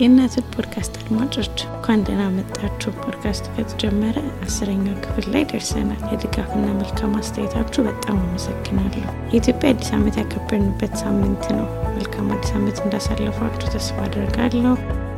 [0.00, 7.82] የእናትን ፖድካስት አድማጮች እንኳን ደህና መጣችሁ። ፖድካስቱ ከተጀመረ አስረኛው ክፍል ላይ ደርሰናል። የድጋፍና መልካም አስተያየታችሁ
[7.88, 14.74] በጣም አመሰግናለሁ። የኢትዮጵያ አዲስ ዓመት ያከበርንበት ሳምንት ነው። መልካም አዲስ ዓመት እንዳሳለፋችሁ ተስፋ አድርጋለሁ።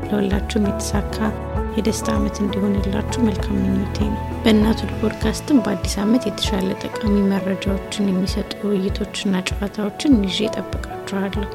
[0.07, 1.16] ለሁላችሁም የተሳካ
[1.77, 9.45] የደስታ ዓመት እንዲሆንላችሁ መልካም ምኞቴ ነው። በእናቱ ፖድካስትም በአዲስ ዓመት የተሻለ ጠቃሚ መረጃዎችን የሚሰጡ ውይይቶችና
[9.50, 11.48] ጨዋታዎችን ይዤ እጠብቃችኋለሁ።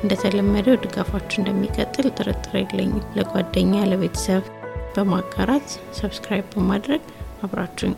[0.00, 4.44] እንደተለመደው ድጋፋችሁ እንደሚቀጥል ጥርጥር የለኝም። ለጓደኛ ለቤተሰብ
[4.94, 7.02] በማጋራት subscribe በማድረግ
[7.44, 7.94] አብራችሁኝ።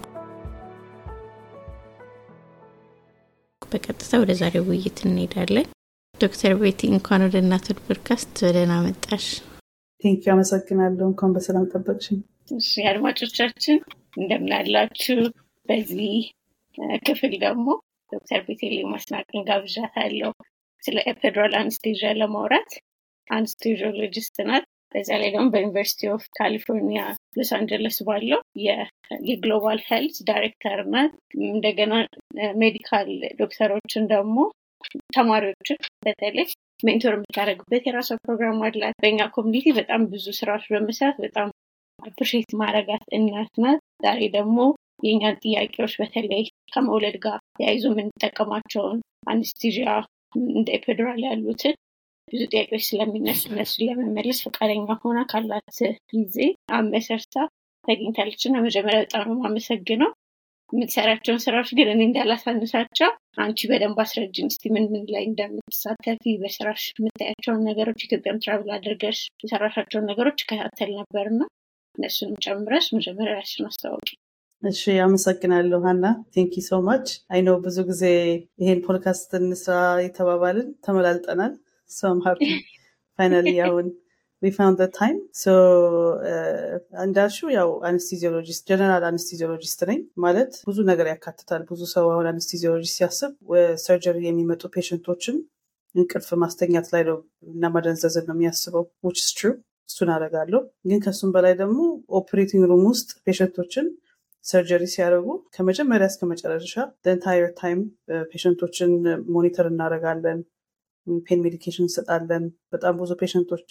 [3.63, 5.67] በቀጥታ ወደ ዛሬው ውይይት እንሄዳለን።
[6.15, 9.27] ዶክተር ቤቲ እንኳን ወደ እናቶች ፖድካስት በደህና መጣሽ።
[10.01, 12.19] thank you አመሰግናለሁ። እንኳን በሰላም ጠበቅሽኝ።
[12.57, 13.79] እሺ አድማጮቻችን
[14.17, 15.19] እንደምን አላችሁ።
[15.67, 16.15] በዚህ
[17.07, 17.67] ክፍል ደግሞ
[18.13, 20.33] ዶክተር ቤተልሔም አስናቀን ጋብዣታለሁ።
[20.83, 22.73] ስለ epidural anesthesia ለማውራት
[23.31, 27.01] anesthesiologist ናት። በዛ ላይ ደግሞ በ University of California
[27.37, 28.41] Los Angeles ባለው
[29.27, 31.13] የ global health ዳይሬክተር ናት።
[31.49, 31.93] እንደገና
[32.63, 34.37] medical ዶክተሮችን ደግሞ
[35.17, 36.49] ተማሪዎችን በተለይ
[36.81, 41.49] mentor የምታደርግበት የራሷ ፕሮግራም አላት። በእኛ community በጣም ብዙ ስራዎች በመስራት በጣም
[41.99, 44.59] appreciate የማደርጋት እናት ናት። ዛሬ ደግሞ
[45.05, 48.99] የእኛን ጥያቄዎች በተለይ ከመውለድ ጋር ተያይዞ የምንጠቀማቸውን
[49.33, 49.91] anesthesia
[50.33, 51.75] እንደ epidural ያሉትን
[52.29, 55.79] ብዙ ጥያቄዎች ስለሚነሱ እነሱን ለመመለስ ፈቃደኛ ሆና ካላት
[56.13, 56.37] ጊዜ
[56.75, 57.37] አመሰርታ
[57.85, 60.11] ተገኝታለች እና መጀመሪያ በጣም ነው የማመሰግነው።
[60.73, 63.11] የምትሰራቸውን ስራዎች ግን እኔ እንዳላሳንሳቸው
[63.43, 70.09] አንቺ በደንብ አስረጅን እስቲ ምን ምን ላይ እንደምትሳተፊ በስራሽ የምታያቸውን ነገሮች ኢትዮጵያም travel አድርገሽ የሰራሻቸውን
[70.11, 71.41] ነገሮች እከታተል ነበርና
[71.99, 74.09] እነሱንም ጨምረሽ መጀመሪያ ራስሽን አስታወቂ።
[74.63, 78.03] እሺ አመሰግናለሁ ሀና። thank you so much I know ብዙ ጊዜ
[78.63, 79.75] ይሄን ፖድካስት እንስራ
[80.05, 81.53] የተባባልን ተመላልጠናል።
[81.91, 82.41] so I'm happy
[83.19, 83.87] finally አሁን
[84.43, 85.17] we found the time.
[85.35, 85.53] So
[87.05, 93.33] እንዳልሽው ያው anesthesiologist general anesthesiologist ነኝ ማለት ብዙ ነገር ያካትታል። ብዙ ሰው አሁን anesthesiologist ሲያስብ
[93.87, 95.39] surgery የሚመጡ patient ኦችን
[95.95, 97.19] እንቅልፍ ማስተኛት ላይ ነው
[97.53, 99.57] እና ማደንዘዝን ነው የሚያስበው which is true.
[99.89, 101.79] እሱን አደርጋለሁ። ግን ከሱም በላይ ደግሞ
[102.19, 103.87] operating room ውስጥ patient ኦችን
[104.49, 106.75] surgery ሲያደርጉ ከመጀመሪያ እስከ መጨረሻ
[107.09, 107.81] entire time
[108.31, 108.93] patient ኦችን
[109.35, 110.39] monitor እናደርጋለን
[111.27, 113.71] pain medication እንሰጣለን። በጣም ብዙ patient ኦች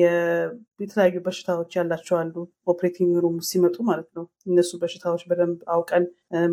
[0.00, 2.34] የተለያዩ በሽታዎች ያላቸው አሉ።
[2.72, 6.06] operating room ሲመጡ ማለት ነው። እነሱ በሽታዎች በደንብ አውቀን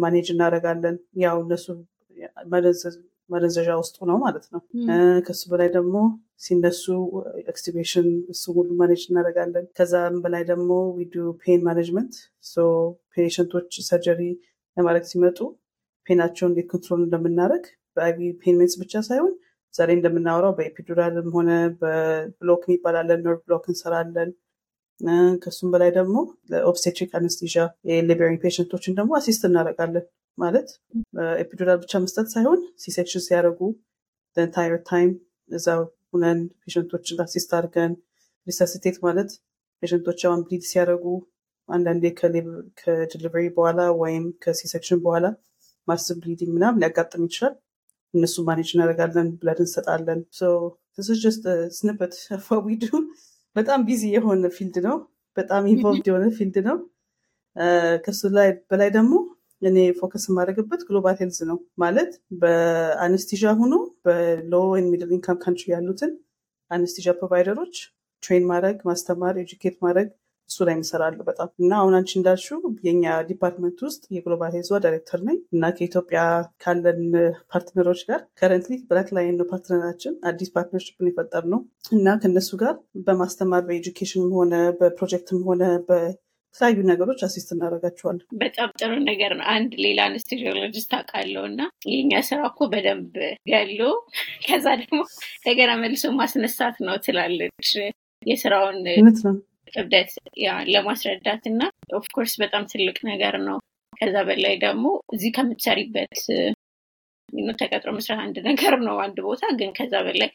[0.04, 1.66] manage እናደርጋለን። ያው እነሱ
[3.32, 4.62] ማደንዘዣ ውስጥ ሁነው ማለት ነው።
[5.28, 5.96] ከሱ በላይ ደግሞ
[6.42, 6.84] ሲነሱ
[7.44, 12.14] extubation እሱ ሁሉ manage እናደርጋለን። ከዛም በላይ ደግሞ we do pain management
[13.16, 14.22] patient ኦች surgery
[14.78, 15.40] ለማድረግ ሲመጡ
[16.06, 17.66] pain አቸውን እንዴት control እንደምናደረግ
[17.98, 19.34] በ IV pain meds ብቻ ሳይሆን
[19.74, 21.50] ዛሬ እንደምናወራው በ epidural ም ሆነ
[21.82, 24.32] በ block የሚባል አለ nerve block እንሰራለን።
[25.44, 26.16] ከሱም በላይ ደግሞ
[26.52, 27.56] ለ obstetric anesthesia
[27.90, 30.06] የ laboring patient ኦችን ደግሞ assist እናደርጋለን
[30.38, 30.70] ማለት
[31.42, 33.60] epidural ብቻ መስጠት ሳይሆን C-section ሲያደርጉ
[34.38, 35.12] entire time
[35.50, 35.68] እዛ
[36.14, 37.94] ሁነን patient ኦችን assist አድርገን
[38.48, 39.32] resuscitate ማለት
[39.84, 41.06] patient ኦች አሁን bleed ሲያደርጉ
[41.70, 42.04] አንዳንዴ
[42.80, 45.26] ከ delivery በኋላ ወይም ከ C-section በኋላ
[45.88, 47.54] massive bleeding ምናም ሊያጋጥም ይችላል።
[48.14, 50.20] እነሱ manage እናደርጋለን blood እንሰጣለን።
[51.78, 52.14] so but
[52.66, 52.86] we do
[53.56, 54.98] በጣም busy የሆነ field ነው።
[55.38, 56.78] በጣም involved የሆነ field ነው።
[58.06, 59.14] ከሱ ላይ በላይ ደግሞ
[59.62, 62.12] እኔ focus የማደርግበት global health ነው። ማለት
[62.42, 63.74] በ anesthesia ሆኖ
[64.06, 64.54] በ low
[64.88, 66.14] middle income country ያሉትን
[66.72, 67.76] anesthesia provider ኦች
[68.24, 70.10] train ማድረግ ማስተማር educate ማድረግ
[70.50, 72.58] እሱ ላይ እንሰራለሁ በጣም። እና አሁን አንቺ እንዳልሽው
[72.88, 76.22] የኛ department ውስጥ የ global health ዳይሬክተር ነኝ። እና ከኢትዮጵያ
[76.64, 77.00] ካለን
[77.52, 82.52] partner ኦች ጋር currently Black Lion ነው partner ኣችን አዲስ partnership ን የፈጠርነው እና ከእነሱ
[82.64, 82.76] ጋር
[83.08, 85.64] በማስተማር በ education ም ሆነ በፕሮጀክትም ሆነ
[86.56, 92.40] የተለያዩ ነገሮች assist እናደርጋቸዋለን። በጣም ጥሩ ነገር ነው። አንድ ሌላ anesthesiologist አውቃለሁ እና የኛ ስራ
[92.50, 93.14] እኮ በደንብ
[93.52, 93.80] ገሎ
[94.46, 95.00] ከዛ ደግሞ
[95.38, 97.70] እንደገና መልሶ ማስነሳት ነው ትላለች
[98.24, 98.80] የስራውን
[99.74, 100.12] ክብደት
[100.74, 101.62] ለማስረዳት እና
[102.00, 103.58] of course በጣም ትልቅ ነገር ነው።
[103.94, 106.20] ከዛ በላይ ደግሞ እዚህ ከምትሰሪበት
[107.60, 110.30] ተቀጥሮ መስራት አንድ ነገር ነው አንድ ቦታ ግን ከዛ በላይ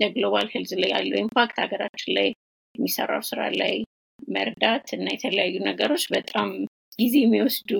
[0.00, 2.28] የ global health ላይ ያለው impact ሀገራችን ላይ
[2.74, 3.72] የሚሰራው ስራ ላይ
[4.34, 6.48] መርዳት እና የተለያዩ ነገሮች በጣም
[6.98, 7.70] ጊዜ የሚወስዱ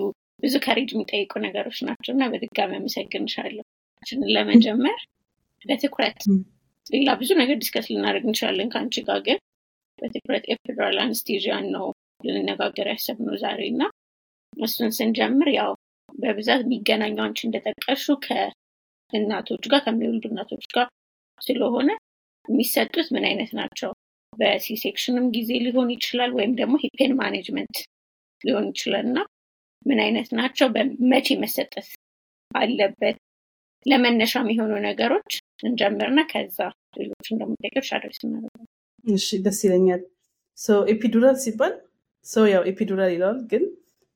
[0.43, 3.65] ብዙ courage የሚጠይቁ ነገሮች ናቸው እና በድጋሚ አመሰግንሻለሁ።
[4.35, 4.99] ለመጀመር
[5.61, 6.19] በትኩረት
[6.85, 9.37] ሌላ ብዙ ነገር discuss ልናደርግ እንችላለን ከአንቺ ጋር ግን
[9.99, 11.85] በትኩረት epidural anesthesia ን ነው
[12.25, 13.83] ልንነጋገር ያሰብነው ዛሬ እና
[14.59, 15.71] እሱን ስንጀምር ያው
[16.13, 20.87] በብዛት የሚገናኘው አንቺ እንደጠቀስሽው ከእናቶች ጋር ከሚወልዱ እናቶች ጋር
[21.41, 21.89] ስለሆነ
[22.45, 23.91] የሚሰጡት ምን አይነት ናቸው?
[24.33, 27.77] በ C-section ም ጊዜ ሊሆን ይችላል ወይም ደግሞ pain management
[28.41, 29.19] ሊሆን ይችላል እና
[29.85, 30.67] ምን አይነት ናቸው፣
[31.11, 31.87] መቼ መሰጠት
[32.51, 33.17] አለበት፣
[33.85, 35.31] ለመነሻ የሚሆኑ ነገሮች
[35.63, 36.57] እንጀምርና ከዛ
[36.95, 38.69] ጥያቄዎች address እናደርጋለን።
[39.05, 40.01] እሺ ደስ ይለኛል።
[40.93, 41.73] epidural ሲባል
[42.25, 43.63] ሰው ያው epidural ይለዋል፣ ግን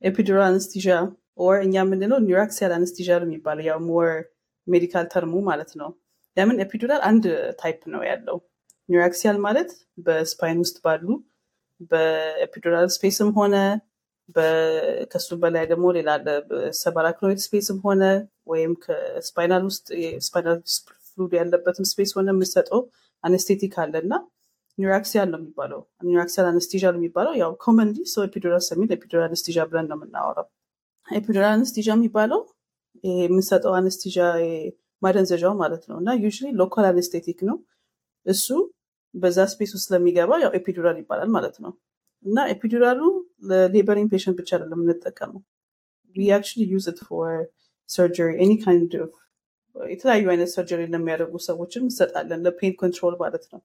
[0.01, 0.88] epidural anesthesia
[1.39, 4.10] or እኛ የምንለው neuraxial anesthesia ነው የሚባለው ያው more
[4.68, 5.89] medical term ኡ ማለት ነው።
[6.38, 7.25] ለምን epidural አንድ
[7.60, 8.38] type ነው ያለው።
[8.89, 9.70] neuraxial ማለት
[10.06, 11.06] በ spine ውስጥ ባሉ
[11.92, 13.56] በ epidural space ም ሆነ
[15.12, 16.10] ከሱ በላይ ደግሞ ሌላ
[16.80, 18.04] subarachnoid space ም ሆነ
[18.52, 19.88] ወይም ከ spinal ውስጥ
[20.27, 20.57] spinal
[21.07, 22.82] fluid ያለበትም space ሆነ የምሰጠው
[23.24, 24.14] anesthetic አለ እና
[24.77, 29.88] neuraxial ነው የሚባለው። neuraxial anesthesia ነው የሚባለው ያው commonly ሰው epidural ሲል epidural anesthesia ብለን
[29.92, 30.48] ነው የምናወራው።
[31.07, 32.42] epidural anesthesia የሚባለው
[33.04, 34.18] የምንሰጠው anesthesia
[35.02, 37.58] ማደንዘዣው ማለት ነው እና usually local anesthetic ነው
[38.26, 38.46] እሱ
[39.15, 41.71] በዛ space ውስጥ ስለሚገባ ያው epidural ይባላል ማለት ነው።
[42.25, 43.01] እና epidural
[43.50, 45.41] ኡ ለ laboring patient ብቻ አይደለም የምንጠቀመው።
[46.72, 47.33] use for
[47.89, 49.13] surgery any kind of
[49.75, 53.62] የተለያዩ አይነት surgery ለሚያደርጉ ሰዎችን እንሰጣለን ለ pain control ማለት ነው።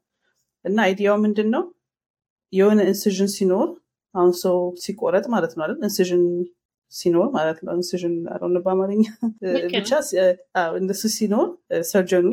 [0.65, 1.63] እና idea ው ምንድን ነው
[2.53, 3.69] የሆነ incision ሲኖር
[4.15, 5.79] አሁን ሰው ሲቆረጥ ማለት ነው አይደል?
[5.85, 6.25] incision
[6.93, 9.03] ሲኖር ማለት ነው። incision አሁን በአማርኛ
[9.75, 9.91] ብቻ
[10.79, 11.47] እንደሱ ሲኖር
[11.91, 12.29] surgeon ኡ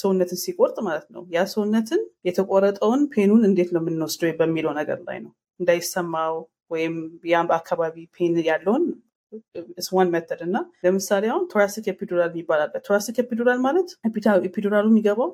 [0.00, 5.18] ሰውነትን ሲቆርጥ ማለት ነው። ያ ሰውነትን የተቆረጠውን pain ኡን እንዴት ነው የምንወስደው በሚለው ነገር ላይ
[5.24, 6.34] ነው። እንዳይሰማው
[6.70, 6.94] ወይም
[7.30, 8.84] ያም አካባቢ pain ያለውን
[9.92, 13.88] one method እና ለምሳሌ አሁን thoracic epidural ይባላል thoracic epidural ማለት
[14.48, 15.30] epidural ኡ የሚገባው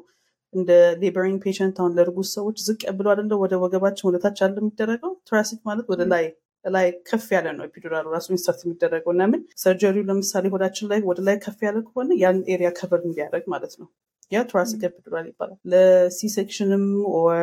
[0.55, 5.61] እንደ laboring patient አሁን ለእርጉዝ ሰዎች ዝቅ ብሎ አደለ ወደ ወገባችን ወደታች አለ የሚደረገው። thoracic
[5.69, 6.25] ማለት ወደ ላይ
[6.65, 10.89] ላይ ከፍ ያለ ነው epidural ኡ ራሱ insert የሚደረገው እና ምን surgery ው ለምሳሌ ሆዳችን
[10.91, 13.89] ላይ ወደ ላይ ከፍ ያለ ከሆነ ያን area cover እንዲያደርግ ማለት ነው።
[14.33, 16.85] ያ thoracic epidural ይባላል። ለሲሴክሽንም
[17.15, 17.39] ኦር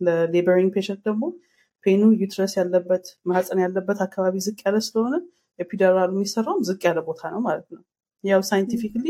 [0.00, 1.24] ለሌበሪንግ ፔሽንት ደግሞ
[1.84, 5.14] ፔኑ ዩትረስ ያለበት ማህፀን ያለበት አካባቢ ዝቅ ያለ ስለሆነ
[5.58, 7.82] epidural ኡ የሚሰራውም ዝቅ ያለ ቦታ ነው ማለት ነው።
[8.24, 9.04] ያው scientifically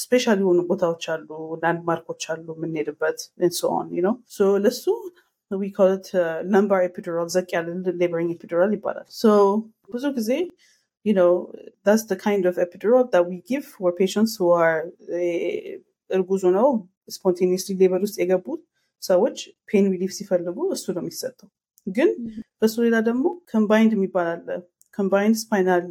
[0.00, 1.28] special የሆኑ ቦታዎች አሉ
[1.62, 4.14] landmark ኦች አሉ የምንሄድበት ንሶን ነው
[4.64, 4.84] ለሱ
[5.62, 7.26] we call it uh, lumbar epidural.
[7.36, 7.68] ዝቅ ያለ
[8.02, 9.30] laboring epidural ይባላል so
[9.94, 10.30] ብዙ ጊዜ
[11.04, 11.30] you know
[11.86, 14.78] that's the kind of epidural that we give for patients who are
[16.10, 16.68] እርጉዝ ነው
[17.16, 18.60] spontaneously labor ውስጥ የገቡት
[19.02, 19.36] ሰዎች
[19.70, 21.48] pain relief ሲፈልጉ እሱ ነው የሚሰጠው
[21.86, 22.10] ግን
[22.60, 24.48] በሱ ሌላ ደግሞ combined የሚባል አለ
[24.98, 25.84] combined spinal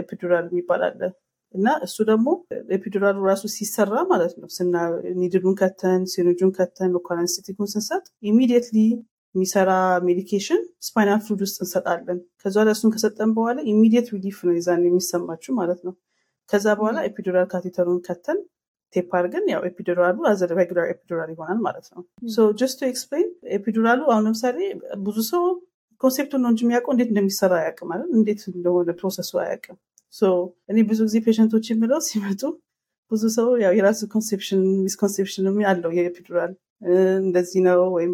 [0.00, 1.00] epidural የሚባል አለ
[1.54, 2.28] እና እሱ ደግሞ
[2.76, 4.74] epidural ኡ ራሱ ሲሰራ ማለት ነው። ስና
[5.20, 8.76] needle ኡን ከተን syringe ኡን ከተን local anesthetic ኡን ስንሰጥ immediately
[9.34, 9.70] የሚሰራ
[10.06, 15.52] medication spinal fluid ውስጥ እንሰጣለን። ከዛ ላይ እሱን ከሰጠን በኋላ immediate relief ነው ይዛን የሚሰማችሁ
[15.58, 15.94] ማለት ነው።
[16.48, 18.38] ከዛ በኋላ epidural catheter ኡን ከተን
[18.94, 22.88] ቴፕ አድርገን ያው epidural ኡ as a regular epidural ይሆናል ማለት ነው። so just to
[22.88, 24.58] explain epidural ኡ አሁን ለምሳሌ
[25.06, 25.42] ብዙ ሰው
[26.00, 29.76] concept ኡን ነው እንጂ የሚያውቀው እንዴት እንደሚሰራ አያውቅም ማለት እንዴት እንደሆነ process ኡ አያውቅም
[30.70, 32.42] እኔ ብዙ ጊዜ patient ኦች የምለው ሲመጡ
[33.10, 36.52] ብዙ ሰው ያው የራሱ conception misconception ም አለው የ epidural
[37.22, 38.12] እንደዚህ ነው ወይም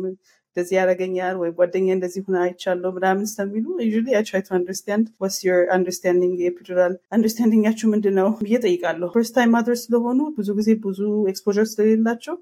[0.57, 5.39] እንደዚህ ያደረገኛል ወይም ጓደኛ እንደዚህ ሆና አይቻለው ምናምን ስለሚሉ usually I try to understand what's
[5.47, 10.49] your understanding የ epidural understanding አችሁ ምንድን ነው ብዬ እጠይቃለሁ first time mothers ስለሆኑ ብዙ
[10.61, 11.01] ጊዜ ብዙ
[11.33, 12.37] exposure ስለሌላቸው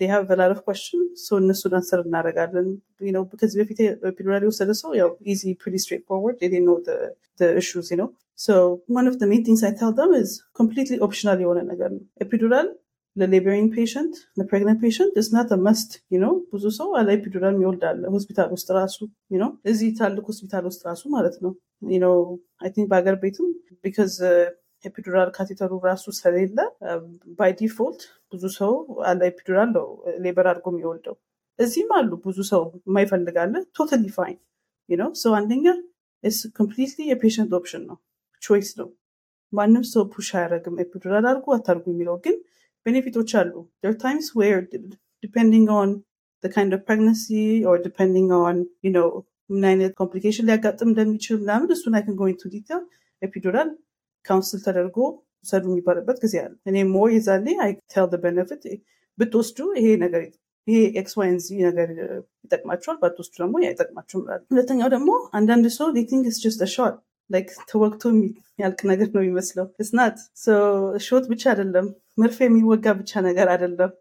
[0.00, 2.68] they have a lot of questions so እነሱን አንሰር እናደርጋለን
[3.16, 3.80] ነው ከዚህ በፊት
[4.10, 6.96] ኤፒዱራል የወሰደ ሰው ያው easy pretty straightforward they didn't know the,
[7.40, 8.08] the issues you know
[8.46, 8.54] so
[8.98, 12.68] one of the main things I tell them is completely optional የሆነ ነገር ነው ኤፒዱራል
[13.16, 17.84] ለሌበሪንግ ፔሽንት ለፕሬግነንት ፔሽንት is not a must you know ብዙ ሰው አለ ኤፒዱራል የሚወልድ
[17.90, 18.96] አለ ሆስፒታል ውስጥ ራሱ
[19.34, 21.52] you know እዚህ ትላልቅ ሆስፒታል ውስጥ ራሱ ማለት ነው
[21.94, 22.14] you know
[22.66, 23.46] I think በሀገር ቤትም
[23.86, 24.16] because
[24.85, 26.59] ኤፒዱራል ካቴተሩ ራሱ ስለሌለ
[27.39, 28.01] by default
[28.33, 28.73] ብዙ ሰው
[29.09, 29.87] ያለ epidural ነው
[30.25, 31.15] labor አድርጎ የሚወልደው።
[31.59, 34.37] እዚህም አሉ ብዙ ሰው የማይፈልግ አለ totally fine
[34.89, 35.65] ነው ሰው አንደኛ
[36.59, 37.97] completely የ patient option ነው
[38.41, 38.89] choice ነው።
[39.53, 42.35] ማንም ሰው push አያደረግም epidural አድርጉ አታርጉ የሚለው ግን
[42.85, 43.53] benefit ኦች አሉ።
[43.85, 44.59] there are times where
[45.23, 45.91] depending on
[46.79, 49.09] pregnancy or depending on you know
[49.49, 52.81] ምን አይነት complication ሊያጋጥም እንደሚችል ምናምን እሱን I can go into detail
[53.21, 53.69] epidural
[54.25, 54.97] counsel ተደርጎ
[55.45, 58.63] ውሰዱ የሚባልበት ጊዜ አለ። እኔ more የዛኔ I tell benefit
[59.17, 60.23] ብትወስዱ ይሄ ነገር
[60.67, 61.89] ይሄ X, Y and Z ነገር
[62.43, 65.09] ይጠቅማቸዋል ባትወስዱ ደግሞ አይጠቅማቸውም ላሉ ሁለተኛው ደግሞ
[65.39, 66.97] አንዳንድ ሰው think it's just shot
[67.29, 70.17] like ተወግቶ የሚያልቅ ነገር ነው የሚመስለው። it's not
[71.07, 73.91] shot ብቻ አይደለም መርፌ የሚወጋ ብቻ ነገር አይደለም።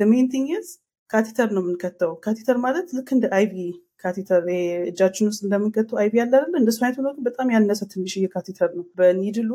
[0.00, 0.70] main thing is
[1.14, 3.54] catheter ነው የምንከተው። catheter ማለት ልክ እንደ IV
[4.02, 4.44] catheter
[4.88, 6.54] እጃችን ውስጥ እንደምንከተው IV ያለ አይደለ?
[6.60, 9.50] እንደሱ አይነት ሆኖ ግን በጣም ያነሰ ትንሽዬ catheter ነው። በ needle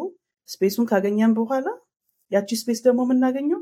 [0.49, 1.67] ኡ space ኡን ካገኘን በኋላ
[2.31, 3.61] ያቺ space ደግሞ የምናገኘው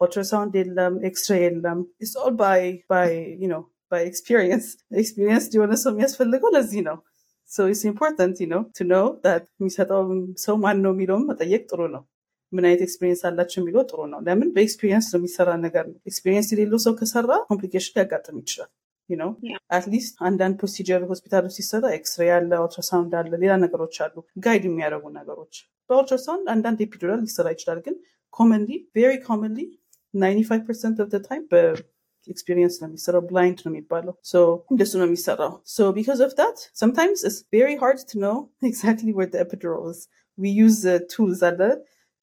[0.00, 1.78] ኦልትራሳውንድ የለም ኤክስሬ የለም።
[2.22, 3.12] all by by
[3.92, 4.66] by experience።
[5.56, 6.96] የሆነ ሰው የሚያስፈልገው ለዚህ ነው።
[7.50, 9.06] so it's important ነው to know
[9.54, 10.00] የሚሰጠው
[10.44, 12.02] ሰው ማን ነው የሚለውም መጠየቅ ጥሩ ነው
[12.52, 14.48] ምን አይነት experience አላቸው የሚለው ጥሩ ነው። ለምን?
[14.56, 18.70] በ experience ነው የሚሰራ ነገር ነው። experience የሌለው ሰው ከሰራ complication ሊያጋጥም ይችላል።
[19.10, 19.30] ነው
[19.76, 25.04] at least አንዳንድ procedure ሆስፒታሎች ሲሰራ ኤክስሬ አለ አልትራሳውንድ አለ ሌላ ነገሮች አሉ። guide የሚያደርጉ
[25.18, 25.54] ነገሮች።
[25.90, 27.96] በአልትራሳውንድ አንዳንድ epidural ሊሰራ ይችላል ግን
[28.34, 29.60] commonly very commonly
[30.14, 34.14] 95 percent of time በ experience ነው የሚሰራው blind ነው የሚባለው።
[34.70, 39.30] እንደሱ ነው የሚሰራው። so because of that sometimes it's very hard to know exactly where
[39.34, 40.00] the epidural is.
[40.38, 41.60] We use uh, tools አለ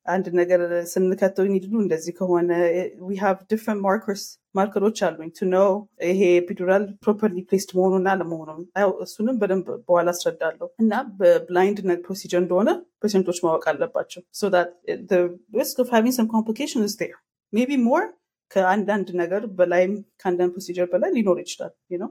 [0.06, 2.50] አንድ ነገር ስንከተው needle ኡ እንደዚህ ከሆነ
[3.10, 4.24] we have different markers
[4.58, 5.70] marker ኦች አሉኝ to know
[6.10, 8.50] ይሄ epidural properly placed መሆኑና ለመሆኑ
[9.06, 12.70] እሱንም በደንብ በኋላ አስረዳለሁ እና በ blind procedure እንደሆነ
[13.04, 14.70] patient ኦች ማወቅ አለባቸው so that
[15.12, 15.22] the
[15.60, 17.18] risk of having some complication is there
[17.54, 18.06] maybe more
[18.52, 22.10] ከአንዳንድ ነገር በላይም ከአንዳንድ procedure በላይ ሊኖር ይችላል ነው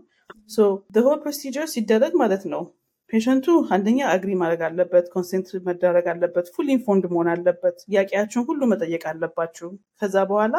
[0.54, 0.68] so
[1.08, 2.62] whole procedure ሲደረግ ማለት ነው
[3.12, 8.60] patient ኡ አንደኛ agree ማድረግ አለበት consent መደረግ አለበት full informed መሆን አለበት ጥያቄያቸውን ሁሉ
[8.72, 9.68] መጠየቅ አለባችሁ።
[10.02, 10.54] ከዛ በኋላ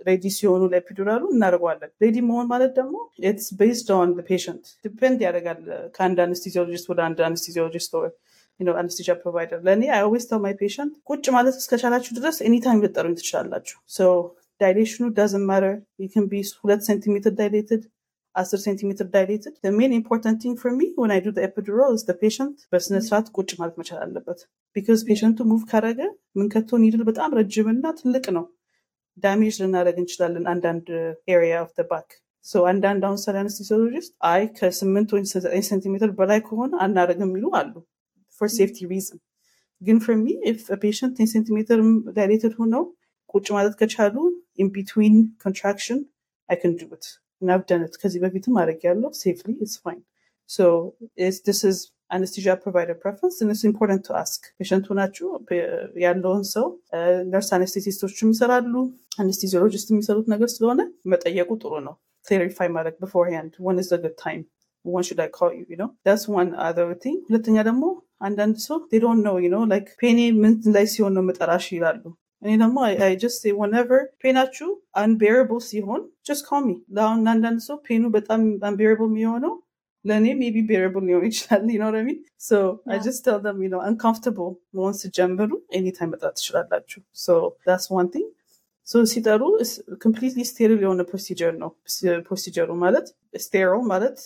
[0.00, 5.20] ready ሲሆኑ ለ epidural ኡ እናደርገዋለን። ready መሆን ማለት ደግሞ it's based on patient። depend
[5.26, 5.60] ያደርጋል
[5.96, 7.94] ከአንድ anesthesiologist ወደ አንድ anesthesiologist
[8.76, 13.78] anesthesia provider። ለእኔ I always tell my patient ቁጭ ማለት እስከቻላችሁ ድረስ anytime ልትጠሩኝ ትችላላችሁ።
[14.60, 15.74] dilationኑ doesn't matter።
[16.30, 17.82] ቢ ሁለት ሴንቲሜትር dilated
[18.36, 23.50] አስር ሴንቲሜትር dilated main important thing for me when I do epidural's patient በስነስርዓት ቁጭ
[23.60, 24.40] ማለት መቻል አለበት.
[24.76, 26.00] because patientኡ move ካረገ
[26.38, 28.44] ምንከተው needle በጣም ረጅምና ትልቅ ነው።
[29.16, 30.86] damage ልናደረግ እንችላለን አንዳንድ
[31.28, 32.08] area of back
[32.70, 37.72] አንዳንድ አሁን ሰሪ anesthesiologist አይ ከስምንት ወይ ዘጠኝ ሴንቲሜትር በላይ ከሆነ አናደረግም የሚሉ አሉ
[38.40, 39.20] for safety reason
[39.82, 41.80] ግን for me if patient ten centimeter
[42.12, 42.84] dilated ሆነው
[43.34, 44.16] ቁጭ ማለት ከቻሉ
[44.58, 46.00] in between contraction
[46.48, 46.74] I can
[47.42, 50.00] do it ናብደነት ከዚህ በፊትም አድረግ ያለው safely it's fine
[50.50, 50.66] so
[51.36, 51.78] it's it's
[52.16, 55.28] anesthesia provider preference it's important to ask patientኡ ናችሁ
[56.04, 56.66] ያለውን ሰው
[57.32, 58.74] nurse anesthetist ኦችም ይሰራሉ
[59.22, 60.80] anesthesiologist የሚሰሩት ነገር ስለሆነ
[61.12, 64.44] መጠየቁ ጥሩ ነው clarify ማድረግ beforehand when there's good time
[64.84, 65.90] when should I call you, you know?
[66.04, 67.16] That's one other thing.
[67.28, 67.84] ሁለተኛ ደግሞ
[68.26, 72.02] አንዳንድ ሰው they don't know, you know, like ፔኔ ምን ላይ ሲሆን ነው መጠራሽ ይላሉ።
[72.42, 74.68] እኔ ደግሞ I just say whenever pain ኣችሁ
[75.02, 78.40] unbearable ሲሆን just call me። ለአሁን አንዳንድ ሰው pain ኡ በጣም
[78.70, 79.54] unbearable የሚሆነው
[80.04, 82.18] ለእኔ maybe bearable ሊሆን ይችላል you know what I mean
[82.48, 82.58] so
[82.92, 87.36] I just tell them you know uncomfortable መሆን ስጀምሩ anytime መጥራት ትችላላችሁ so
[87.68, 88.45] that's one thing so
[89.06, 89.42] ሲጠሩ
[90.02, 91.70] completely sterile የሆነ procedure ነው።
[92.26, 93.06] procedure ኡ ማለት
[93.44, 94.18] sterile ማለት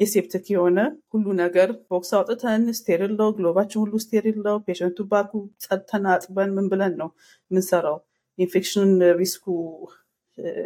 [0.00, 0.78] aseptic የሆነ
[1.12, 5.32] ሁሉ ነገር box አውጥተን sterile ነው። glove ኣችን ሁሉ sterile ነው። patient ኡ back ኡ
[5.64, 7.10] ጸጥተን አጥበን ምን ብለን ነው
[7.50, 7.98] ምንሰራው
[8.38, 9.46] infection risk ኡ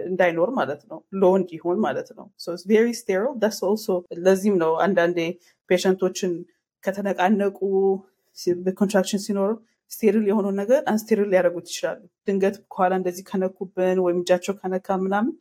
[0.06, 2.26] እንዳይኖር ማለት ነው። low እንዲሆን ማለት ነው።
[2.70, 3.86] very sterile that's also
[4.26, 5.18] ለዚህም ነው አንዳንዴ
[5.70, 6.34] patient ኦችን
[6.84, 7.58] ከተነቃነቁ
[8.78, 9.50] contraction ሲኖር
[9.90, 15.34] sterile የሆነው ነገር unsterile ሊያደርጉት ይችላሉ። ድንገት ከኋላ እንደዚህ ከነኩብን ወይም እጃቸው ከነካ ምናምን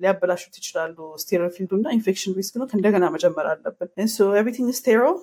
[0.00, 3.90] ሊያበላሹት ይችላሉ sterile field ኡ እና infection risk ነው። ከእንደገና መጨመር አለብን።
[4.40, 5.16] everything sterile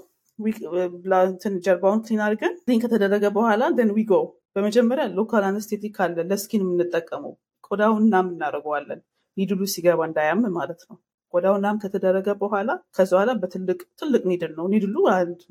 [1.65, 4.12] ጀርባውን clean አድርገን clean ከተደረገ በኋላ then we go
[4.55, 7.33] በመጀመሪያ local anesthetic አለ ለ skin የምንጠቀመው።
[7.67, 9.00] ቆዳውን numb እናደርገዋለን።
[9.38, 10.97] needle ኡ ሲገባ እንዳያም ማለት ነው።
[11.33, 14.96] ቆዳው numb ከተደረገ በኋላ ከዚ በኋላ በትልቅ ትልቅ needle ነው። needle ኡ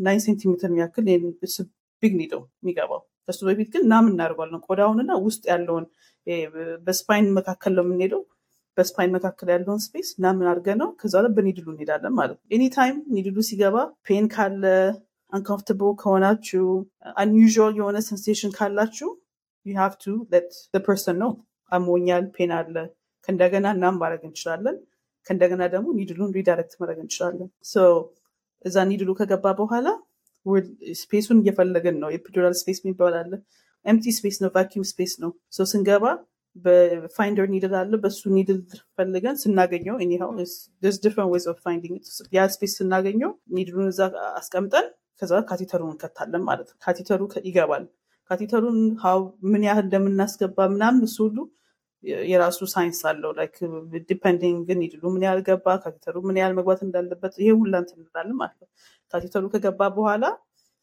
[0.06, 1.04] nine centimeter የሚያክል
[2.02, 5.84] big needle የሚገባው። ከሱ በፊት ግን numb እናደርገዋለን። ቆዳውንና ውስጥ ያለውን
[6.86, 8.22] በ spine መካከል ነው የምንሄደው።
[8.76, 12.14] በ spine መካከል ያለውን space numb ን አድርገ ነው። ከዛ በኋላ በ needle ኡ እንሄዳለን
[12.18, 13.76] ማለት ነው። anytime needle ኡ ሲገባ
[14.06, 14.64] pain ካለ
[15.32, 16.64] uncomfortable ከሆናችሁ
[17.16, 19.08] unusual የሆነ sensation ካላችሁ
[19.66, 20.50] you have to let
[20.86, 21.30] person know
[21.72, 22.76] አሞኛል pain አለ።
[23.28, 24.76] ከእንደገና numb ማድረግ እንችላለን።
[25.26, 27.48] ከእንደገና ደግሞ needle ኡን redirect ማድረግ እንችላለን።
[28.64, 29.88] እዛ needle ኡ ከገባ በኋላ
[31.00, 33.32] space ኡን እየፈለግን ነው። epidural space የሚባል አለ።
[33.84, 35.30] empty space ነው vacuum space ነው።
[35.66, 36.04] ስንገባ
[36.56, 38.58] በ finder needle አለ። በሱ needle
[38.96, 39.96] ፈልገን ስናገኘው
[41.02, 41.96] different ways of finding
[42.36, 44.00] ያ space ስናገኘው needle ኡን እዛ
[44.38, 44.86] አስቀምጠን
[45.22, 47.84] ከዛ catheter ኡን እንከታለን ማለት ነው። catheter ኡ ይገባል።
[48.30, 48.78] catheter ኡን
[49.50, 51.38] ምን ያህል እንደምናስገባ ምናምን እሱ ሁሉ
[52.24, 53.30] የራሱ ሳይንስ አለው።
[54.10, 57.98] depending needle ኡ ምን ያህል ገባ catheter ኡ ምን ያህል መግባት እንዳለበት ይሄ ሁላ እንትን
[58.02, 58.68] እንላለን ማለት ነው።
[59.12, 60.24] catheter ኡ ከገባ በኋላ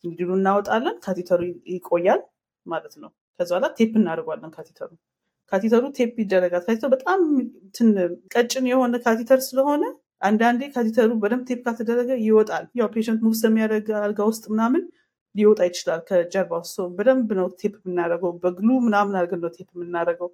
[0.04, 1.42] needle ኡ እናወጣለን catheter ኡ
[1.74, 2.22] ይቆያል
[2.66, 4.90] ማለት ነው። ከዛ በኋላ ቴፕ እናደርጓለን ካቴተሩ።
[5.52, 7.20] ካቴተሩ ቴፕ ይደረጋል። ካቴተሩ በጣም
[8.36, 9.84] ቀጭን የሆነ ካቴተር ስለሆነ
[10.22, 14.84] አንዳንዴ ካቴተሩ በደንብ ቴፕ ካልተደረገ ይወጣል። ያው patient move ስለሚያደርግ አልጋ ውስጥ ምናምን
[15.36, 20.30] ሊወጣ ይችላል ከጀርባ ውስጥ በደንብ ነው ቴፕ የምናደርገው በ glue ምናምን አድርገን ነው ቴፕ የምናደርገው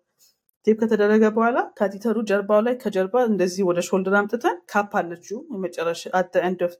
[0.67, 6.01] ቴፕ ከተደረገ በኋላ catheter ኡ ጀርባው ላይ ከጀርባ እንደዚህ ወደ shoulder አምጥተን cap አለችው የመጨረሻ
[6.19, 6.73] at end of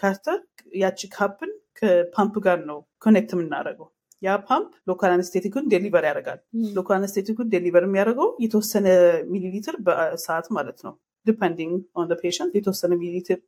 [0.00, 0.38] catheter
[0.82, 3.88] ያቺ cap ን ከ pump ጋር ነው connect የምናደርገው።
[4.22, 6.38] ያ pump local anesthetic ኡን deliver ያደርጋል።
[6.76, 8.86] local anesthetic ኡን deliver የሚያደርገው የተወሰነ
[9.32, 10.94] ሚሊሊትር በሰዓት ማለት ነው።
[11.26, 13.38] depending on patient የተወሰነ ሚሊሊትር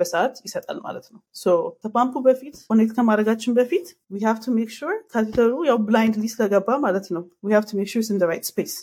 [0.00, 1.46] በሰዓት ይሰጣል ማለት ነው። so
[1.82, 5.78] ከ pump ኡ በፊት connect ከማድረጋችን በፊት we have to make sure catheter ኡ ያው
[5.86, 8.74] blindly ስለገባ ማለት ነው we have to make sure in right space።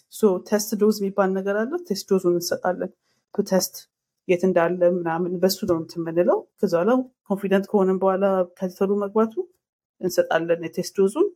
[0.50, 2.91] test dose የሚባል ነገር አለ። test dose ኡን እንሰጣለን
[3.45, 3.75] test
[4.27, 6.91] የት እንዳለ ምናምን በሱ ነው እንትን የምንለው። ከዛ በኋላ
[7.29, 8.25] confident ከሆነን በኋላ
[8.57, 9.34] catheter ኡ መግባቱ
[10.01, 11.27] እንሰጣለን የቴስት ዶዙን።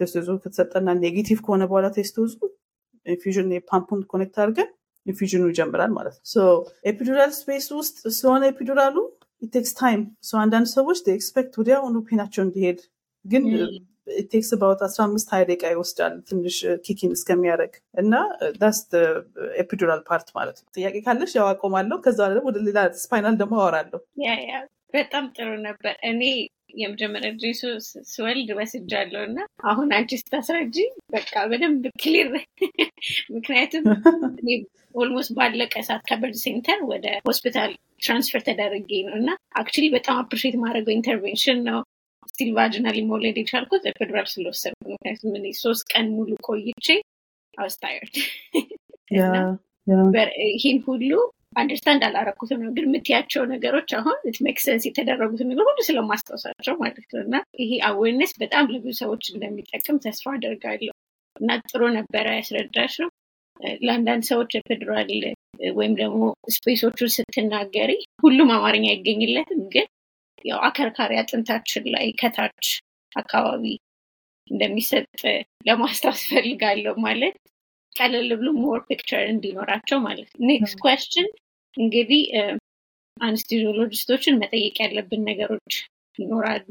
[0.00, 2.34] ቴስት ዶዙ ከተሰጠና ኔጌቲቭ ከሆነ በኋላ ቴስት ዶዙ
[3.06, 4.68] ኢንፊዥን የፓምፑን ኮኔክት አድርገን
[5.06, 6.56] ኢንፊዥኑ ይጀምራል ማለት ነው።
[6.90, 8.96] epidural space ውስጥ ስለሆነ epidural
[9.42, 10.00] ኡ it takes time
[10.40, 12.80] አንዳንድ ሰዎች expect ወዲያውኑ pain ኣቸው እንዲሄድ
[13.24, 13.44] ግን
[14.30, 18.14] takes about አስራ አምስት ሀያ ደቂቃ ይወስዳል ትንሽ kick in እስከሚያደርግ እና
[18.56, 18.78] that's
[19.62, 24.00] epidural part ማለት ነው። ጥያቄ ካለሽ ያው አቆማለሁ። ከዛ ደግሞ ወደ ሌላ spinal ደግሞ አወራለሁ።
[24.94, 26.22] በጣም ጥሩ ነበር። እኔ
[26.74, 27.50] የመጀመሪያ ጊዜ
[28.10, 29.38] ስወልድ ወስጃለሁ እና
[29.70, 30.76] አሁን አንቺ ስታስረጂ
[31.14, 32.28] በቃ በደንብ clear
[33.36, 33.84] ምክንያቱም
[35.00, 37.72] almost ባለቀ ሰዓት ከ birth center ወደ ሆስፒታል
[38.02, 39.30] transfer ተደረጌ ነው እና
[39.60, 41.78] actually በጣም appreciate ማድረገው intervention ነው።
[42.30, 46.88] still vaginally መውለድ የቻልኩት epidural ስለወሰድኩ ምክንያቱም እኔ ሶስት ቀን ሙሉ ቆይቼ
[47.54, 48.16] I was tired
[50.54, 51.10] ይህን ሁሉ
[51.52, 57.20] understand አላረኩትም ነው። ግን የምትያቸው ነገሮች አሁን make sense የተደረጉት ነገር ሁሉ ስለማስታወሳቸው ማለት ነው።
[57.24, 60.94] እና ይሄ awareness በጣም ለብዙ ሰዎች እንደሚጠቅም ተስፋ አደርጋለሁ።
[61.36, 63.10] እና ጥሩ ነበረ ያስረዳሽ ነው
[63.80, 65.10] ለአንዳንድ ሰዎች epidural
[65.78, 66.20] ወይም ደግሞ
[66.56, 69.86] space ኦቹን ስትናገሪ ሁሉም አማርኛ አይገኝለትም። ግን
[70.44, 72.66] ያው አከርካሪ አጥንታችን ላይ ከታች
[73.12, 73.64] አካባቢ
[74.50, 75.06] እንደሚሰጥ
[75.68, 77.34] ለማስታወስ ፈልጋለሁ ማለት
[77.92, 81.26] ቀለል ብሎ more picture እንዲኖራቸው ማለት ነው። next question
[81.74, 82.22] እንግዲህ
[83.16, 85.74] anesthesiologist ኦችን መጠየቅ ያለብን ነገሮች
[86.18, 86.68] ይኖራሉ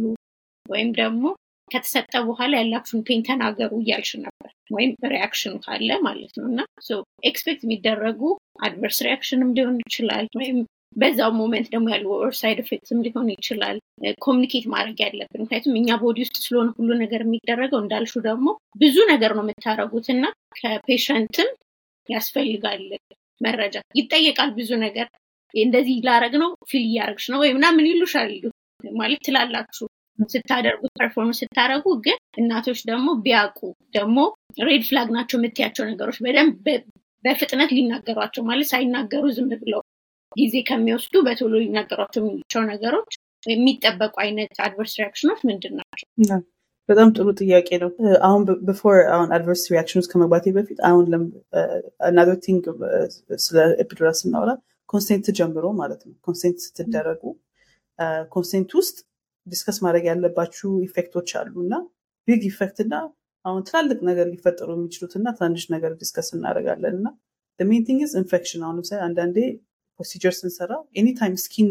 [0.65, 1.23] ወይም ደግሞ
[1.71, 6.59] ከተሰጠ በኋላ ያላችሁን pain ተናገሩ እያልሽ ነበር ወይም reaction ካለ ማለት ነው። እና
[7.29, 8.21] expect የሚደረጉ
[8.65, 10.57] adverse reaction ም ሊሆን ይችላል ወይም
[10.95, 12.05] በዛው moment ደግሞ ያሉ
[12.37, 13.77] side effect ም ሊሆን ይችላል።
[14.21, 18.47] communicate ማድረግ ያለብን ምክንያቱም እኛ body ውስጥ ስለሆነ ሁሉ ነገር የሚደረገው እንዳልሽው ደግሞ
[18.81, 20.25] ብዙ ነገር ነው የምታደረጉት እና
[20.59, 21.49] ከ patient ም
[22.09, 22.83] ያስፈልጋል
[23.41, 25.07] መረጃ። ይጠየቃል ብዙ ነገር።
[25.53, 28.31] እንደዚህ ላረግ ነው feel እያረግሽ ነው ወይ ምናምን ይሉሻል
[28.93, 29.85] ማለት ትላላችሁ።
[30.29, 33.59] ስታደርጉት perform ስታደረጉ ግን እናቶች ደግሞ ቢያውቁ
[33.95, 34.17] ደግሞ
[34.67, 36.65] red flag ናቸው የምትያቸው ነገሮች በደንብ
[37.23, 39.81] በፍጥነት ሊናገሯቸው ማለት ሳይናገሩ ዝም ብለው
[40.37, 43.11] ጊዜ ከሚወስዱ በቶሎ ሊናገሯቸው የሚችሏቸው ነገሮች
[43.43, 46.07] የሚጠበቁ አይነት adverse reaction ኖች ምንድን ናቸው?
[46.89, 47.89] በጣም ጥሩ ጥያቄ ነው።
[48.27, 51.05] አሁን before አሁን adverse reaction ከመግባቴ በፊት አሁን
[52.07, 52.65] another thing
[53.45, 54.51] ስለ epidural ስናወራ
[54.89, 57.23] consent ጀምሮ ማለት ነው። consent ስትደረጉ
[58.31, 58.97] consent ውስጥ
[59.47, 61.75] discuss ማድረግ ያለባችሁ effect ኦች አሉ እና
[62.27, 62.95] big effect እና
[63.45, 67.07] አሁን ትላልቅ ነገር ሊፈጠሩ የሚችሉት እና ትናንሽ ነገር discuss እናደርጋለን እና
[67.59, 69.37] main thing infection። አሁን ለምሳሌ አንዳንዴ
[69.99, 71.69] procedure ስንሰራ anytime skin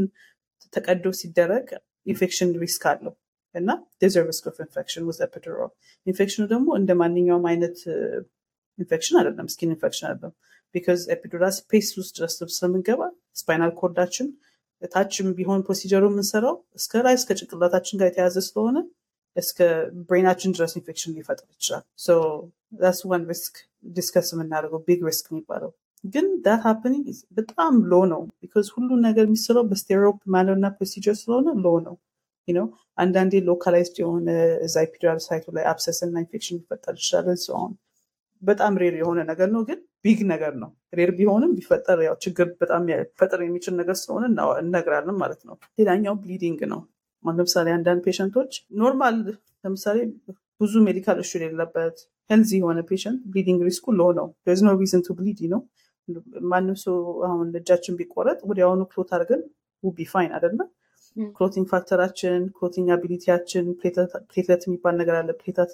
[0.73, 1.67] ተቀዶ ሲደረግ
[2.07, 3.15] infection risk አለው
[3.55, 5.71] እና there's a risk of infection with epidural።
[6.07, 7.79] infection ኑ ደግሞ እንደ ማንኛውም አይነት
[8.79, 10.33] ኢንፌክሽን አይደለም፣ skin infection አይደለም።
[10.75, 13.03] because epidural space ውስጥ ድረስ ስለምንገባ
[13.37, 14.29] spinal cord ኣችን
[14.93, 18.79] ታችም ቢሆን procedure ኡ የምንሰራው እስከ ላይ እስከ ጭንቅላታችን ጋር የተያዘ ስለሆነ
[19.37, 19.59] እስከ
[20.09, 21.85] brain ኣችን ድረስ ኢንፌክሽን ሊፈጥር ይችላል።
[22.93, 23.57] so one risk
[23.97, 25.71] discuss የምናደርገው big risk የሚባለው
[26.07, 31.17] ግን that happening በጣም low ነው። because ሁሉን ነገር የሚሰራው በ sterile manner እና procedure
[31.21, 31.97] ስለሆነ low ነው።
[32.49, 32.67] ነው
[32.99, 34.29] አንዳንዴ localized የሆነ
[34.67, 37.73] እዛ epidural site ኡ ላይ abscess እና ኢንፌክሽን ሊፈጠር ይችላል። ሲሆን
[38.43, 42.83] በጣም rare የሆነ ነገር ነው፣ ግን big ነገር ነው። rare ቢሆንም ቢፈጠር ያው ችግር በጣም
[42.91, 44.25] ሊፈጠር የሚችል ነገር ስለሆነ
[44.63, 46.83] እነግራለን ማለት ነው። ሌላኛው bleeding ነው።
[47.25, 49.17] ለምሳሌ አንዳንድ patient ኦች normal
[49.65, 49.97] ለምሳሌ
[50.61, 51.97] ብዙ medical issue የሌለበት
[52.31, 54.29] healthy የሆነ patient bleeding risk ኡ low ነው።
[54.65, 55.61] no reason to bleed ነው።
[56.51, 56.97] ማንም ሰው
[57.29, 59.43] አሁን እጃችን ቢቆረጥ ወዲያውኑ clot አድርገን
[59.83, 60.69] we'll be fine አይደለም።
[61.33, 65.71] clotting factor ኣችን clotting ability ያችን platelet የሚባል ነገር አለ። platelet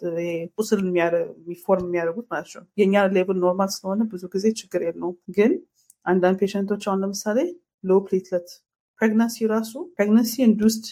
[0.58, 5.52] ቁስል የሚ form የሚያደርጉት ማለት ነው። የእኛ level normal ስለሆነ ብዙ ጊዜ ችግር የለውም። ግን
[6.06, 7.38] አንዳንድ patient ኦች አሁን ለምሳሌ
[7.84, 8.48] low platelet
[9.00, 10.84] pregnancy ራሱ pregnancy induced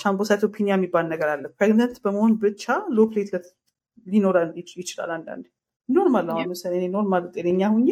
[0.00, 3.46] thrombocytopenia የሚባል ነገር አለ። pregnant በመሆን ብቻ low platelet
[4.06, 4.50] ሊኖረን
[4.82, 5.44] ይችላል። አንዳንድ
[5.88, 7.88] normal አሁን ለምሳሌ normal ጤነኛ ሁኜ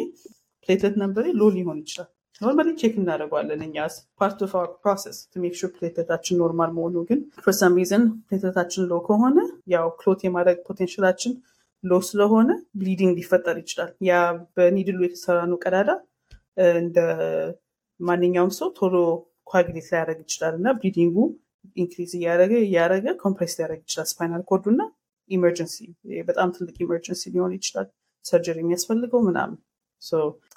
[0.69, 2.09] platelet number ኤ low ሊሆን ይችላል።
[2.41, 3.75] normally check እናደርገዋለን እኛ
[4.19, 8.59] part of our process to assure platelet ኣችን normal መሆኑ ግን for some reason platelet
[8.59, 9.37] ኣችን low ከሆነ
[9.73, 11.33] ያው clot የማድረግ potential ኣችን
[11.83, 14.13] low ስለሆነ bleeding ሊፈጠር ይችላል። ያ
[14.55, 15.89] በ needle ኡ የተሰራ ነው ቀዳዳ
[16.77, 16.97] እንደ
[17.99, 18.95] ማንኛውም ሰው ቶሎ
[19.51, 21.17] coagulate ሊያደርግ ይችላል እና bleeding
[21.77, 24.83] ኡ increase እያደረገ እያደረገ compress ሊያደርግ ይችላል spinal cord ኡ እና
[25.29, 25.75] emergency
[26.29, 27.87] በጣም ትልቅ emergency ሊሆን ይችላል
[28.25, 29.59] surgery የሚያስፈልገው ምናምን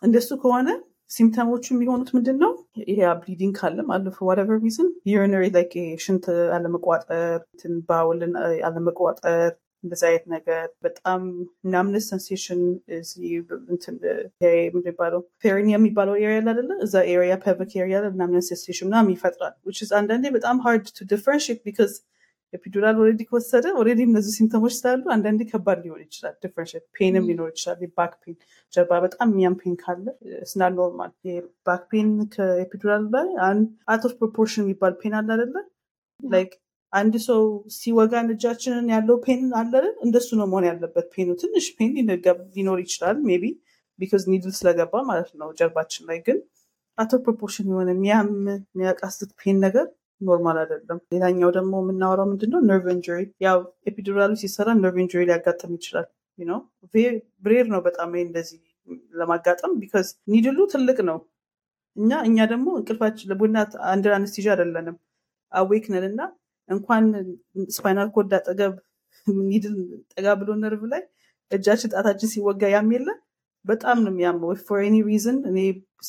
[0.02, 0.68] እንደሱ ከሆነ
[1.10, 2.52] symptom ኦቹ የሚሆኑት ምንድን ነው?
[2.85, 5.72] ይሄ bleeding ካለም አለ whatever reason urinary like
[6.04, 6.24] ሽንት
[6.57, 7.37] አለመቋጠር፣
[7.88, 8.32] bowel ን
[8.68, 9.50] አለመቋጠር
[9.85, 11.20] እንደዚህ አይነት ነገር በጣም
[11.72, 12.60] numbness sensation
[14.66, 16.70] የሚባለው perineum የሚባለው area አይደለ?
[16.87, 21.60] እዛ area pubic area numbness sensation ምናምን ይፈጥራል። which is አንዳንዴ በጣም hard to differentiate
[21.66, 21.92] because
[22.54, 27.24] epidural already ከወሰደ already እነዚህ symptom ኦች ስላሉ አንዳንዴ ከባድ ሊሆን ይችላል። differentiate pain ም
[27.30, 28.37] ሊኖር ይችላል። back pain
[28.72, 30.04] ጀርባ በጣም የሚያም pain ካለ
[30.50, 31.12] it's not normal
[31.66, 33.28] back pain ከ epidural ላይ
[33.88, 35.56] out of proportion የሚባል pain አለ አይደለ?
[36.20, 36.52] like
[36.92, 37.40] አንድ ሰው
[37.76, 41.92] ሲወጋን እጃችንን ያለው pain አለን እንደሱ ነው መሆን ያለበት። pain ኡ ትንሽ pain
[42.56, 43.44] ሊኖር ይችላል maybe
[43.98, 46.38] because needle ስለገባ ማለት ነው ጀርባችን ላይ ግን
[46.98, 48.28] out of proportion የሆነ የሚያም
[48.70, 49.86] የሚያቃስት pain ነገር
[50.20, 53.59] normal አይደለም። ሌላኛው ደግሞ የምናወራው ምንድነው nerve injury። ያው
[53.90, 56.07] epidural ኡ ሲሰራ nerve injury ሊያጋጥም ይችላል።
[56.38, 56.61] ነው
[57.44, 58.61] rare ነው በጣም እንደዚህ
[59.18, 61.18] ለማጋጠም because needle ኡ ትልቅ ነው።
[61.96, 64.96] እኛ እኛ ደግሞ እንቅልፋችን under anesthesia አይደለንም
[65.52, 66.20] awake ነን እና
[66.68, 67.05] እንኳን
[67.74, 68.74] spinal cord አጠገብ
[69.46, 69.76] needle
[70.12, 71.03] ጠጋ ብሎ ነርቭ ላይ
[71.53, 73.09] እጃችን ጣታችን ሲወጋ ያም የለ
[73.64, 75.59] በጣም ነው የሚያመው። for any reason እኔ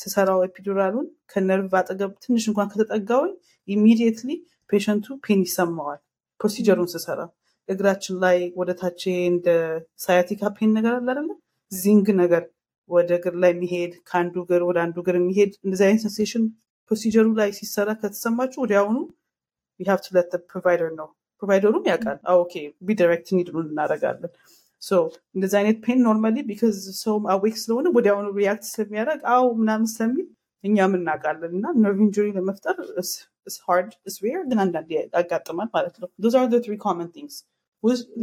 [0.00, 3.32] ስሰራው epidural ኡን ከ nerve አጠገብ ትንሽ እንኳን ከተጠጋውኝ
[3.68, 4.30] immediately
[4.70, 6.00] patient ኡ pain ይሰማዋል።
[6.40, 7.20] procedure ኡን ስሰራ
[7.68, 9.46] እግራችን ላይ ወደ ታች እንደ
[10.04, 11.30] sciatica pain ነገር አለ አይደለ?
[11.72, 12.42] zing ነገር
[12.90, 16.44] ወደ እግር ላይ የሚሄድ ከአንዱ እግር ወደ አንዱ እግር የሚሄድ እንደዚህ አይነት sensation
[16.90, 18.98] procedure ኡ ላይ ሲሰራ ከተሰማችሁ ወዲያውኑ
[19.80, 21.08] have to let provider ነው
[21.42, 22.52] provider ኡም ያውቃል። okay
[22.86, 24.32] redirect needle ኡን እናደርጋለን።
[25.34, 30.26] እንደዚህ አይነት pain normally because ሰውም awake ስለሆነ ወዲያውኑ react ስለሚያደርግ ow ምናምን ስለሚል
[30.64, 32.76] እኛም እናውቃለን እና nerve injury ለመፍጠር
[33.66, 37.36] hardware ግን አንዳንድ ያጋጥማል ማለት ነው። those are three common things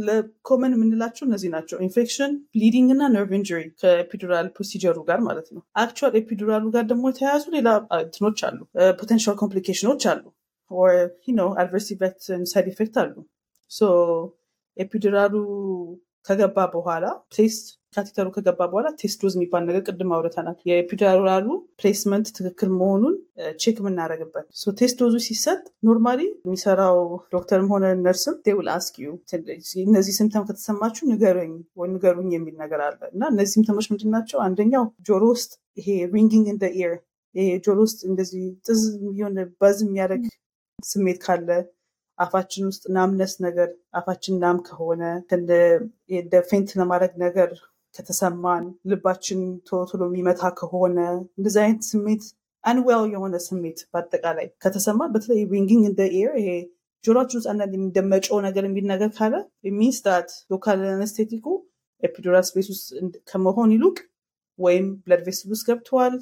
[0.06, 5.20] ለ common የምንላቸው እነዚህ ናቸው። infection፣ bleeding እና nerve injury ከ epidural procedure ኡ ጋር
[5.28, 8.58] ማለት ነው። actual epidural ኡ ጋር ደግሞ የተያያዙ ሌላ እንትኖች አሉ፣
[9.00, 10.24] potential complication ኦች አሉ፣
[11.60, 12.20] adverse effect
[12.52, 13.14] side effect አሉ።
[14.76, 15.34] epidural ኡ
[16.26, 17.04] ከገባ በኋላ
[17.34, 21.46] test catheter ኡ ከገባ በኋላ test dose የሚባል ነገር ቅድም አውርተናል። የ epidural ኡ
[21.80, 23.14] placement ትክክል መሆኑን
[23.62, 24.46] check የምናደርግበት
[24.80, 25.58] test dose ኡ ሲሰጥ
[25.88, 26.98] normally የሚሰራው
[27.34, 29.10] ዶክተርም ሆነ ነርስም they will ask you
[29.86, 34.38] እነዚህ symptom ከተሰማችሁ ንገሩኝ ወይ ንገሩኝ የሚል ነገር አለ እና እነዚህ symptom ኦች ምንድን ናቸው?
[34.46, 36.94] አንደኛው ጆሮ ውስጥ ይሄ ringing in ear
[37.34, 38.82] ይሄ ጆሮ ውስጥ እንደዚህ ጥዝ
[39.18, 40.24] የሆነ buzz የሚያደርግ
[40.78, 41.48] ስሜት ካለ
[42.18, 45.02] አፋችን ውስጥ numbness ነገር አፋችን numb ከሆነ
[45.36, 47.50] እንደ faint ለማድረግ ነገር
[47.94, 50.98] ከተሰማን ልባችን ቶሎ የሚመታ ከሆነ
[51.38, 52.24] እንደዚህ አይነት ስሜት
[52.64, 56.50] unwell የሆነ ስሜት በአጠቃላይ ከተሰማ በተለይ ringing in the ear ይሄ
[57.04, 59.34] ጆሮችን ውስጥ አንዳንድ የሚደመጨው ነገር የሚል ነገር ካለ
[59.80, 59.98] means
[60.50, 61.46] local anesthetic
[62.02, 62.88] ኡ epidural space ውስጥ
[63.30, 63.96] ከመሆን ይሉቅ
[64.58, 66.14] ወይም blood vessel ውስጥ ገብተዋል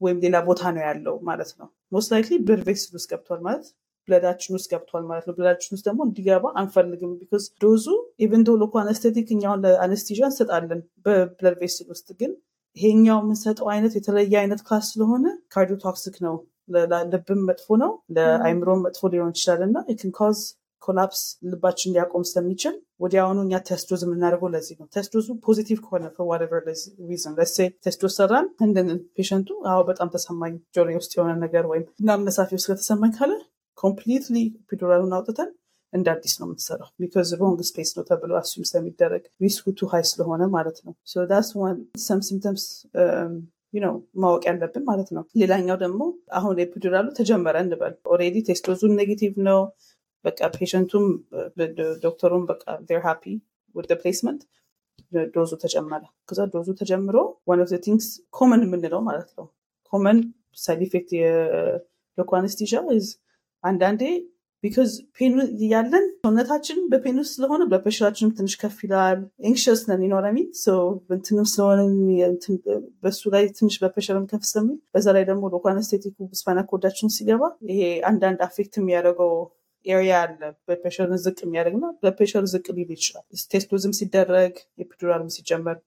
[0.00, 3.66] ወይም ሌላ ቦታ ነው ያለው ማለት ነው። most likely blood vessel ውስጥ ገብተዋል ማለት
[4.08, 7.86] blood ኣችን ውስጥ ገብቷል ማለት ነው። blood ኣችን ውስጥ ደግሞ እንዲገባ አንፈልግም። because dose ኡ
[8.20, 12.32] even though local anesthetic እኛውን ለ anesthesia እንሰጣለን በ blood vessel ውስጥ ግን
[12.76, 16.36] ይሄኛው የምንሰጠው አይነት የተለየ አይነት class ስለሆነ cardiotoxic ነው።
[16.74, 20.38] ለልብም መጥፎ ነው፣ ለአይምሮም መጥፎ ሊሆን ይችላል እና it can cause
[20.82, 25.78] collapse ልባችን ሊያቆም ስለሚችል ወዲያውኑ እኛ test dose የምናደርገው ለዚህ ነው። test dose ኡ positive
[25.84, 26.52] ከሆነ whatever
[27.08, 31.12] reason let's say test dose ሰራን and then patient ኡ አዎ በጣም ተሰማኝ ጆሮ ውስጥ
[31.16, 33.32] የሆነ ነገር ወይም numbness አፌ ውስጥ ከተሰማኝ ካለ
[33.78, 35.50] completely epidural ኡን አውጥተን
[35.92, 40.04] እንደ አዲስ ነው የምትሰራው because wrong space ነው ተብሎ assume ስለሚደረግ risk ኡ too high
[40.10, 40.92] ስለሆነ ማለት ነው።
[41.30, 42.64] that's one some symptoms
[43.82, 46.00] ነው ማወቅ ያለብን ማለት ነው። ሌላኛው ደግሞ
[46.38, 49.60] አሁን epidural ኡ ተጀመረ እንበል already test dose ኡን negative ነው
[50.24, 51.04] በቃ patient ኡም
[52.04, 53.24] ዶክተሩም በቃ are happy
[53.74, 54.42] with the placement
[55.34, 57.16] dose ኡ ተጨመረ። ከዛ dose ኡ ተጀምሮ
[57.48, 58.06] one of things
[58.36, 59.46] common የምንለው ማለት ነው
[59.92, 60.18] common
[60.58, 62.72] side effect የ local anesthesia
[63.64, 64.02] አንዳንዴ
[64.64, 65.32] because pain
[65.70, 70.38] ያለን ሰውነታችን በ pain ውስጥ ስለሆነ blood pressure ኣችንም ትንሽ ከፍ ይላል። anxious ነን ይኖረሚ
[71.14, 71.80] እንትንም ስለሆነ
[73.02, 76.87] በሱ ላይ ትንሽ blood pressure ኡም ከፍ ስለሚል በዛ ላይ ደግሞ anesthetic ኡ spinal cord
[76.87, 79.32] ኣችን ሲገባ ይሄ አንዳንድ affect የሚያደርገው
[79.86, 83.94] area አለ blood pressure ን ዝቅ የሚያደርግና blood pressure ዝቅ ሊል ይችላል። test dose ም
[83.98, 85.78] ሲደረግ epidural ም ሲጀመር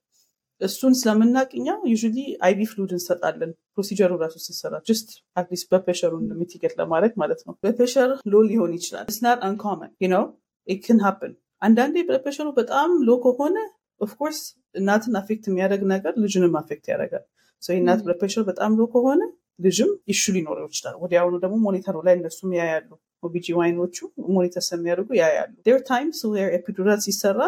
[0.61, 5.88] እሱን ስለምናቅ እኛ usually IV fluid እንሰጣለን። procedure ኡ ራሱ ሲሰራ just at least blood
[5.88, 10.23] pressure ኡን mitigate ለማድረግ ማለት ነው። blood pressure low ሊሆን ይችላል። it's not uncommon ነው
[10.67, 13.57] it can happen። አንዳንዴ በፕሬሸሩ በጣም low ከሆነ
[14.01, 14.39] of course
[14.75, 17.25] እናትን affect የሚያደርግ ነገር ልጅንም affect ያደርጋል።
[17.63, 19.21] የእናት blood pressure በጣም low ከሆነ
[19.59, 22.89] ልጅም issue ሊኖረው ይችላል። ወዲያውኑ ደግሞ monitor ኡ ላይ እነሱም ያያሉ።
[23.23, 23.95] OB-GYN ኦቹ
[24.35, 26.19] monitor ስለሚያደርጉ ያያሉ። there are times
[26.57, 27.39] epidural ሲሰራ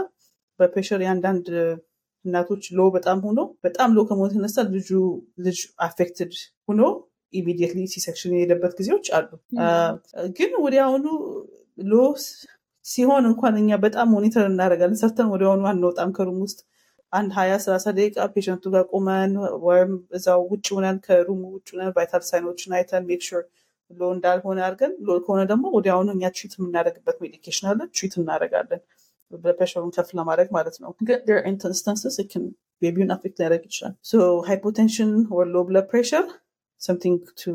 [0.59, 1.47] blood pressure የአንዳንድ
[2.25, 4.89] እናቶች low በጣም ሆኖ በጣም low ከመሆኑ የተነሳ ልጁ
[5.45, 6.33] ልጅ affected
[6.69, 6.81] ሆኖ
[7.33, 9.29] immediately C-section የሄደበት ጊዜዎች አሉ።
[10.37, 11.05] ግን ወዲያውኑ
[11.87, 11.95] low
[12.85, 16.59] ሲሆን እንኳን እኛ በጣም monitor እናደርጋለን። ሰርተን ወዲያውኑ አንወጣም ከ room ውስጥ
[17.13, 19.31] አንድ ሀያ ሰላሳ ደቂቃ patient ኡ ጋር ቁመን
[19.67, 23.43] ወይም እዛው ውጭ ሆነን ከ room ኡ ውጭ ሆነን vital sign ኦችን አይተን make sure
[23.91, 28.81] low እንዳልሆነ አድርገን low ከሆነ ደግሞ ወዲያውኑ እኛ treat የምናደርግበት medication አለ treat እናደርጋለን
[29.33, 31.19] blood pressure ኡን ከፍ ለማድረግ ማለት ነው። ግን
[31.51, 32.17] instances
[32.81, 33.93] baby ውን affect ሊያደርግ ይችላል።
[34.49, 36.25] hypotension or low blood pressure
[36.81, 37.53] something to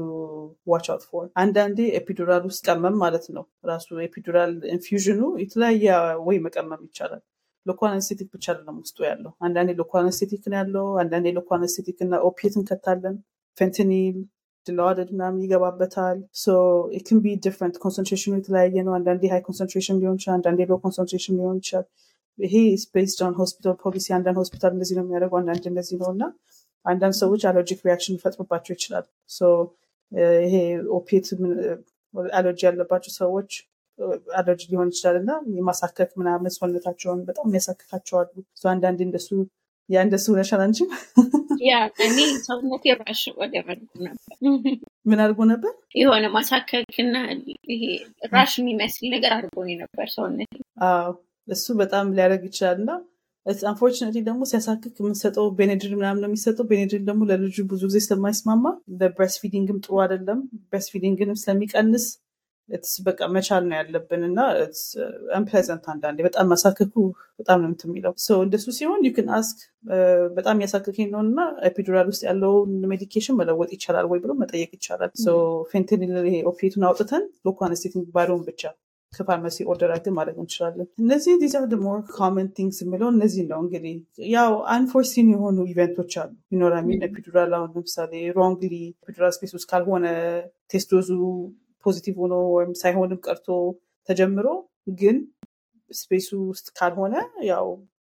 [0.66, 5.84] watch out for። አንዳንዴ epidural ውስጥ ቀመም ማለት ነው። ራሱ epidural infusion ኡ የተለያየ
[6.26, 7.22] ወይ መቀመም ይቻላል።
[7.66, 12.14] local anesthetic ብቻ አይደለም ውስጡ ያለው። አንዳንዴ local anesthetic ነው ያለው። አንዳንዴ local anesthetic እና
[12.28, 13.16] opiate እንከታለን።
[13.56, 14.16] fentanyl
[14.66, 16.18] Dilaudid ምናምን ይገባበታል።
[17.06, 21.34] can be different concentration ኡ የተለያየ ነው። አንዳንዴ high concentration ሊሆን ይችላል። አንዳንዴ low concentration
[21.38, 21.86] ሊሆን ይችላል።
[22.38, 22.54] ይሄ
[22.94, 26.24] based on hospital policy። አንዳንድ ሆስፒታል እንደዚህ ነው የሚያደርገው፣ አንዳንድ እንደዚህ ነው እና
[26.86, 29.04] አንዳንድ ሰዎች allergic reaction ሊፈጥሩባቸው ይችላል።
[30.42, 30.54] ይሄ
[30.96, 31.26] opiate
[32.32, 33.50] allergy ያለባቸው ሰዎች
[34.38, 38.32] አለርጂ ሊሆን ይችላል እና የማሳከክ ምናምን ሰውነታቸውን በጣም የሚያሳክካቸው አሉ።
[38.70, 39.28] አንዳንዴ እንደሱ
[39.88, 40.90] ያ እንደሱ ነሻል አንቺም
[41.62, 41.72] ያ
[42.04, 42.16] እኔ
[42.46, 44.34] ሰውነቴ rash ወደ መልኩ ነበር።
[45.06, 45.72] ምን አድርጎ ነበር?
[46.00, 47.14] የሆነ ማሳከክና
[47.72, 47.82] ይሄ
[48.32, 50.52] rash የሚመስል ነገር አድርጎ ነበር ሰውነቴ።
[50.88, 51.10] አዎ
[51.48, 52.90] እሱ በጣም ሊያደርግ ይችላል እና
[53.66, 58.64] unfortunately ደግሞ ሲያሳክክ የምንሰጠው ቤኔድሪን ምናምን ነው የሚሰጠው። ቤኔድሪን ደግሞ ለልጁ ብዙ ጊዜ ስለማይስማማ
[59.00, 62.04] ለ breastfeeding ም ጥሩ አይደለም። breastfeeding ንም ስለሚቀንስ
[63.06, 64.38] በቃ መቻል ነው ያለብን እና
[65.36, 66.94] unpleasant አንዳንዴ በጣም ማሳከኩ
[67.40, 69.58] በጣም ነው እንትን የሚለው እንደሱ ሲሆን you can ask
[70.36, 75.12] በጣም እያሳከከኝ ነው እና epidural ውስጥ ያለውን medication መለወጥ ይቻላል ወይ ብሎ መጠየቅ ይቻላል።
[75.72, 78.62] fentanyl ይሄ opiate ኡን አውጥተን local anesthetic ባዶውን ብቻ
[79.12, 83.96] ከፋርማሲ order አድርገን ማድረግ እንችላለን። እነዚህ these are more common things የሚለው እነዚህ ነው። እንግዲህ
[84.32, 90.06] ያው unforeseen የሆኑ event ኦች አሉ ይኖራሚን epidural አሁን ለምሳሌ wrongly epidural space ውስጥ ካልሆነ
[90.72, 91.10] test dose
[91.84, 93.48] ኡ positive ሆኖ ወይም ሳይሆንም ቀርቶ
[94.08, 94.46] ተጀምሮ
[95.00, 95.16] ግን
[95.90, 97.14] space ኡ ውስጥ ካልሆነ
[97.48, 97.66] ያው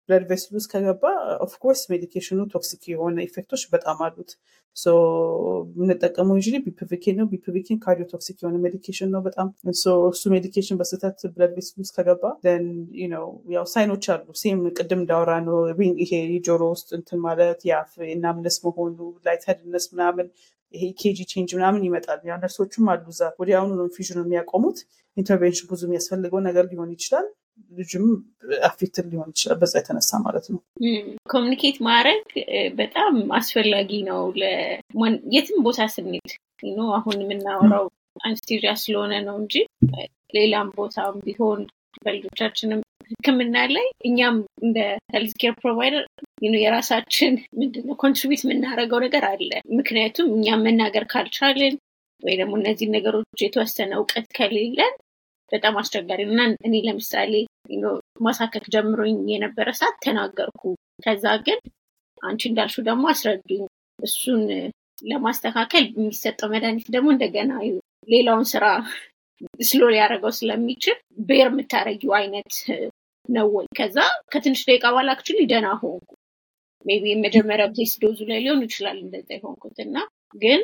[0.08, 1.02] blood vessel ውስጥ ከገባ
[1.44, 4.30] of course medication ኡ toxic የሆነ effect ኦች በጣም አሉት።
[4.76, 11.76] የምንጠቀመው usually bupivacaine ነው። bupivacaine cardiotoxic የሆነ medication ነው በጣም እሱ medication በስህተት blood vessel
[11.82, 12.22] ውስጥ ከገባ
[13.54, 15.58] ያው sign ኦች አሉ። same ቅድም እንዳወራነው
[16.00, 17.92] ይሄ የጆሮ ውስጥ እንትን ማለት የአፍ
[18.24, 19.44] numbness መሆኑ light
[19.92, 20.28] ምናምን
[20.74, 24.78] ይሄ EKG change ምናምን ይመጣል። ያ ነርሶችም አሉ እዛ ወዲያውኑ infusion የሚያቆሙት።
[25.16, 27.26] intervention ብዙ የሚያስፈልገው ነገር ሊሆን ይችላል።
[27.72, 28.06] ልጅም
[28.68, 30.60] affected ሊሆን ይችላል በዛ የተነሳ ማለት ነው።
[31.32, 32.24] communicate ማድረግ
[32.78, 34.22] በጣም አስፈላጊ ነው።
[35.34, 36.32] የትም ቦታ ስንሄድ
[36.96, 37.86] አሁን የምናወራው
[38.24, 39.54] anesthesia ስለሆነ ነው እንጂ
[40.36, 41.60] ሌላም ቦታም ቢሆን
[42.04, 42.80] በልጆቻችንም
[43.16, 44.78] ሕክምና ላይ እኛም እንደ
[45.12, 46.04] health care provider
[46.56, 51.74] የራሳችን ምንድነው contribute የምናደርገው ነገር አለ። ምክንያቱም እኛም መናገር ካልቻልን
[52.22, 54.94] ወይ ደግሞ እነዚህ ነገሮች የተወሰነ እውቀት ከሌለን
[55.52, 57.32] በጣም አስቸጋሪ እና እኔ ለምሳሌ
[58.24, 60.62] ማሳከክ ጀምሮኝ የነበረ ሰዓት ተናገርኩ።
[61.04, 61.58] ከዛ ግን
[62.20, 63.64] አንቺ እንዳልሽው ደግሞ አስረዱኝ።
[63.98, 64.42] እሱን
[65.04, 67.52] ለማስተካከል የሚሰጠው መድኃኒት ደግሞ እንደገና
[68.08, 68.64] ሌላውን ስራ
[69.68, 70.96] slow ሊያደርገው ስለሚችል
[71.28, 72.52] bear የምታደረጊው አይነት
[73.28, 73.66] ነው ወይ?
[73.78, 73.96] ከዛ
[74.32, 76.08] ከትንሽ ደቂቃ በኋላ actually ደህና ሆንኩ።
[76.86, 79.96] maybe የመጀመሪያው test dose ኡ ላይ ሊሆን ይችላል እንደዛ የሆንኩት እና
[80.42, 80.60] ግን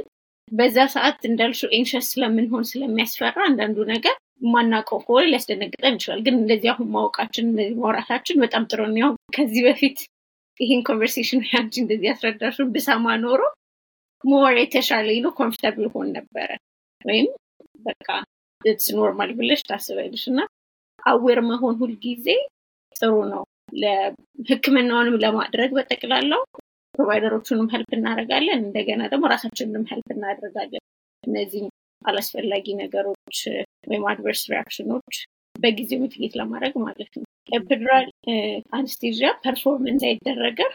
[0.53, 6.89] በዛ ሰዓት እንዳልሽው anxious ስለምንሆን ስለሚያስፈራ አንዳንዱ ነገር የማናውቀው ከሆነ ሊያስደነግጠን ይችላል። ግን እንደዚህ አሁን
[6.95, 7.47] ማወቃችን
[7.79, 9.99] ማውራታችን በጣም ጥሩ ነው። ከዚህ በፊት
[10.61, 13.41] ይህን conversation አንቺ እንደዚህ ያስረዳሽን ብሰማ ኖሮ
[14.25, 16.49] more የተሻለ ነው comfortable ሆን ነበረ
[17.01, 17.29] ወይም
[17.87, 18.09] በቃ
[18.79, 20.41] it's normal ብለሽ ታስበልሽ እና
[21.07, 22.27] aware መሆን ሁልጊዜ
[22.97, 23.43] ጥሩ ነው።
[23.83, 26.43] ለህክምናውንም ለማድረግ በጠቅላላው
[26.95, 30.83] provider ኦቹንም help እናደርጋለን። እንደገና ደግሞ ራሳችንንም help እናደርጋለን።
[31.25, 31.63] እነዚህ
[32.03, 33.39] አላስፈላጊ ነገሮች
[33.89, 35.17] ወይም adverse reaction ኦች
[35.55, 38.07] በጊዜው mitigate ለማድረግ ማለት ነው። epidural
[38.79, 40.73] anesthesia performance አይደረገም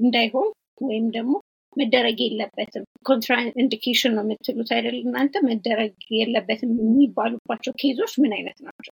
[0.00, 0.48] እንዳይሆን
[0.82, 1.34] ወይም ደግሞ
[1.76, 5.34] መደረግ የለበትም contraindication ነው የምትሉት አይደል እናንተ?
[5.48, 8.92] መደረግ የለበትም የሚባሉባቸው case ኦች ምን አይነት ናቸው?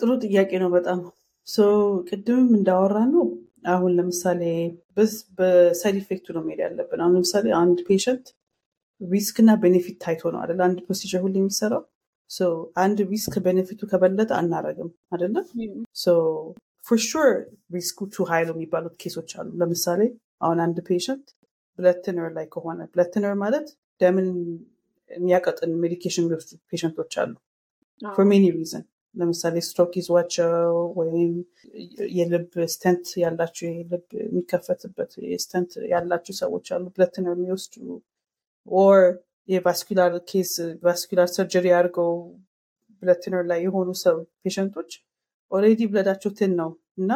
[0.00, 1.00] ጥሩ ጥያቄ ነው በጣም
[2.08, 3.24] ቅድምም እንዳወራነው።
[3.72, 4.42] አሁን ለምሳሌ
[5.38, 8.26] በ side effect ኡ ነው መሄድ ያለብን። አሁን ለምሳሌ አንድ patient
[9.00, 11.82] risk እና benefit ታይቶ ነው አደለ አንድ procedure ሁሉ የሚሰራው።
[12.82, 15.46] አንድ risk benefit ኡ ከበለጠ አናረግም አደለም።
[16.84, 17.28] for sure
[17.74, 20.00] risk ኡ too high ነው የሚባሉት case ኦች አሉ። ለምሳሌ
[20.44, 21.26] አሁን አንድ patient
[21.78, 23.66] blood thinner ላይ ከሆነ blood thinner ማለት
[24.00, 24.28] ደምን
[25.10, 27.32] የሚያቀጥን medication የሚወስዱ patient ኦች አሉ።
[28.02, 30.52] for many reason ለምሳሌ ስትሮክ ይዟቸው
[30.98, 31.32] ወይም
[32.16, 32.44] የልብ
[32.74, 35.10] stent ያላቸው የልብ የሚከፈትበት
[35.42, 37.74] stent ያላቸው ሰዎች አሉ blood thinner የሚወስዱ
[38.68, 39.00] or
[39.48, 40.52] የ vascular case
[40.84, 42.10] vascular surgery አድርገው
[43.02, 44.90] blood thinner ላይ የሆኑ ሰው patient ኦች
[45.52, 47.12] already blood ኣቸው thin ነው እና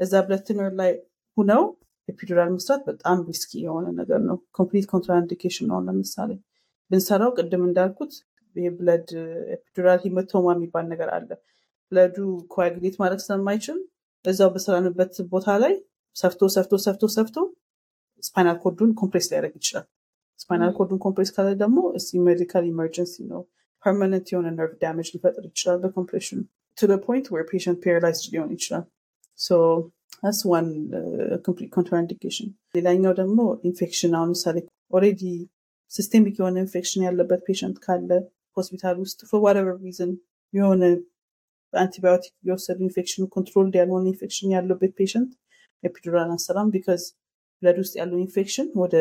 [0.00, 0.92] እዛ blood thinner ላይ
[1.36, 1.62] ሁነው
[2.08, 6.30] epidural መስራት በጣም risky የሆነ ነገር ነው። complete contraindication ነው። ለምሳሌ
[6.90, 8.12] ብንሰራው ቅድም እንዳልኩት
[8.56, 9.08] የ blood
[9.56, 11.30] epidural hematoma የሚባል ነገር አለ።
[11.92, 12.16] blood
[12.54, 13.78] ኡ coagulate ማድረግ ስለማይችል
[14.24, 15.74] እዛው በሰራንበት ቦታ ላይ
[16.16, 17.36] ሰፍቶ ሰፍቶ ሰፍቶ ሰፍቶ
[18.22, 19.86] spinal cord ኡን compress ሊያደርግ ይችላል።
[20.38, 21.78] spinal cord ኡን compress ካለ ደግሞ
[22.26, 23.42] medical emergency ነው።
[23.82, 26.38] permanent የሆነ nerve damage ሊፈጥር ይችላል በ compression
[26.78, 28.84] ኡ to point where patient paralyzed ሊሆን ይችላል።
[30.32, 30.66] so one
[31.74, 34.56] contraindication። ሌላኛው ደግሞ ኢንፌክሽን አሁን ምሳሌ
[34.92, 35.22] already
[35.92, 38.10] systemic የሆነ ኢንፌክሽን ያለበት patient ካለ
[38.56, 40.12] ሆስፒታል ውስጥ for whatever reason
[40.52, 40.82] የሆነ
[41.72, 45.30] በአንቲባዮቲክ የወሰዱ infection control ያልሆነ ኢንፌክሽን ያለበት patient
[45.82, 47.02] epidural አንሰራም። because
[47.62, 48.96] blood ውስጥ ያለው ኢንፌክሽን ወደ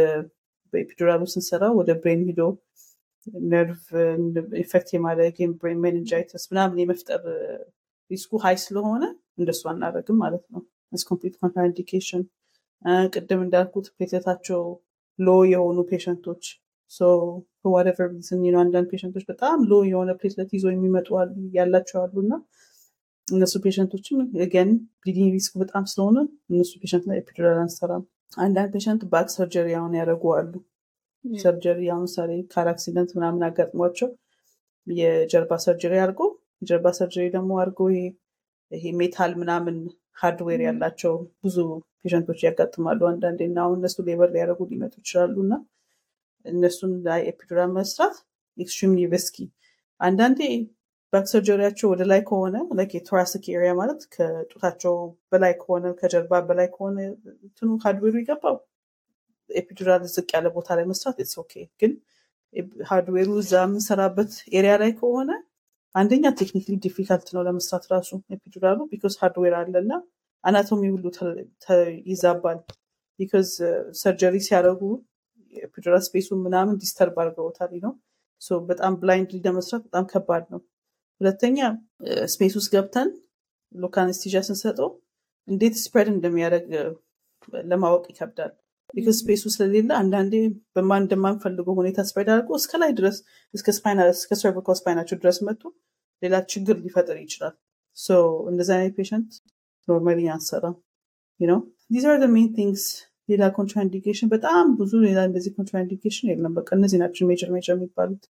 [0.74, 2.42] በ epidural ኡ ስንሰራ ወደ brain ሂዶ
[3.48, 3.84] nerve
[4.64, 7.22] effect የማድረግ brain meningitis ምናምን የመፍጠር
[8.12, 9.04] risk ኡ high ስለሆነ
[9.40, 10.62] እንደሱ አናደርግም ማለት ነው።
[10.94, 12.24] so complete contraindication
[13.14, 14.62] ቅድም እንዳልኩት platelet ኣቸው
[15.20, 16.44] low የሆኑ patient ኦች
[17.68, 22.34] whatever reason አንዳንድ patient ኦች በጣም low የሆነ platelet ይዞ የሚመጡ አሉ ያላቸው አሉ እና
[23.28, 24.18] እነሱ patient ኦችም
[24.54, 24.70] again
[25.02, 26.18] bleeding risk በጣም ስለሆነ
[26.52, 28.04] እነሱ patient ላይ epidural አንሰራም።
[28.38, 30.54] አንዳንድ patient back surgery አሁን ያደረጉ አሉ።
[31.26, 34.10] surgery አሁን ምሳሌ car accident ምናምን አጋጥሟቸው
[34.88, 36.22] የጀርባ surgery አድርጎ
[36.62, 37.80] የጀርባ surgery ደግሞ አድርጎ
[38.74, 39.76] ይሄ metal ምናምን
[40.22, 41.58] hardware ያላቸው ብዙ
[42.02, 45.54] patient ኦች ያጋጥማሉ አንዳንዴ እና አሁን እነሱ labor ሊያደርጉ ሊመጡ ይችላሉ እና
[46.46, 48.16] እነሱን ላይ epidural መስራት
[48.58, 49.38] extremely risky
[50.02, 50.40] አንዳንዴ
[51.14, 52.56] back surgery ያቸው ወደ ላይ ከሆነ
[53.08, 54.96] thoracic area ማለት ከጡታቸው
[55.32, 56.98] በላይ ከሆነ ከጀርባ በላይ ከሆነ
[57.44, 58.58] እንትኑ hardware ኡ ይገባው
[59.50, 61.92] epidural ዝቅ ያለ ቦታ ላይ መስራት it's okay። ግን
[62.90, 65.30] hardware ኡ እዛ የምንሰራበት area ላይ ከሆነ
[65.96, 69.94] አንደኛ technically difficult ነው ለመስራት ራሱ epidural ኡ because hardware አለ እና
[70.44, 71.06] anatomy ሁሉ
[72.08, 72.60] ይዛባል።
[73.20, 73.50] because
[74.02, 74.82] surgery ሲያደርጉ
[75.56, 77.94] epidural space ኡ ምናምን disturb አድርገውታል ነው።
[78.70, 80.62] በጣም blind ለመስራት በጣም ከባድ ነው።
[81.22, 81.58] ሁለተኛ
[82.34, 83.10] space ውስጥ ገብተን
[83.76, 84.90] local anesthesia ስንሰጠው
[85.48, 86.68] እንዴት spread እንደሚያደርግ
[87.70, 88.52] ለማወቅ ይከብዳል።
[88.94, 90.34] because space ኡ ስለሌለ አንዳንዴ
[90.76, 93.18] በማን እንደማንፈልገው ሁኔታ spread አድርጎ እስከ ላይ ድረስ
[93.54, 93.68] እስከ
[94.16, 95.64] እስከ cervical spine ኣቸው ድረስ መጥቶ
[96.22, 97.56] ሌላ ችግር ሊፈጥር ይችላል።
[98.52, 99.32] እንደዚህ አይነት patient
[99.88, 100.76] normally አንሰራም
[101.40, 101.60] ነው
[101.94, 102.86] these are main things።
[103.30, 108.24] ሌላ contraindication በጣም ብዙ ሌላ እንደዚህ contraindication የለም። በቃ እነዚህ ናቸው major major የሚባሉት።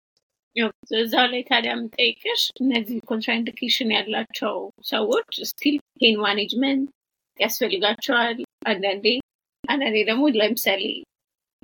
[0.97, 6.89] እዛው ላይ ታዲያ የምጠይቅሽ እነዚህ contraindication ያላቸው ሰዎች still pain management
[7.39, 9.07] ያስፈልጋቸዋል። አንዳንዴ
[9.65, 10.83] አንዳንዴ ደግሞ ለምሳሌ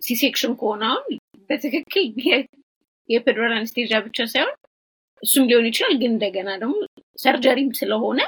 [0.02, 1.06] C-section ከሆነ አሁን
[1.50, 2.04] በትክክል
[3.08, 4.54] የ epidural anesthesia ብቻ ሳይሆን
[5.22, 6.74] እሱም ሊሆን ይችላል። ግን እንደገና ደግሞ
[7.18, 8.20] surgery ም ስለሆነ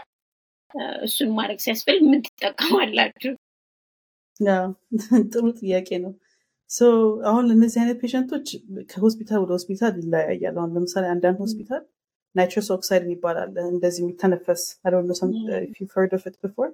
[1.04, 3.32] እሱን ማድረግ ሲያስፈልግ ምን ትጠቀማላችሁ?
[5.32, 6.12] ጥሩ ጥያቄ ነው።
[7.30, 8.48] አሁን እነዚህ አይነት patient ኦች
[8.90, 11.82] ከሆስፒታል ወደ ሆስፒታል ይለያያል። አሁን ለምሳሌ አንዳንድ ሆስፒታል
[12.34, 14.62] nitrous oxide ይባላል እንደዚህ የሚተነፈስ
[15.92, 16.70] ፈርዶፍት ብፎር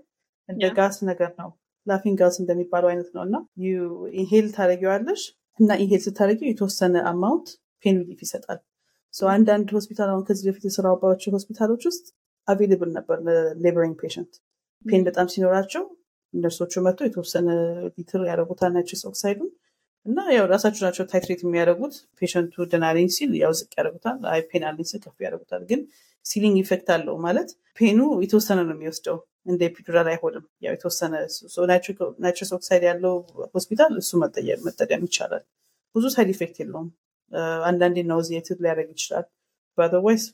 [0.48, 1.50] እንደ ጋስ ነገር ነው
[1.86, 3.36] laughing gas እንደሚባለው አይነት ነው። እና
[4.16, 5.22] inhale ታደረጊዋለሽ
[5.58, 7.48] እና inhale ስታደረጊው የተወሰነ amount
[7.84, 8.60] pain relief ይሰጣል።
[9.32, 12.06] አንዳንድ ሆስፒታል አሁን ከዚህ በፊት የሰራባቸው ሆስፒታሎች ውስጥ
[12.48, 14.32] available ነበር ለ laboring patient
[14.84, 15.84] pain በጣም ሲኖራቸው
[16.34, 17.48] ነርሶቹ መጥቶ የተወሰነ
[17.94, 19.48] ሊትር ያደረጉታል nitrous oxide ኡን
[20.06, 24.64] እና ያው ራሳቸው ናቸው titrate የሚያደርጉት። patient ኡ ደናለኝ ሲል ያው ዝቅ ያደርጉታል፣ አይ pain
[24.68, 25.80] አለኝ ሲል ከፍ ያደርጉታል። ግን
[26.26, 31.12] ceiling effect አለው ማለት pain ኡ የተወሰነ ነው የሚወስደው እንደ epidural አይሆንም። ያው የተወሰነ
[32.20, 33.14] nitrous oxide ያለው
[33.54, 34.10] ሆስፒታል እሱ
[34.66, 35.44] መጠቀም ይቻላል።
[35.94, 36.88] ብዙ side effect የለውም።
[37.68, 39.26] አንዳንዴ nauseated ሊያደርግ ይችላል።
[39.78, 40.24] በ otherwise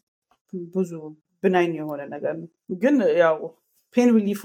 [0.75, 0.91] ብዙ
[1.43, 2.49] benign የሆነ ነገር ነው።
[2.83, 3.37] ግን ያው
[3.95, 4.43] pain relief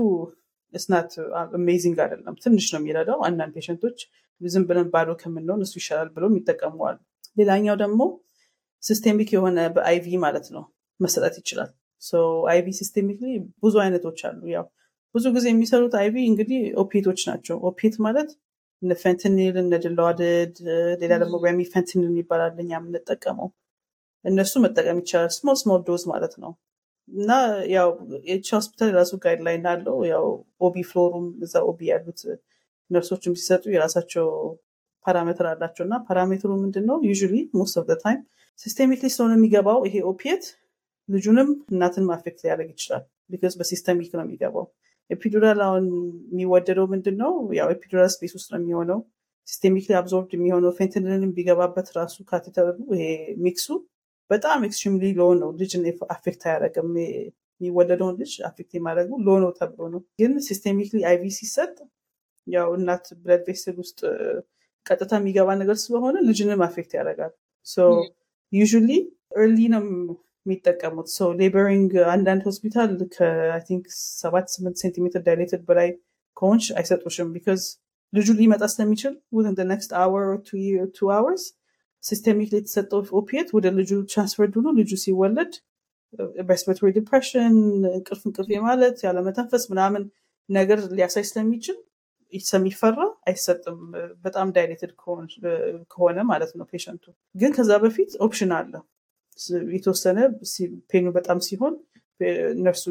[0.74, 1.12] ኡ it's not
[1.58, 4.00] amazing አይደለም። ትንሽ ነው የሚረዳው። አንዳንድ patient ኦች
[4.42, 6.98] ዝም ብለን ባዶ ከምንሆን እሱ ይሻላል ብለው ይጠቀመዋል።
[7.38, 8.02] ሌላኛው ደግሞ
[8.84, 10.64] systemic የሆነ በ IV ማለት ነው
[11.00, 11.72] መሰጠት ይችላል።
[12.50, 13.20] IV systemic
[13.64, 14.66] ብዙ አይነቶች አሉ። ያው
[15.16, 18.30] ብዙ ጊዜ የሚሰሩት IV እንግዲህ opiate ኦች ናቸው። opiate ማለት
[18.82, 20.56] እነ fentanyl እነ Dilaudid፣
[21.02, 23.48] ሌላ ደግሞ remifentanil ይባላል እኛ የምንጠቀመው።
[24.26, 26.52] እነሱ መጠቀም ይቻላል። small small dose ማለት ነው።
[27.10, 27.32] እና
[27.74, 27.90] ያው
[28.34, 30.26] each ሆስፒታል የራሱ guideline አለው። ያው
[30.62, 32.22] OB floor ኡም እዛ OB ያሉት
[32.92, 34.28] ነርሶችም ሲሰጡ የራሳቸው
[35.06, 36.98] parameter አላቸው እና parameter ኡ ምንድን ነው?
[37.10, 38.20] usually most of time
[38.60, 40.46] systemically ስለሆነ የሚገባው ይሄ opiate
[41.10, 44.66] ልጁንም እናትን affect ሊያደርግ ይችላል። because በ systemic ነው የሚገባው።
[45.10, 45.86] epidural አሁን
[46.34, 47.32] የሚወደደው ምንድን ነው?
[47.60, 49.00] ያው epidural space ውስጥ ነው የሚሆነው።
[49.48, 53.04] systemically absorbed የሚሆነው fentanyl ን ቢገባበት ራሱ catheter ኡ ይሄ
[53.46, 53.68] mix ኡ
[54.30, 55.84] በጣም extremely low ነው። ልጅን
[56.16, 56.90] affect አያደርግም።
[57.62, 61.76] የሚወለደውን ልጅ affect የማድረጉ low ነው ተብሎ ነው። ግን systemically IV ሲሰጥ
[62.48, 64.00] ያው እናት blood vessel ውስጥ
[64.86, 67.34] ቀጥታ የሚገባ ነገር ስለሆነ ልጅንም affect ያደርጋል።
[68.54, 68.90] usually
[69.38, 69.84] early ነው
[70.48, 73.86] የሚጠቀሙት። so laboring አንዳንድ ሆስፒታል ከ think
[74.22, 75.90] ሰባት ስምንት ሴንቲሜትር dilated በላይ
[76.38, 77.62] ከሆንሽ አይሰጡሽም because
[78.14, 80.28] ልጁ ሊመጣ ስለሚችል within next hour
[80.98, 81.46] two hours
[82.04, 85.54] systemic የተሰጠው opiate ወደ ልጁ transferred ሆኖ ልጁ ሲወለድ
[86.50, 87.56] respiratory depression፣
[87.92, 90.04] እንቅልፍ እንቅልፍ ማለት ያለመተንፈስ ምናምን
[90.50, 91.78] ነገር ሊያሳይ ስለሚችል
[92.34, 92.98] ስለሚፈራ
[93.30, 93.78] አይሰጥም።
[94.26, 94.92] በጣም dilated
[95.92, 97.04] ከሆነ ማለት ነው patient ኡ።
[97.36, 98.74] ግን ከዛ በፊት option አለ።
[99.76, 100.20] የተወሰነ
[100.92, 101.74] pain ኡ በጣም ሲሆን
[102.62, 102.84] ነርሱ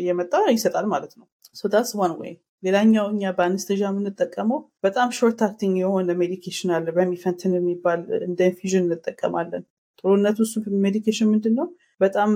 [0.00, 1.26] እየመጣ ይሰጣል ማለት ነው።
[1.72, 7.52] that's one ወይ ሌላኛው እኛ በ anesthesia የምንጠቀመው በጣም short acting የሆነ medication አለ። remifentanil
[7.58, 9.64] የሚባል እንደ infusion እንጠቀማለን።
[10.00, 10.54] ጥሩነቱ እሱ
[10.84, 11.66] medication ምንድን ነው?
[12.00, 12.30] በጣም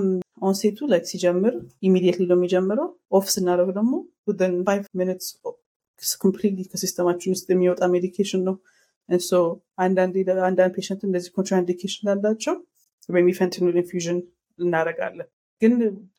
[0.47, 1.53] onset ኡ like ሲጀምር
[1.87, 2.87] immediately ነው የሚጀምረው።
[3.17, 3.93] off ስናደርግ ደግሞ
[4.67, 5.27] five minutes
[6.21, 8.55] completely ከ system ኣችን ውስጥ የሚወጣ medication ነው።
[9.79, 10.15] አንዳንድ
[10.75, 12.55] patient እንደዚህ contraindication ላላቸው
[13.09, 14.19] remifentanil infusion
[14.59, 15.29] እናደርጋለን።
[15.61, 15.73] ግን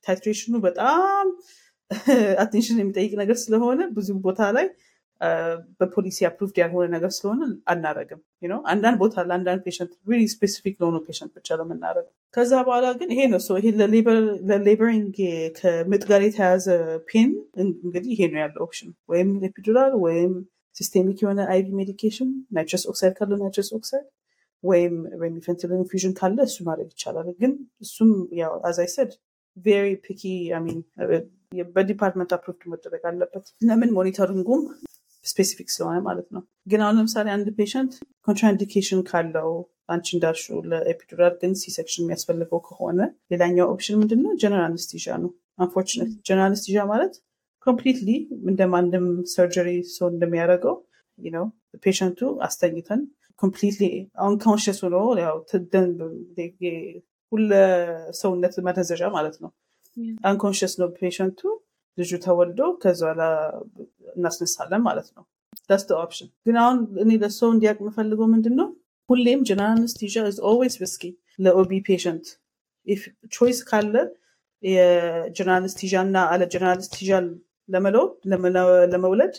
[0.07, 1.27] titration ኡ በጣም
[2.43, 4.67] attention የሚጠይቅ ነገር ስለሆነ ብዙ ቦታ ላይ
[5.81, 7.41] በፖሊሲ approved ያልሆነ ነገር ስለሆነ
[7.73, 8.21] አናረግም።
[8.73, 9.91] አንዳንድ ቦታ ለአንዳንድ patient
[10.35, 13.67] specific ለሆኑ patient ብቻ ነው የምናደርገው። ከዛ በኋላ ግን ይሄ ነው ይሄ
[14.51, 15.17] ለ laboring
[15.59, 16.67] ከምጥ ጋር የተያዘ
[17.09, 17.31] pain
[17.83, 20.33] እንግዲህ ይሄ ነው ያለው option፣ ወይም epidural ወይም
[20.77, 24.07] systemic የሆነ IV medication nitrous oxide ካለ nitrous oxide
[24.65, 27.53] ወይም remifentanil infusion ካለ እሱ ማድረግ ይቻላል። ግን
[27.85, 29.13] እሱም ያው as I said
[29.57, 30.23] very picky
[30.65, 30.79] I mean
[31.75, 34.63] በ department approved መደረግ አለበት። ለምን monitoring ኡም
[35.25, 37.93] specific ስለሆነ ማለት ነው። ግን አሁን ለምሳሌ አንድ patient
[38.27, 39.51] contraindication ካለው
[39.91, 42.99] አንቺ እንዳልሽው ለ epidural ግን C-section የሚያስፈልገው ከሆነ
[43.33, 44.33] ሌላኛው option ምንድን ነው?
[44.43, 47.15] general anesthesia ነው። unfortunate general anesthesia ማለት
[47.67, 48.11] completely
[48.51, 50.77] እንደማንም surgery ሰው እንደሚያደርገው
[51.19, 51.47] ነው
[51.83, 53.01] patient ኡ አስተኝተን
[53.41, 53.85] completely
[54.25, 54.97] unconscious ሆኖ
[57.33, 57.51] ሁለ
[58.21, 59.51] ሰውነት ማደንዘዣ ማለት ነው።
[60.29, 61.41] unconscious ነው patient ኡ።
[61.99, 63.23] ልጁ ተወልዶ ከዚ በኋላ
[64.17, 65.25] እናስነሳለን ማለት ነው።
[65.71, 68.69] that's option። ግን አሁን እኔ ለሰው እንዲያውቅ የምፈልገው ምንድን ነው
[69.09, 71.05] ሁሌም general anesthesia is always risky
[71.45, 72.27] ለ OB patient
[73.35, 73.95] choice ካለ
[74.63, 77.11] የ general anesthesia እና አለ general anesthesia
[78.93, 79.35] ለመውለድ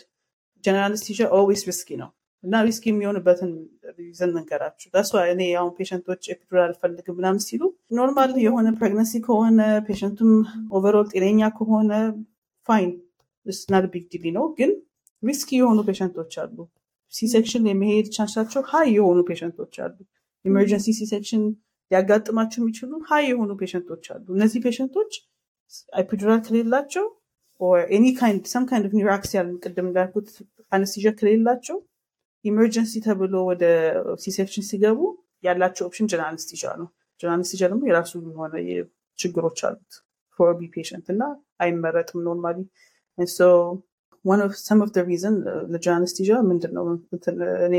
[0.64, 2.10] general anesthesia always risky ነው
[2.44, 3.50] እና risky የሚሆንበትን
[3.98, 7.62] reason መንገራችሁ that's እኔ አሁን patient ኦች epidural አልፈልግም ምናምን ሲሉ
[7.98, 10.32] normal የሆነ pregnancy ከሆነ patient ኡም
[10.74, 11.90] overall ጤነኛ ከሆነ
[12.68, 12.90] fine
[13.46, 14.72] it's not big deal ነው። ግን
[15.22, 16.56] risky የሆኑ patient ኦች አሉ።
[17.12, 19.96] C-section የመሄድ chance ኣቸው high የሆኑ patient ኦች አሉ።
[20.44, 21.42] emergency C-section
[21.90, 25.12] ሊያጋጥማቸው የሚችሉ high የሆኑ patient ኦች አሉ። እነዚህ patient ኦች
[26.00, 27.06] epidural ከሌላቸው
[27.90, 28.06] any
[28.52, 30.28] some kind of neuraxial ቅድም እንዳልኩት
[30.72, 31.76] anesthesia ከሌላቸው
[32.44, 33.64] emergency ተብሎ ወደ
[34.22, 35.00] C-section ሲገቡ
[35.44, 36.88] ያላቸው option general anesthesia ነው።
[37.20, 38.54] general anesthesia ደግሞ የራሱ የሆነ
[39.18, 39.92] ችግሮች አሉት።
[40.38, 41.22] for the patient እና
[41.62, 42.58] አይመረጥም normally።
[44.60, 45.36] some of reason
[45.72, 46.84] ለ general anesthesia ምንድን ነው
[47.68, 47.76] እኔ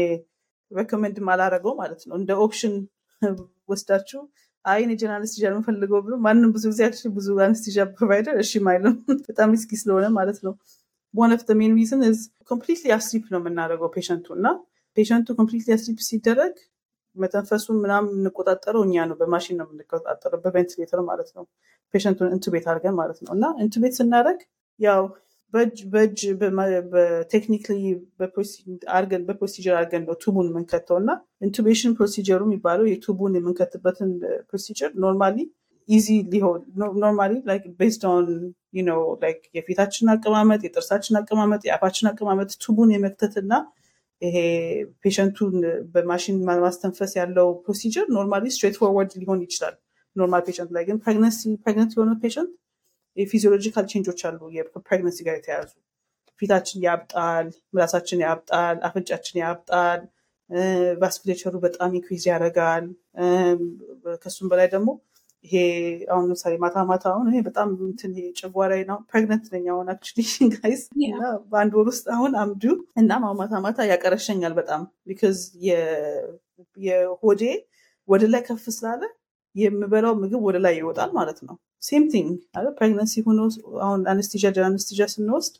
[0.72, 2.74] recommend አላረገው ማለት ነው። እንደ option
[3.70, 4.22] ወስዳችሁ
[4.66, 6.82] አይ እኔ general anesthesia የምፈልገው ብሎ ማንም ብዙ ጊዜ
[7.16, 8.96] ብዙ anesthesia provider እሺ አይልም
[9.28, 10.54] በጣም risky ስለሆነ ማለት ነው
[11.14, 14.48] of the main reason is completely asleep ነው የምናደርገው patient ኡ እና
[14.98, 16.56] patient ኡ completely asleep ሲደረግ
[17.16, 21.44] መተንፈሱን ምናምን የምንቆጣጠረው እኛ ነው። በማሽን ነው የምንቆጣጠረው በቬንቲሌተር ማለት ነው።
[21.94, 24.40] patient ኡን intubate አድርገን ማለት ነው። እና intubate ስናደርግ
[24.80, 25.02] ያው
[25.94, 26.20] በእጅ
[26.94, 27.80] በ technically
[28.98, 31.12] አርገን በ procedure አድርገን ነው tube ኡን የምንከተው። እና
[31.48, 34.12] intubation procedure ኡ የሚባለው የ tube ኡን የምንከትበትን
[34.50, 35.38] procedure normally
[35.90, 36.60] easy ሊሆን
[37.02, 37.32] normally
[37.80, 38.28] based on
[38.88, 43.54] ነው like የፊታችን አቀማመጥ፣ የጥርሳችን አቀማመጥ፣ የአፋችን አቀማመጥ tube ኡን የመክተት እና
[44.22, 44.38] ይሄ
[45.04, 45.56] patient ኡን
[45.94, 49.76] በማሽን ማስተንፈስ ያለው procedure normally straightforward ሊሆን ይችላል
[50.16, 52.52] normal patient ላይ ግን pregnant የሆነ patient
[53.18, 55.72] የ physiological change ኦች አሉ የ pregnancy ጋር የተያዙ
[56.42, 60.02] ፊታችን ያብጣል፣ ምላሳችን ያብጣል፣ አፍንጫችን ያብጣል፣
[61.02, 62.86] vasculature ኡ በጣም increase ያደርጋል።
[64.24, 64.90] ከሱም በላይ ደግሞ
[65.46, 65.56] ይሄ
[66.12, 70.84] አሁን ለምሳሌ ማታ ማታ አሁን እኔ በጣም እንትን ጨጓራዬ ነው pregnant ነኝ አሁን actually guys
[71.10, 71.22] እና
[71.52, 72.64] በአንድ ወር ውስጥ አሁን I'm due
[73.02, 75.40] እና ማታ ማታ ያቀረሸኛል በጣም because
[76.78, 77.44] የሆዴ
[78.10, 79.04] ወደ ላይ ከፍ ስላለ
[79.56, 81.56] የምበላው ምግብ ወደ ላይ ይወጣል ማለት ነው።
[81.88, 82.32] same thing
[82.78, 83.40] pregnancy ሆኖ
[83.86, 85.56] አሁን anesthesia anesthesia ስንወስድ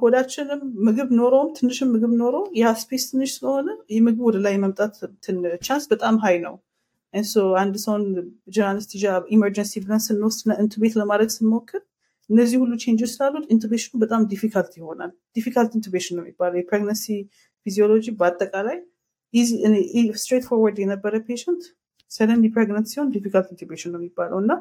[0.00, 4.94] ሆዳችንም ምግብ ኖሮም ትንሽም ምግብ ኖሮ ያ space ትንሽ ስለሆነ የምግብ ወደ ላይ መምጣት
[5.66, 6.54] chance በጣም high ነው።
[7.14, 8.04] and so አንድ ሰውን
[8.54, 8.78] general
[9.34, 11.82] emergency ብለን ስንወስድ intubate ለማድረግ ስንሞክር
[12.30, 16.68] እነዚህ ሁሉ change ኦች ስላሉት intubation ኑ በጣም difficult ይሆናል። difficult intubation ነው የሚባለው። የ
[16.68, 17.04] pregnancy
[17.66, 18.78] physiology በአጠቃላይ
[20.18, 21.62] straightforward የነበረ patient
[22.10, 24.52] suddenly pregnant ሲሆን difficult intubation ነው የሚባለው እና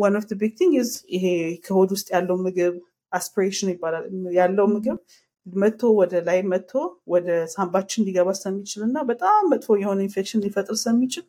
[0.00, 0.72] one of big thing
[1.14, 1.24] ይሄ
[1.66, 2.74] ከሆድ ውስጥ ያለው ምግብ
[3.12, 4.04] aspiration ይባላል
[4.38, 4.98] ያለው ምግብ
[5.46, 6.72] መቶ ወደ ላይ መቶ
[7.08, 11.24] ወደ ሳምባችን ሊገባ ስለሚችል እና በጣም መጥፎ የሆነ ኢንፌክሽን ሊፈጥር ስለሚችል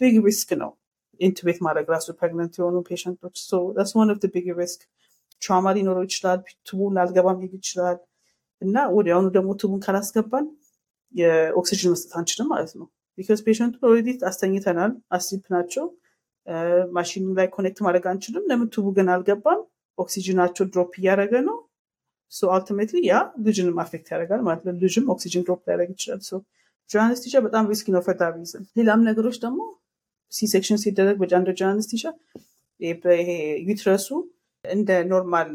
[0.00, 0.70] big risk ነው
[1.20, 3.36] intubate ማድረግ ራሱ pregnant የሆኑ patient ኦች
[3.84, 4.80] so one of big risk
[5.42, 7.98] trauma ሊኖረው ይችላል tube ኡን አልገባም ሊል ይችላል።
[8.62, 10.46] እና ወዲያውኑ ደግሞ tube ኡን ካላስገባን
[11.14, 12.86] የኦክሲጅን መስጠት አንችልም ማለት ነው።
[13.18, 15.84] because patient ኡ already አስተኝተናል asleep ናቸው
[16.96, 19.60] ማሽኑ ላይ connect ማድረግ አንችልም። ለምን tube ኡ ግን አልገባም?
[19.98, 21.56] ኦክሲጅናቸው drop እያደረገ ነው።
[22.32, 23.16] so ultimately ያ
[23.46, 26.20] ልጅንም affect ያደርጋል ማለት ነው። ልጅም ኦክሲጅን drop ሊያደርግ ይችላል
[26.90, 29.60] so general anesthesia በጣም risky ነው for that reason። ሌላም ነገሮች ደግሞ
[30.32, 32.04] C-section ሲደረግ በ general general anesthesia
[32.80, 33.30] ይሄ
[33.68, 34.08] uterus ኡ
[34.64, 35.50] እንደ normal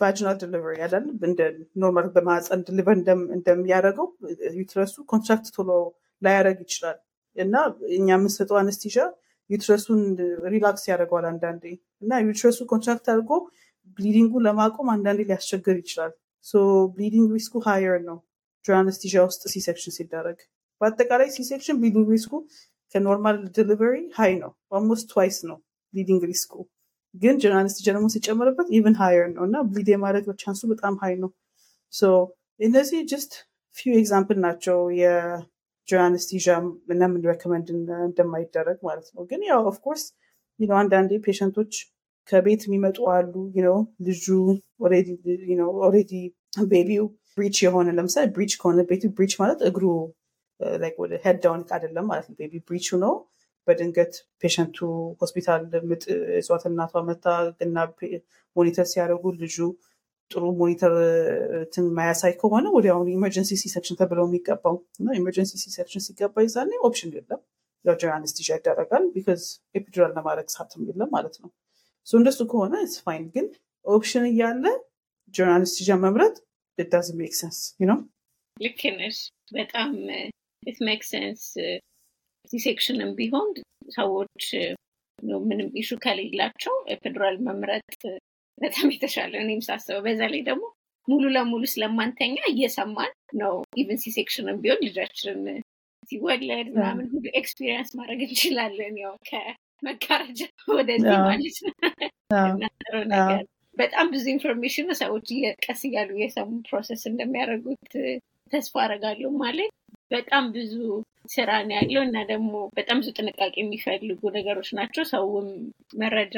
[0.00, 1.40] vaginal delivery ያዳል እንደ
[1.82, 2.96] normal በማህፀን deliver
[3.36, 4.08] እንደሚያደርገው
[4.58, 5.70] uterus ኡ contract ቶሎ
[6.22, 6.98] ላያደረግ ይችላል።
[7.36, 7.54] እና
[7.96, 8.96] እኛ የምንሰጠው anesthesia
[9.50, 10.00] uterus ኡን
[10.52, 11.64] relax ያደርገዋል አንዳንዴ።
[12.02, 13.30] እና uterus ኡ contract አድርጎ
[13.98, 16.12] bleeding ኡ ለማቆም አንዳንዴ ሊያስቸግር ይችላል።
[16.46, 16.52] so
[16.94, 18.18] bleeding risk ኡ higher ነው
[18.64, 20.38] general anesthesia ውስጥ C-section ሲደረግ
[20.80, 22.32] በአጠቃላይ ሲሴክሽን ብሊዲንግ ሪስኩ
[22.94, 25.58] ከኖርማል ዲሊቨሪ ሃይ ነው ኦልሞስት ትዋይስ ነው
[25.94, 26.54] ብሊዲንግ ሪስኩ
[27.14, 31.30] ግን ጆርናሊስቲሻ ደግሞ ሲጨመርበት even higher ነው እና bleed የማድረግ chance ኡ በጣም high ነው.
[32.60, 33.32] እነዚህ just
[33.76, 34.78] few example ናቸው
[35.88, 36.46] general anesthesia
[36.90, 37.68] ምናምን recommend
[38.06, 40.04] እንደማይደረግ ማለት ነው። ግን ያው of course
[40.78, 41.72] አንዳንዴ patient ኦች
[42.28, 43.32] ከቤት የሚመጡ አሉ
[44.08, 44.24] ልጁ
[44.84, 45.08] already
[46.72, 49.84] baby ው breech የሆነ ለምሳሌ breech ከሆነ baby ኡ breech ማለት እግሩ
[50.98, 53.14] ወደ head down አይደለም ማለት ነው። baby breech ኡ ነው
[53.68, 54.12] በድንገት
[54.42, 54.76] patient ኡ
[55.20, 55.60] ሆስፒታል
[55.90, 56.02] ምጥ
[56.38, 57.26] እጽዋት እናቷ መታ
[57.60, 57.76] እና
[58.56, 59.56] monitor ሲያደርጉ ልጁ
[60.30, 60.92] ጥሩ monitor
[61.72, 67.40] ትን ማያሳይ ከሆነ ወዲያውኑ emergency C-section ተብለው የሚገባው እና emergency C-section ሲገባ ይዛኔ option የለም።
[67.84, 69.42] ያው ጀነራል ይደረጋል because
[69.74, 71.50] epidural ለማድረግ ሰዓትም የለም ማለት ነው።
[72.08, 73.46] እንደሱ ከሆነ fine ግን
[73.84, 74.64] option እያለ
[75.34, 75.64] ጀነራል
[76.04, 76.34] መምረጥ
[76.78, 77.98] doesn't make sense ነው
[78.56, 79.18] ልክ ነሽ።
[79.56, 79.90] በጣም
[80.62, 81.42] it make sense
[82.50, 83.48] C-section ም ቢሆን
[83.96, 84.44] ሰዎች
[85.42, 87.84] ምንም issue ከሌላቸው epidural መምረጥ
[88.58, 90.64] በጣም የተሻለ እኔም ሳስበው። በዛ ላይ ደግሞ
[91.08, 95.60] ሙሉ ለሙሉ ስለማንተኛ እየሰማን ነው። even C-section ም ቢሆን ልጃችንን
[96.02, 100.40] ሲወለድ ምናምን ሁሉ experience ማድረግ እንችላለን ያው ከመጋረጃ
[100.74, 101.74] ወደዚህ ማለት ነው።
[103.12, 103.42] ነገር
[103.76, 105.28] በጣም ብዙ information ሰዎች
[105.64, 107.92] ቀስ እያሉ እየሰሙ process እንደሚያደርጉት
[108.52, 109.70] ተስፋ አረጋለሁ ማለት
[110.10, 110.72] በጣም ብዙ
[111.32, 115.48] ስራ ነው ያለው እና ደግሞ በጣም ብዙ ጥንቃቄ የሚፈልጉ ነገሮች ናቸው። ሰውም
[116.02, 116.36] መረጃ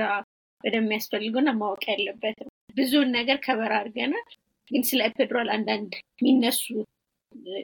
[0.64, 2.39] ወደሚያስፈልገውና ማወቅ ያለበት።
[2.76, 4.26] ብዙውን ነገር cover አድርገናል።
[4.70, 6.62] ግን ስለ epidural አንዳንድ የሚነሱ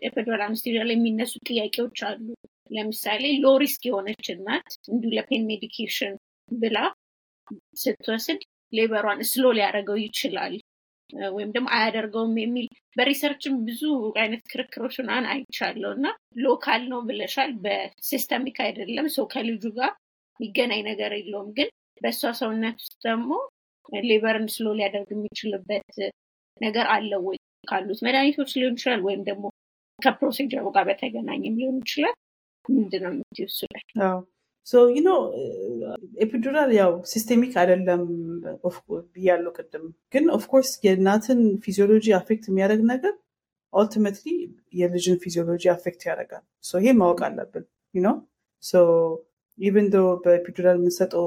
[0.06, 2.26] epidural anesthesia ላይ የሚነሱ ጥያቄዎች አሉ።
[2.70, 6.14] ለምሳሌ low risk የሆነች እናት እንዲሁ ለ pain medication
[6.50, 6.78] ብላ
[7.82, 8.40] ስትወስድ
[8.72, 10.54] labor ዋን slow ሊያደርገው ይችላል።
[11.30, 12.66] ወይም ደግሞ አያደርገውም የሚል
[12.96, 13.80] በ research ም ብዙ
[14.20, 16.06] አይነት ክርክሮች ምናምን አይቻለሁ። እና
[16.44, 19.92] local ነው ብለሻል በ systemic አይደለም። ሰው ከልጁ ጋር
[20.40, 23.30] የሚገናኝ ነገር የለውም። ግን በእሷ ሰውነት ውስጥ ደግሞ
[24.04, 25.88] labor ን slow ሊያደርግ የሚችልበት
[26.60, 27.38] ነገር አለው ወይ?
[27.64, 29.44] ካሉት መድኃኒቶች ሊሆን ይችላል ወይም ደግሞ
[29.98, 32.16] ከ procedure ኡ ጋር በተገናኘም ሊሆን ይችላል።
[32.68, 33.48] ምንድነው የምትይው
[36.24, 38.02] epidural ያው systemic አይደለም
[39.14, 39.84] ብያለው ቅድም.
[40.12, 43.14] ግን of course የእናትን physiology affect የሚያደርግ ነገር
[43.72, 44.26] ultimately
[44.80, 46.44] የልጅን physiology affect ያደርጋል.
[46.82, 48.16] ይሄ ማወቅ አለብን ነው
[49.58, 51.26] even though በ epidural የምንሰጠው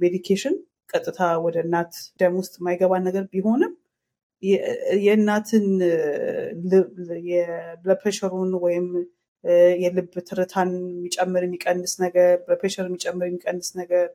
[0.00, 0.54] medication
[0.92, 3.72] ቀጥታ ወደ እናት ደም ውስጥ የማይገባ ነገር ቢሆንም
[5.04, 5.66] የእናትን
[7.30, 8.02] የ blood
[8.64, 8.86] ወይም
[9.82, 14.06] የልብ ትርታን የሚጨምር የሚቀንስ ነገር በ pressure የሚጨምር የሚቀንስ ነገር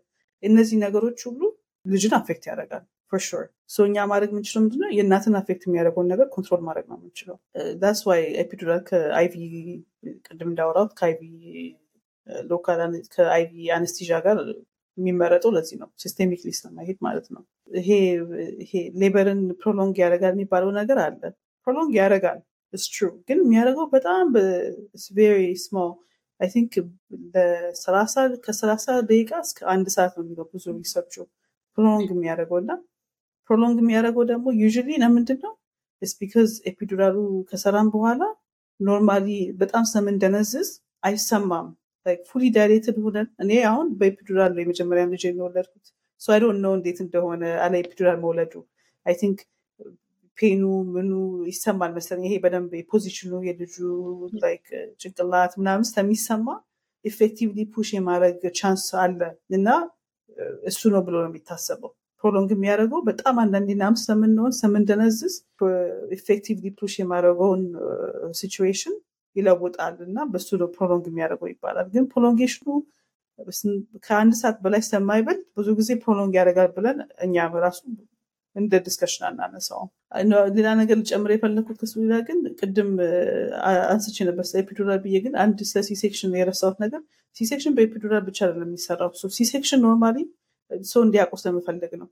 [0.44, 1.42] እነዚህ ነገሮች ሁሉ
[1.86, 3.44] ልጅን affect ያደርጋል for
[3.86, 4.90] እኛ ማድረግ የምንችለው ምንድነው?
[4.98, 7.36] የእናትን affect የሚያደርገውን ነገር control ማድረግ ነው የምንችለው።
[7.82, 9.34] that's why epidural ከ IV
[10.28, 11.22] ቅድም እንዳወራት ከ IV
[12.50, 12.80] local
[13.16, 14.38] ከ IV anesthesia ጋር
[14.98, 17.44] የሚመረጠው ለዚህ ነው፣ systemically ስለማይሄድ ማለት ነው።
[17.80, 17.90] ይሄ
[19.02, 21.22] labor ን prolong ያደርጋል የሚባለው ነገር አለ።
[21.68, 22.40] prolong ያደርጋል
[22.74, 24.24] it's true፣ ግን የሚያደርገው በጣም
[25.18, 25.92] very small
[26.40, 26.74] I think
[27.34, 28.14] ለሰላሳ
[28.46, 31.14] ከሰላሳ ደቂቃ እስከ አንድ ሰዓት ነው የሚለው ብዙ research
[31.78, 32.72] ኡ prolong የሚያደርገው እና
[33.50, 35.54] prolong የሚያደርገው ደግሞ usually ለምንድን ነው
[36.02, 37.18] it's because epidural ኡ
[37.50, 38.24] ከሰራም በኋላ
[38.80, 39.28] normally
[39.62, 40.70] በጣም ስለምንደነዝዝ
[41.04, 41.68] አይሰማም።
[42.30, 45.86] fully dilated ሆነን እኔ አሁን በ epidural የመጀመሪያ ልጅ የወለድኩት።
[46.22, 48.54] so I don't know እንዴት እንደሆነ ያለ epidural መውለዱ።
[49.06, 49.40] I think
[50.38, 50.62] pain ኡ
[50.94, 51.12] ምኑ
[51.50, 53.76] ይሰማል መሰለኝ። ይሄ በደንብ የ position ኡ የልጁ
[54.44, 54.66] like
[55.02, 56.48] ጭንቅላት ምናምን ስለሚሰማ
[57.06, 59.20] effectively push የማድረግ chance አለ
[59.56, 59.68] እና
[60.70, 61.92] እሱ ነው ብሎ ነው የሚታሰበው።
[62.24, 65.34] prolong የሚያደርገው በጣም አንዳንዴ numb ስለምንሆን ስለምንደነዝዝ
[66.18, 67.64] effectively push የማድረጉን
[68.40, 68.96] situation
[69.36, 72.68] ይለውጣል እና በሱ ነው prolong የሚያደርገው ይባላል። ግን prolongation ኡ
[74.06, 77.80] ከአንድ ሰዓት በላይ ስለማይበልጥ ብዙ ጊዜ prolong ያደርጋል ብለን እኛ ራሱ
[78.56, 79.90] እንደ discussion አናነሳውም።
[80.56, 82.90] ሌላ ነገር ልጨምር የፈለግኩት ከሱ ሌላ ግን ቅድም
[83.88, 87.02] አንስቼ ነበር ስለ epidural ብዬ ግን አንድ ስለ C-section የረሳሁት ነገር
[87.38, 90.18] C-section በ epidural ብቻ አይደለም የሚሰራው። C-section normally
[90.88, 92.08] ሰው እንዲያውቁ ስለምፈልግ ነው።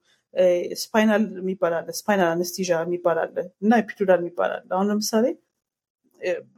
[0.81, 5.25] spinal የሚባል spinal anesthesia የሚባል አለ እና epidural የሚባል አሁን ለምሳሌ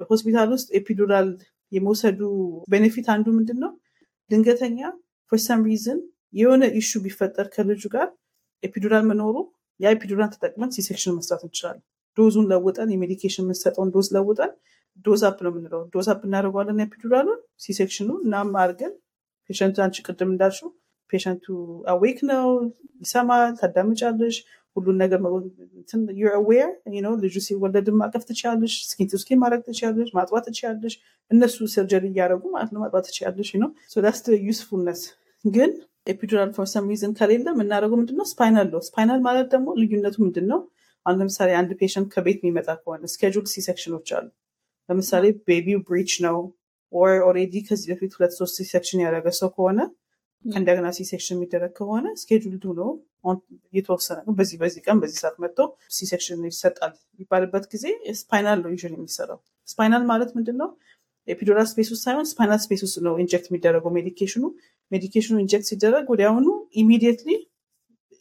[0.10, 1.30] ሆስፒታል ውስጥ epidural
[1.72, 2.20] የመውሰዱ
[2.72, 3.72] benefit አንዱ ምንድን ነው
[4.32, 4.80] ድንገተኛ
[5.32, 6.00] for some reason
[6.34, 8.08] የሆነ issue ቢፈጠር ከልጁ ጋር
[8.64, 9.36] epidural መኖሩ
[9.92, 11.84] epidural ተጠቅመን C-section መስራት እንችላለን።
[12.18, 14.52] dose ኡን ለውጠን የ medication የምንሰጠውን dose ለውጠን
[15.06, 18.94] dose up ነው የምንለው። dose up እናደርገዋለን epidural ኡን C-section ኡ እናም አድርገን
[19.50, 20.70] patient ኡ አንቺ ቅድም እንዳልሽው
[21.10, 21.46] patient
[21.94, 22.46] ኡ awake ነው
[23.02, 24.36] ይሰማል ታዳምጫለሽ
[24.76, 25.20] ሁሉን ነገር
[26.48, 26.70] where
[27.24, 30.94] ልጁ ሲወለድን ማቀፍ ትችያለሽ skin to skin ማድረግ ትችያለሽ ማጥባት ትችያለሽ
[31.32, 33.70] እነሱ surgery እያደረጉ ማለት ነው ማጥባት ትችያለሽ ነው
[34.48, 35.02] usefulness
[35.46, 35.72] ግን
[36.08, 38.26] epidural for some reason ከሌለ የምናደርገው ምንድነው?
[38.32, 40.60] spinal ነው spinal ማለት ደግሞ ልዩነቱ ምንድን ነው
[41.06, 44.28] አሁን ለምሳሌ አንድ patient ከቤት የሚመጣ ከሆነ schedule C-section ኦች አሉ።
[44.90, 46.38] ለምሳሌ baby ው breech ነው።
[46.94, 49.80] or already ከዚህ በፊት ሁለት ሶስት C-section ያደረገ ሰው ከሆነ
[50.46, 52.90] ከእንደገና C-section የሚደረግ ከሆነ schedule ነው
[53.74, 55.60] የተወሰነ በዚህ በዚህ ቀን በዚህ ሰዓት መጥቶ
[55.98, 57.86] C-section ይሰጣል የሚባልበት ጊዜ
[58.20, 60.70] spinal ነው usually የሚሰራው። spinal ማለት ምንድን ነው
[61.28, 64.44] epidural space ውስጥ ሳይሆን spinal space ውስጥ ነው inject የሚደረገው medication
[64.94, 66.48] ኡ medication ኡ inject ሲደረግ ወዲያውኑ
[66.82, 67.30] immediately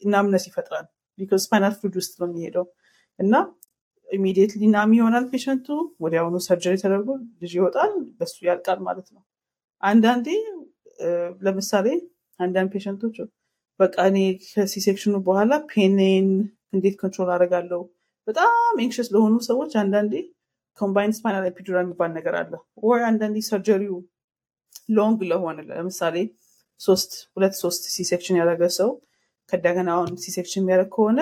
[0.01, 0.85] numbness ይፈጥራል።
[1.17, 2.65] because spinal fluid ውስጥ ነው የሚሄደው።
[3.19, 3.33] እና
[4.07, 5.67] immediately numb ይሆናል patient ኡ።
[6.03, 7.09] ወዲያውኑ surgery ተደርጎ
[7.41, 9.21] ልጅ ይወጣል። በሱ ያልቃል ማለት ነው።
[9.83, 10.27] አንዳንዴ
[11.45, 11.87] ለምሳሌ
[12.39, 13.15] አንዳንድ patient ኦች
[13.79, 14.17] በቃ እኔ
[14.47, 16.27] ከ C-section ኡ በኋላ pain ኤን
[16.73, 17.79] እንዴት control አደርጋለሁ?
[18.27, 18.53] በጣም
[18.83, 20.13] anxious ለሆኑ ሰዎች አንዳንዴ
[20.79, 22.53] combined spinal epidural የሚባል ነገር አለ።
[22.83, 23.95] ወይ አንዳንዴ surgery ው
[24.97, 26.15] long ለሆነ ለምሳሌ
[26.81, 28.89] ሶስት ሁለት ሶስት C-section ያደረገ ሰው
[29.51, 31.19] ከእንደገና አሁን C-section የሚያደርግ ከሆነ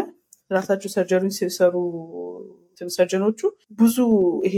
[0.51, 1.75] ራሳቸው surgery ን ሲሰሩ
[2.89, 3.39] surgeon ኦቹ
[3.79, 3.97] ብዙ
[4.47, 4.57] ይሄ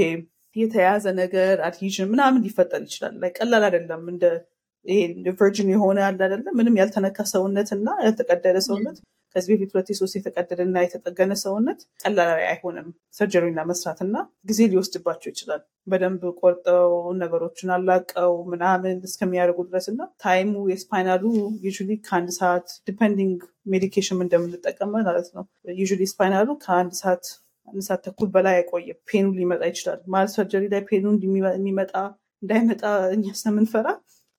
[0.55, 4.25] የተያዘ ነገር adhesion ምናምን ሊፈጠር ይችላል። ቀላል አይደለም። እንደ
[4.85, 4.99] ይሄ
[5.39, 8.97] virgin የሆነ ያለ አይደለም ምንም ያልተነካ ሰውነት እና ያልተቀደደ ሰውነት
[9.35, 14.15] ከዚህ በፊት ሁለት ሶስት የተቀደደ እና የተጠገነ ሰውነት ቀላል አይሆንም surgery ና መስራት እና
[14.49, 21.23] ጊዜ ሊወስድባቸው ይችላል። በደንብ ቆርጠው ነገሮችን አላቀው ምናምን እስከሚያደርጉ ድረስ እና time ኡ የ spinal
[21.65, 21.71] ኡ usually
[22.05, 23.39] ከአንድ ሰዓት depending
[23.73, 25.45] medication እንደምንጠቀም ማለት ነው።
[25.79, 27.25] usually spinal ኡ ከአንድ ሰዓት
[27.67, 31.05] አንድ ሰዓት ተኩል በላይ አይቆይም። pain ኡ ሊመጣ ይችላል። ማለት surgery ላይ pain ኡ
[31.55, 31.93] የሚመጣ
[32.43, 32.81] እንዳይመጣ
[33.13, 33.87] እኛ ስለምንፈራ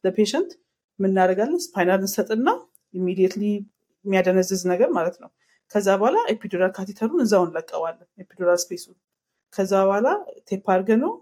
[0.05, 0.51] ለ patient
[0.99, 2.49] የምናደርጋለን spinal እንሰጥና
[2.95, 3.45] immediately
[4.05, 5.31] የሚያደነዝዝ ነገር ማለት ነው።
[5.75, 8.97] ከዛ በኋላ epidural catheter ኡን እዛው እንለቀዋለን epidural space ኡን።
[9.53, 10.09] ከዛ በኋላ
[10.49, 11.13] ቴፕ አድርገ ነው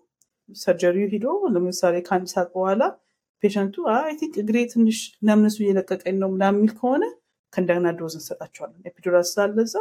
[0.56, 2.82] surgery ው ሂዶ ለምሳሌ ከአንድ ሰዓት በኋላ
[3.42, 4.10] patient ኡ አይ
[4.42, 4.98] እግሬ ትንሽ
[5.28, 7.04] numbness ኡ እየለቀቀኝ ነው ምናምን የሚል ከሆነ
[7.52, 9.74] ከእንደገና dose እንሰጣቸዋለን። epidural ስላለ እዛ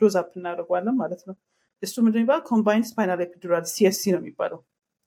[0.00, 1.36] dose up እናደርገዋለን ማለት ነው።
[1.82, 4.60] እሱ ምንድን የሚባል combined spinal epidural CSE ነው የሚባለው።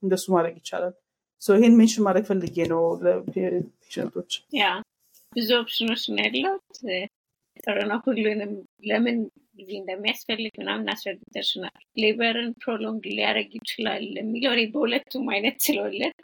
[0.04, 0.96] እንደሱ ማድረግ ይቻላል።
[1.42, 4.68] ይሄን mention ማድረግ ፈልጌ ነው ለ patient ኦች ያ
[5.34, 6.78] ብዙ ኦፕሽኖች ያለት
[7.60, 8.52] ጥሩ ነው ሁሉንም
[8.90, 9.18] ለምን
[9.60, 16.18] ጊዜ እንደሚያስፈልግ ምናምን አስረድተሽናል። labor ን prolong ሊያደረግ ይችላል የሚለው እኔ በሁለቱም አይነት ስለወለድ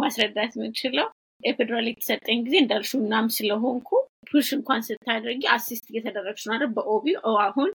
[0.00, 1.08] ማስረዳት የምንችለው
[1.40, 3.90] epidural የተሰጠኝ ጊዜ እንዳልሹ እናም ስለሆንኩ
[4.30, 7.06] push እንኳን ስታደርጊ assist እየተደረግሽ ነው በ OB
[7.44, 7.70] አሁን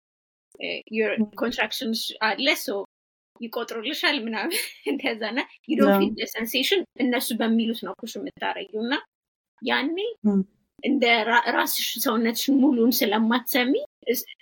[1.41, 1.93] contraction
[2.23, 2.47] አለ
[3.41, 4.53] ይቆጥሩልሻል ምናምን
[4.93, 5.39] እንደዛና
[5.71, 8.95] you don't feel sensation እነሱ በሚሉት ነው push የምታረጊው እና
[9.63, 9.97] ያኔ
[10.83, 11.05] እንደ
[11.57, 13.73] ራስሽ ሰውነትሽን ሙሉን ስለማትሰሚ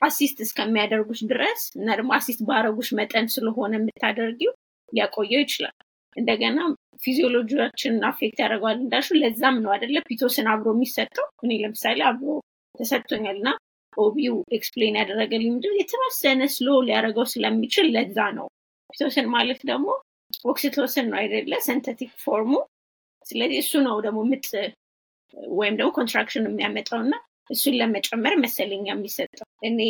[0.07, 4.53] assist እስከሚያደርጉሽ ድረስ እና ደግሞ assist ባረጉሽ መጠን ስለሆነ የምታደርጊው
[4.93, 5.75] ሊያቆየው ይችላል።
[6.17, 6.61] እንደገና
[7.05, 12.29] physiology ያችንን affect ያደርገዋል እንዳልሹ ለዛም ነው አይደለ Pitocin አብሮ የሚሰጠው። እኔ ለምሳሌ አብሮ
[12.75, 13.51] ተሰጥቶኛል እና
[13.97, 18.47] OB ው explain ያደረገልኝ ምንድን የተወሰነ slow ሊያደርገው ስለሚችል ለዛ ነው።
[18.91, 19.89] Pitocin ማለት ደግሞ
[20.45, 21.53] oxytocin ነው አይደለ?
[21.67, 22.53] synthetic form ኡ
[23.27, 24.47] ስለዚህ እሱ ነው ደግሞ ምጥ
[25.55, 27.15] ወይም ደግሞ contraction የሚያመጣው እና
[27.51, 29.81] እሱን ለመጨመር መሰለኛ የሚሰጠው። እኔ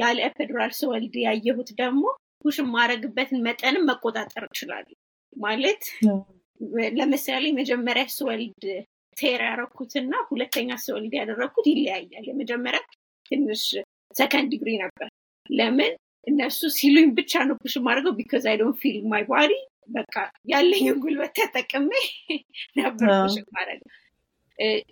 [0.00, 2.02] ያለ epidural ስወልድ ያየሁት ደግሞ
[2.42, 4.96] push የማረግበትን መጠንም መቆጣጠር እችላለሁ።
[5.36, 5.82] ማለት
[6.98, 8.64] ለምሳሌ መጀመሪያ ስወልድ
[9.16, 12.80] tear ያደረኩትና ሁለተኛ ስወልድ ያደረግኩት ይለያያል። የመጀመሪያ
[13.30, 13.64] ትንሽ
[14.14, 15.08] second degree ነበር።
[15.50, 15.92] ለምን?
[16.26, 19.52] እነሱ ሲሉኝ ብቻ ነው push የማደርገው because I don't feel my body
[19.94, 20.14] በቃ
[20.50, 21.90] ያለኝን ጉልበት ተጠቅሜ
[22.80, 23.90] ነበር push የማደርገው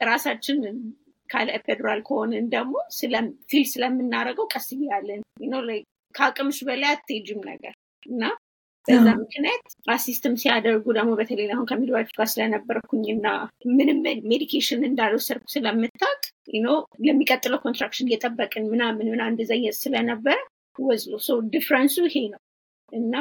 [0.02, 0.58] ራሳችን
[1.28, 2.74] ካለ epidural ከሆንን ደግሞ
[3.51, 5.22] feel ስለምናደርገው ቀስ እያለን
[6.14, 7.74] ከአቅምሽ በላይ አትሄጅም ነገር
[8.06, 8.22] እና
[8.86, 9.64] በዛ ምክንያት
[9.94, 13.26] assist ም ሲያደርጉ ደግሞ በተለይ አሁን ከ midwife ጋር ስለነበርኩኝ እና
[13.72, 13.98] ምንም
[14.30, 16.20] medication እንዳልወሰድኩ ስለምታቅ
[17.06, 19.50] ለሚቀጥለው contraction እየጠበቅን ምናምን ምና እንደዛ
[19.80, 20.36] ስለነበረ
[20.78, 22.40] ወዝሎ ሰው difference ኡ ይሄ ነው
[22.92, 23.14] እና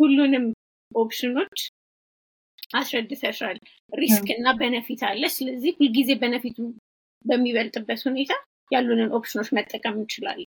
[0.00, 0.44] ሁሉንም
[0.92, 1.58] option ኦች
[2.70, 3.58] አስረድተሻል።
[3.92, 6.58] risk እና benefit አለ። ስለዚህ ሁልጊዜ benefit ኡ
[7.24, 8.32] በሚበልጥበት ሁኔታ
[8.70, 10.50] ያሉንን option ኦች መጠቀም እንችላለን።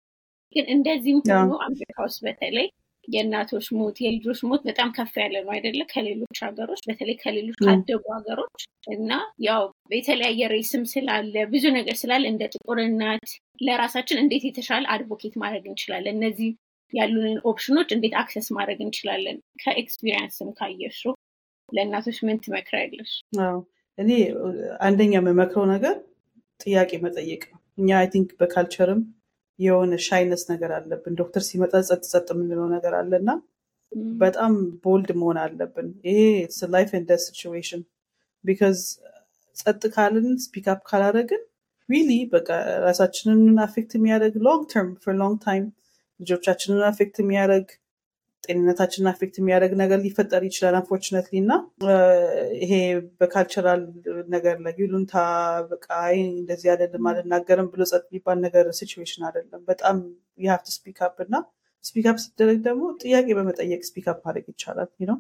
[0.56, 2.68] ግን እንደዚህም ሆኖ አሜሪካ ውስጥ በተለይ
[3.08, 5.82] የእናቶች ሞት የልጆች ሞት በጣም ከፍ ያለ ነው አይደለ?
[5.92, 9.12] ከሌሎች ሀገሮች በተለይ ከሌሎች ካደጉ ሀገሮች እና
[9.46, 9.64] ያው
[9.94, 13.28] የተለያየ race ም ስላለ ብዙ ነገር ስላለ እንደ ጥቁር እናት
[13.62, 16.18] ለራሳችን እንዴት የተሻለ advocate ማድረግ እንችላለን?
[16.20, 16.50] እነዚህ
[16.94, 19.38] ያሉንን ኦፕሽኖች እንዴት access ማድረግ እንችላለን?
[19.64, 21.02] ከ experience ም ካየሹ
[21.70, 23.12] ለእናቶች ምን ትመክራለሽ
[23.98, 24.10] እኔ
[24.86, 25.96] አንደኛ የምመክረው ነገር
[26.60, 29.02] ጥያቄ መጠየቅ ነው። እኛ I think በ culture ም
[29.60, 33.32] የሆነ shyness ነገር አለብን። ዶክተር ሲመጣ ጸጥ ጸጥ የምንለው ነገር አለ እና
[34.22, 34.54] በጣም
[34.84, 36.20] bold መሆን አለብን። ይሄ
[36.76, 37.82] life and situation
[38.46, 38.80] because
[39.56, 41.44] ጸጥ ካልን speak up ካላደረግን
[41.90, 42.50] really በቃ
[42.86, 45.66] ራሳችንን affect የሚያደርግ long term for long time
[46.20, 47.68] ልጆቻችንን affect የሚያደርግ
[48.46, 51.54] ጤንነታችንን affect የሚያደርግ ነገር ሊፈጠር ይችላል unfortunately እና
[52.62, 52.72] ይሄ
[53.20, 53.82] በ cultural
[54.36, 55.14] ነገር ላይ ይሉንታ
[55.72, 55.88] በቃ
[56.24, 59.98] እንደዚህ አይደለም አልናገርም ብሎ ጸጥ የሚባል ነገር situation አይደለም። በጣም
[60.46, 61.36] you have to speak up እና
[61.84, 65.18] speak up ሲደረግ ደግሞ ጥያቄ በመጠየቅ speak up ማድረግ ይቻላል ነው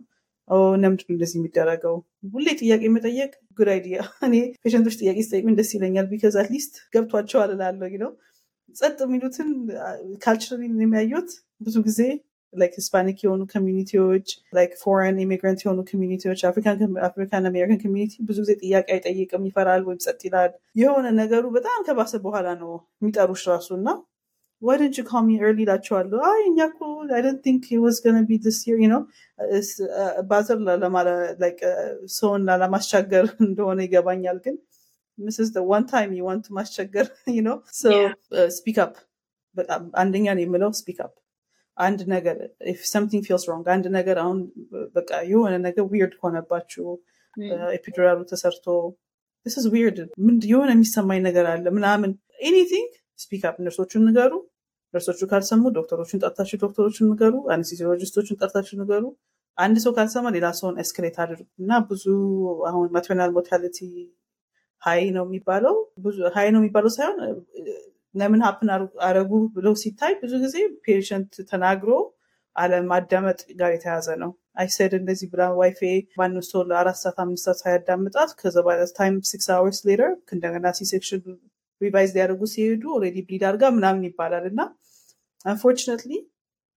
[0.75, 1.95] ለምንድን እንደዚህ የሚደረገው?
[2.33, 3.97] ሁሌ ጥያቄ መጠየቅ good idea
[4.27, 8.11] እኔ patient ኦች ጥያቄ ሲጠይቁኝ ደስ ይለኛል because at least ገብቷቸው አልላለሁ ነው
[8.75, 9.49] ጸጥ የሚሉትን
[10.23, 11.29] culture የሚያዩት
[11.61, 11.99] ብዙ ጊዜ
[12.61, 18.37] like Hispanic የሆኑ community ዎች like foreign immigrant የሆኑ community ዎች African American community ብዙ
[18.43, 20.51] ጊዜ ጥያቄ አይጠይቅም ይፈራል ወይም ጸጥ ይላል
[20.81, 23.89] የሆነ ነገሩ በጣም ከባሰ በኋላ ነው የሚጠሩሽ ራሱ እና
[24.61, 26.79] why didn't you call me early ላቸዋለሁ አይ እኛ እኮ
[27.17, 29.01] I don't think it was gonna be this year you know?
[30.29, 30.59] bother
[32.17, 34.55] ሰውን ለማስቸገር እንደሆነ ይገባኛል ግን
[35.17, 37.57] this is the one time you want to ማስቸገር you know?
[37.81, 37.91] So
[38.39, 38.95] uh, speak up.
[39.57, 41.13] በጣም አንደኛ ነው የምለው speak up
[41.77, 42.37] አንድ ነገር
[42.73, 44.37] if something feels wrong አንድ ነገር አሁን
[44.97, 46.85] በቃ የሆነ ነገር weird ከሆነባችሁ
[47.77, 48.67] epidural ኡ ተሰርቶ
[49.45, 49.97] this is weird
[50.51, 52.11] የሆነ የሚሰማኝ ነገር አለ ምናምን
[52.49, 54.33] anything speak up ነርሶቹን ንገሩ።
[54.93, 59.03] ነርሶቹ ካልሰሙ ዶክተሮቹን ጠርታችሁ ዶክተሮቹን ንገሩ። anesthesiologist ኦቹን ጠርታችሁ ንገሩ።
[59.57, 62.05] አንድ ሰው ካልሰማ ሌላ ሰውን escalate አድርጉ እና ብዙ
[62.69, 63.77] አሁን maternal mortality
[64.81, 67.19] high ነው የሚባለው። ብዙ high ነው የሚባለው ሳይሆን
[68.15, 68.69] ለምን happen
[69.07, 71.91] አረጉ ብለው ሲታይ ብዙ ጊዜ patient ተናግሮ
[72.55, 75.79] አለማዳመጥ ጋር የተያዘ ነው። I said እንደዚህ ብላ wife ኤ
[76.49, 78.55] ሰው ለአራት ሰዓት አምስት ሰዓት ሳያዳምጣት ከዛ
[78.99, 80.03] time six hours later
[80.35, 81.23] እንደገና C-section
[81.81, 84.61] revise ሊያደርጉ ሲሄዱ already bleed አድርጋ ምናምን ይባላል። እና
[85.45, 86.11] unfortunately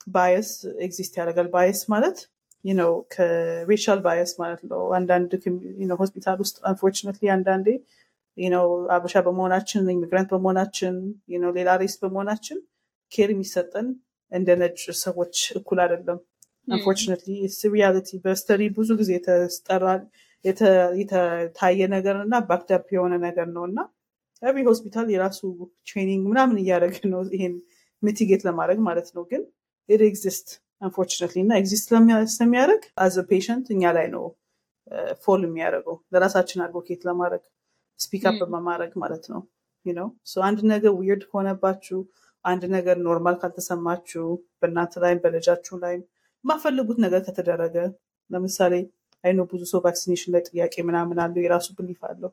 [0.07, 0.51] bias
[0.85, 2.19] exist ያደርጋል። bias ማለት
[2.65, 5.31] ነው ከ racial bias ማለት ነው። አንዳንድ
[6.01, 7.69] ሆስፒታል ውስጥ unfortunately አንዳንዴ
[8.95, 10.95] አበሻ በመሆናችን immigrant በመሆናችን
[11.57, 12.59] ሌላ race በመሆናችን
[13.13, 13.87] care የሚሰጠን
[14.33, 16.19] እንደ ነጭ ሰዎች እኩል አይደለም።
[16.69, 17.35] unfortunately
[17.75, 19.11] reality በ study ብዙ ጊዜ
[20.45, 23.79] የታየ ነገር እና backed up የሆነ ነገር ነው እና
[24.43, 25.41] every ሆስፒታል የራሱ
[25.89, 27.55] training ምናምን እያደረገ ነው ይሄን
[28.03, 29.43] mitigate ለማድረግ ማለት ነው። ግን
[29.89, 30.49] it exists
[30.83, 31.87] unfortunately እና exist
[32.35, 34.25] ስለሚያደርግ as a patient እኛ ላይ ነው
[35.25, 37.43] fall የሚያደርገው ለራሳችን advocate ለማድረግ
[37.99, 39.41] speak up በማድረግ ማለት ነው
[39.87, 40.09] you know
[40.47, 41.99] አንድ ነገር weird ከሆነባችሁ
[42.45, 44.25] አንድ ነገር normal ካልተሰማችሁ
[44.61, 46.03] በእናንተ ላይም በልጃችሁ ላይም
[46.45, 47.77] የማትፈልጉት ነገር ከተደረገ
[48.31, 48.75] ለምሳሌ
[49.25, 52.31] I know ብዙ ሰው vaccination ላይ ጥያቄ ምናምን አለው የራሱ belief አለው።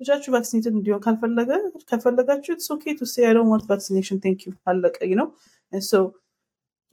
[0.00, 1.50] ልጃችሁ vaccinated እንዲሆን ካልፈለገ
[1.90, 5.28] ከፈለጋችሁ okay to say I don't want vaccination thank you አለቀ you know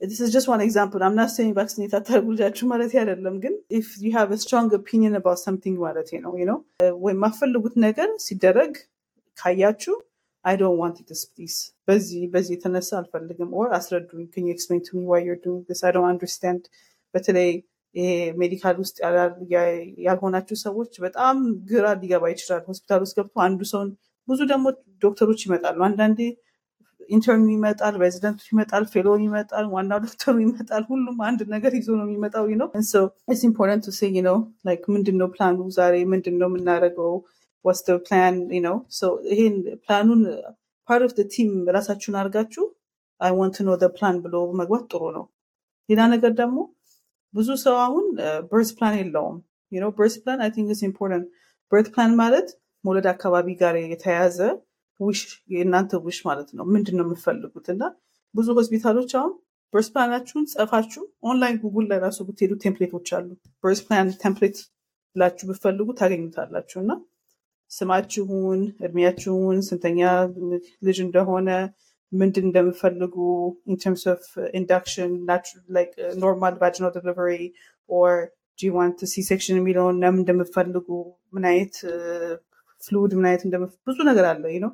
[0.01, 1.01] this is just one example.
[1.01, 5.13] I'm not saying vaccinate አታርጉ ልጃችሁ ማለት አይደለም፣ ግን if you have a strong opinion
[5.21, 6.59] about something ማለት ነው you know
[7.05, 8.73] ወይ የማፈልጉት ነገር ሲደረግ
[9.37, 9.95] ካያችሁ
[10.45, 14.93] I don't want this please በዚህ በዚህ የተነሳ አልፈልግም or አስረዱኝ can you explain to
[14.97, 16.61] me why you're doing this I don't understand
[17.13, 17.49] በተለይ
[17.95, 18.07] ይሄ
[18.41, 18.95] ሜዲካል ውስጥ
[20.07, 21.35] ያልሆናችሁ ሰዎች በጣም
[21.71, 23.89] ግራ ሊገባ ይችላል። ሆስፒታል ውስጥ ገብቶ አንዱ ሰውን
[24.27, 24.65] ብዙ ደግሞ
[25.05, 26.19] ዶክተሮች ይመጣሉ። አንዳንዴ
[27.10, 31.72] intern ኡ ይመጣል፣ resident ኡ ይመጣል፣ fellow ው ይመጣል፣ ዋናው ዶክተሩ ይመጣል። ሁሉም አንድ ነገር
[31.78, 32.68] ይዞ ነው የሚመጣው you know
[33.28, 34.36] it's important to say you know
[34.68, 37.12] like ምንድን ነው ፕላኑ ዛሬ ምንድን ነው የምናደርገው
[37.64, 38.76] what's the plan you know
[39.30, 40.22] ይሄን plan ኡን
[40.88, 42.64] part of team ራሳችሁን አድርጋችሁ
[43.20, 45.24] I wanna know plan ብሎ መግባት ጥሩ ነው።
[45.88, 46.58] ሌላ ነገር ደግሞ
[47.34, 48.04] ብዙ ሰው አሁን
[48.50, 49.36] birth plan የለውም።
[49.98, 51.26] birth plan I think is important።
[51.72, 52.48] birth plan ማለት
[52.84, 54.38] መውለድ አካባቢ ጋር የተያያዘ
[55.00, 55.20] wish
[55.54, 57.66] የእናንተ wish ማለት ነው። ምንድን ነው የምትፈልጉት?
[57.74, 57.82] እና
[58.34, 59.32] ብዙ ሆስፒታሎች አሁን
[59.74, 63.28] birth plan ኣችሁን ጽፋችሁ ኦንላይን ጉጉል ላይ ራሱ ብትሄዱ template ኦች አሉ።
[63.64, 64.58] birth plan template
[65.16, 66.92] ብላችሁ ብትፈልጉ ታገኙታላችሁ። እና
[67.70, 70.00] ስማችሁን፣ እድሜያችሁን፣ ስንተኛ
[70.82, 71.48] ልጅ እንደሆነ
[72.12, 73.16] ምንድን እንደምትፈልጉ
[75.30, 77.44] natural like uh, normal vaginal delivery
[77.90, 78.08] or
[78.58, 80.88] do you want c-section የሚለውን ለምን እንደምትፈልጉ
[81.32, 81.76] ምን አይነት
[82.82, 83.42] fluid ምን አይነት
[83.86, 84.70] ብዙ ነገር አለ you know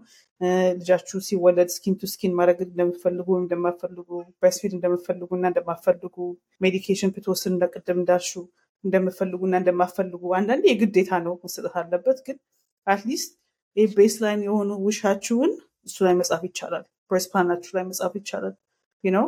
[0.78, 4.08] ልጃችሁ ሲወለድ skin to skin ማድረግ እንደምትፈልጉ ወይም እንደማትፈልጉ
[4.40, 6.16] breastfeed እንደምትፈልጉ እና እንደማትፈልጉ
[6.60, 8.32] medication ብትወስድ እንደቅድም እንዳልሹ
[8.84, 12.36] እንደምትፈልጉ እና እንደማትፈልጉ አንዳንዴ የግዴታ ነው መሰጠት አለበት። ግን
[12.86, 13.32] at
[13.94, 15.50] least baseline የሆኑ wish ኣችሁን
[15.88, 18.54] እሱ ላይ መጻፍ ይቻላል። birth plan ኣችሁ ላይ መጻፍ ይቻላል።
[19.04, 19.26] you know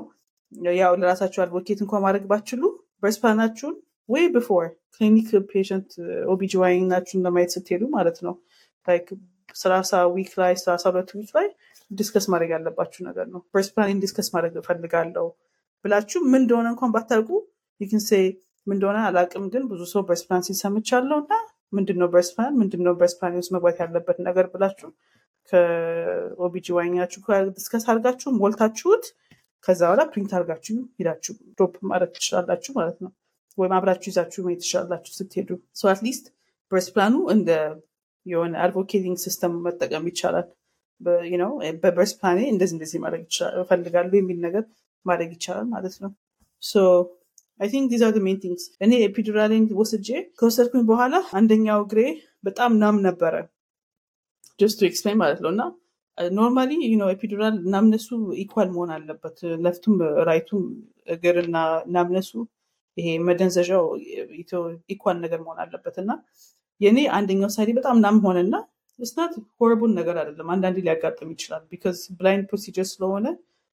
[0.77, 2.63] ያው ለራሳችሁ advocate እንኳ ማድረግ ባትችሉ
[3.03, 3.75] birth plan ኣችሁን
[4.09, 5.91] ወይ before clinic patient
[6.33, 8.35] OB-GYN ኣችሁን ለማየት ስትሄዱ ማለት ነው
[8.87, 9.07] like
[9.55, 11.47] ሰላሳ week ላይ ሰላሳ ሁለት week ላይ
[11.91, 15.27] discuss ማድረግ ያለባችሁ ነገር ነው። birth plan discuss ማድረግ እፈልጋለሁ
[15.85, 17.31] ብላችሁ ምን እንደሆነ እንኳን ባታውቁ
[17.81, 18.13] you can say
[18.67, 21.35] ምን እንደሆነ አላቅም ግን ብዙ ሰው birth plan ሲባል ሰምቻለሁ እና
[21.73, 24.89] ምንድነው birth plan ምንድነው birth plan ውስጥ መግባት ያለበት ነገር ብላችሁ
[25.53, 27.21] ከ OB-GYN ኣችሁ
[27.57, 29.05] discuss አድርጋችሁ ሞልታችሁት
[29.69, 33.11] ከዛ በኋላ print አድርጋችሁ ሄዳችሁ drop ማድረግ ትችላላችሁ ማለት ነው።
[33.59, 36.27] ወይም አብራችሁ ይዛችሁ መሄድ ትችላላችሁ ስትሄዱ። so at least
[36.73, 37.51] birth plan ኡ እንደ
[38.29, 40.47] የሆነ advocating system መጠቀም ይቻላል።
[41.43, 41.51] you know
[41.83, 43.23] በ birth plan ኤ እንደዚህ እንደዚህ ማድረግ
[43.61, 44.65] እፈልጋለሁ የሚል ነገር
[45.07, 46.11] ማድረግ ይቻላል ማለት ነው።
[47.61, 50.09] I think these are main things እኔ epidural ኤን ወስጄ
[50.39, 52.01] ከወሰድኩኝ በኋላ አንደኛው እግሬ
[52.45, 53.35] በጣም numb ነበረ።
[54.61, 55.63] just to explain ማለት ነው። እና
[56.19, 56.71] normally
[57.15, 58.09] epidural numbness
[58.43, 59.97] ኡ equal መሆን አለበት። ለፍቱም
[60.29, 60.65] ራይቱም
[61.09, 61.59] እግር እና
[61.95, 62.31] ናምነሱ
[62.97, 63.85] ይሄ መደንዘዣው
[64.95, 66.11] ኢኳል ነገር መሆን አለበት። እና
[66.81, 68.55] የእኔ አንደኛው ሳይዲ በጣም ናም ሆነና
[68.99, 73.27] ስናት ሆረቡን ነገር አይደለም። አንዳንዴ ሊያጋጥም ይችላል ቢካዝ ብላይንድ ፕሮሲጀር ስለሆነ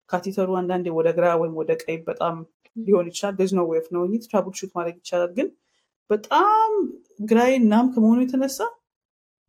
[0.10, 2.38] ካቴተሩ አንዳንዴ ወደ ግራ ወይም ወደ ቀይ በጣም
[2.76, 5.48] ሊሆን ይችላል። ደዝ ነው ዌፍ ነው ትራብል ሹት ማድረግ ይቻላል። ግን
[6.10, 6.72] በጣም
[7.26, 8.60] ግራይ ናም ከመሆኑ የተነሳ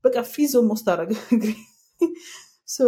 [0.05, 0.87] በቃ ፊዝ ኦልሞስት
[2.69, 2.87] so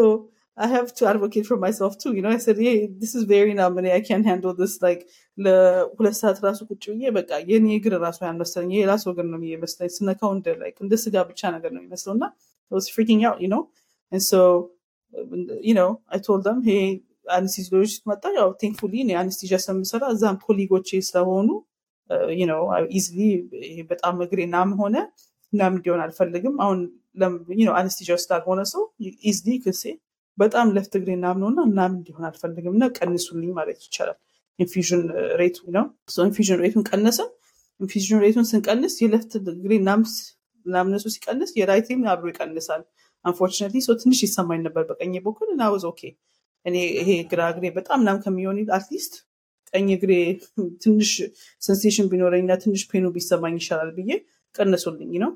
[0.58, 2.12] I have to advocate for myself too.
[2.14, 4.74] You know, I said, hey, this is very numb and I can't handle this.
[4.86, 5.00] Like,
[5.38, 10.30] ለሁለት ሰዓት ራሱ ቁጭ ብዬ በቃ የኔ እግር ራሱ ያልመሰለኝ የራሱ እግር ነው የሚመስለኝ ስነካው
[10.36, 12.26] እንደ like እንደ ስጋ ብቻ ነገር ነው የሚመስለው እና
[12.70, 13.62] I was freaking out, you know.
[14.12, 14.40] And so,
[15.68, 16.84] you know, I told them, hey,
[17.36, 21.48] anesthesiologist መጣ። ያው thankfully እኔ anesthesia ስለምሰራ እዛም colleague ኦቼ ስለሆኑ
[22.40, 22.62] you know,
[22.98, 23.18] easily
[23.92, 24.96] በጣም እግሬ numb ሆነ
[25.52, 26.80] numb እንዲሆን አልፈልግም። አሁን
[27.80, 28.82] anesthesia ውስጥ ላልሆነ ሰው
[29.30, 29.82] easily can say
[30.38, 34.18] በጣም left እግሬ numb ነው እና numb እንዲሆን አልፈልግም እና ቀንሱልኝ ማለት ይቻላል።
[34.58, 35.02] infusion
[35.40, 35.84] rate ኡ ነው።
[36.24, 37.30] infusion rate ኡን ቀነስን።
[37.80, 39.72] infusion rate ኡን ስንቀንስ የ left እግሬ
[40.66, 42.82] numbness ኡ ሲቀንስ የ right ኤም አብሮ ይቀንሳል።
[43.24, 46.00] unfortunately ሰው ትንሽ ይሰማኝ ነበር በቀኝ በኩል እና was okay
[46.66, 49.14] እኔ ይሄ ግራ እግሬ በጣም numb ከሚሆን at least
[49.72, 50.12] ቀኝ እግሬ
[50.82, 51.10] ትንሽ
[51.62, 54.10] sensation ቢኖረኝና ትንሽ pain ኡ ቢሰማኝ ይሻላል ብዬ
[54.54, 55.32] ቀነሱልኝ you know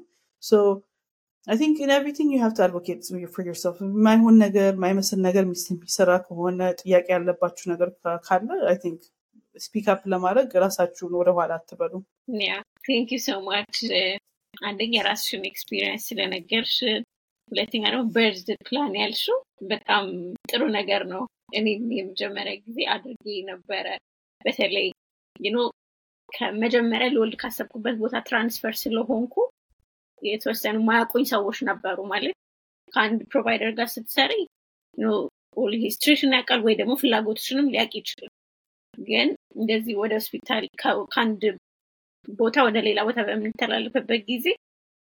[1.49, 3.03] I think in everything you have to advocate
[3.35, 7.89] for yourself የማይሆን ነገር የማይመስል ነገር የሚሰራ ከሆነ ጥያቄ ያለባችሁ ነገር
[8.27, 9.01] ካለ I think
[9.57, 11.93] speak up ለማድረግ ራሳችሁን ወደኋላ አትበሉ።
[12.43, 12.57] yeah
[12.89, 13.79] thank you so much
[14.65, 16.77] አንደኛ የራስሽን experience ስለነገርሽ
[17.53, 19.39] ሁለተኛ ደግሞ birth plan ያልሽው
[19.71, 20.07] በጣም
[20.51, 21.23] ጥሩ ነገር ነው።
[21.59, 21.67] እኔ
[21.99, 23.87] የመጀመሪያ ጊዜ አድርጌ ነበረ።
[24.45, 24.89] በተለይ
[25.51, 25.59] you know
[26.29, 29.35] ከመጀመሪያ ልወልድ ካሰብኩበት ቦታ transfer ስለሆንኩ
[30.23, 32.37] የተወሰኑ ማያውቁኝ ሰዎች ነበሩ። ማለት
[32.93, 34.33] ከአንድ provider ጋር ስትሰሪ
[35.83, 38.33] history ሽን ያውቃል ወይ ደግሞ ፍላጎትሽንም ሊያውቅ ይችላል።
[38.99, 41.43] ግን እንደዚህ ወደ ሆስፒታል ከአንድ
[42.39, 44.47] ቦታ ወደ ሌላ ቦታ በምንተላለፍበት ጊዜ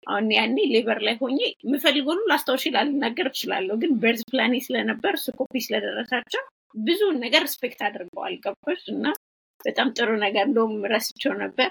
[0.06, 5.26] አሁን ያኔ labor ላይ ሆኜ የምፈልገውን ላስታውሽ ላልናገር እችላለሁ። ግን birth plan ኤ ስለነበር እሱ
[5.38, 6.42] ኮፒ ስለደረሳቸው
[6.78, 8.82] ብዙውን ነገር respect አድርገዋል። ገባሽ?
[8.94, 9.04] እና
[9.60, 11.68] በጣም ጥሩ ነገር እንደውም ረስቼው ነበር።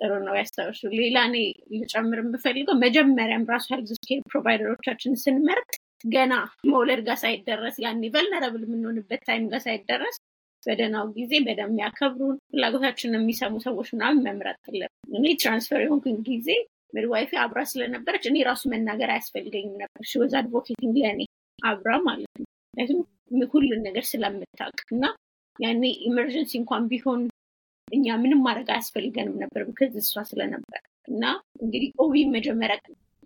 [0.00, 1.36] ጥሩ ነው ያስታውሱ። ሌላ እኔ
[1.74, 5.70] ልጨምር የምፈልገው መጀመሪያም ራሱ health care provider ኦቻችን ስንመርጥ
[6.06, 6.32] ገና
[6.70, 10.16] መውለድ ጋር ሳይደረስ ያኔ vulnerable የምንሆንበት time ጋር ሳይደረስ
[10.62, 16.48] በደህናው ጊዜ በደንብ የሚያከብሩን ፍላጎታችንን የሚሰሙ ሰዎች ምናምን መምረጥ አለብን። እኔ transfer የሆንኩኝ ጊዜ
[16.96, 21.22] midwife ኤ አብራ ስለነበረች እኔ ራሱ መናገር አያስፈልገኝም ነበር። she was advocating ለእኔ
[21.58, 23.00] አብራ ማለት ነው። ምክንያቱም
[23.52, 25.04] ሁሉን ነገር ስለምታውቅ እና
[25.58, 27.20] ያኔ emergency እንኳን ቢሆን
[27.88, 31.24] እኛ ምንም ማድረግ አያስፈልገንም ነበር because እሷ ስለነበር እና
[31.62, 32.76] እንግዲህ OB መጀመሪያ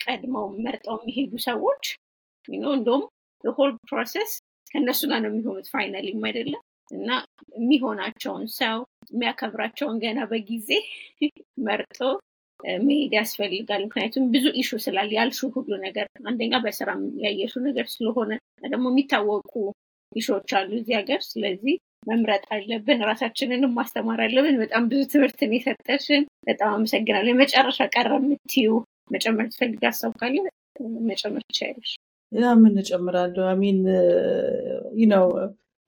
[0.01, 1.85] ቀድመው መርጠው የሚሄዱ ሰዎች
[2.49, 3.05] እንደውም
[3.45, 4.33] whole process
[4.71, 7.09] ከእነሱ ጋር ነው የሚሆኑት finally ም አይደለም እና
[7.57, 8.77] የሚሆናቸውን ሰው
[9.13, 10.69] የሚያከብራቸውን ገና በጊዜ
[11.67, 11.99] መርጦ
[12.81, 16.91] መሄድ ያስፈልጋል። ምክንያቱም ብዙ issue ስላለ ያልሽው ሁሉ ነገር አንደኛ በስራ
[17.25, 18.31] ያየሽው ነገር ስለሆነ
[18.67, 19.53] ደግሞ የሚታወቁ
[20.13, 26.23] issue ኦች አሉ እዚህ ሀገር። ስለዚህ መምረጥ አለብን፣ ራሳችንንም ማስተማር አለብን። በጣም ብዙ ትምህርትን የሰጠሽን
[26.49, 28.69] በጣም አመሰግናለሁ። የመጨረሻ ቀረ የምትይው
[29.15, 30.37] መጨመር ትፈልግ ሀሳብ ካለ
[31.09, 31.93] መጨመር ትችላለሽ።
[32.33, 33.45] ያ ምን እጨምራለሁ?
[33.53, 33.79] አሚን
[35.13, 35.27] ነው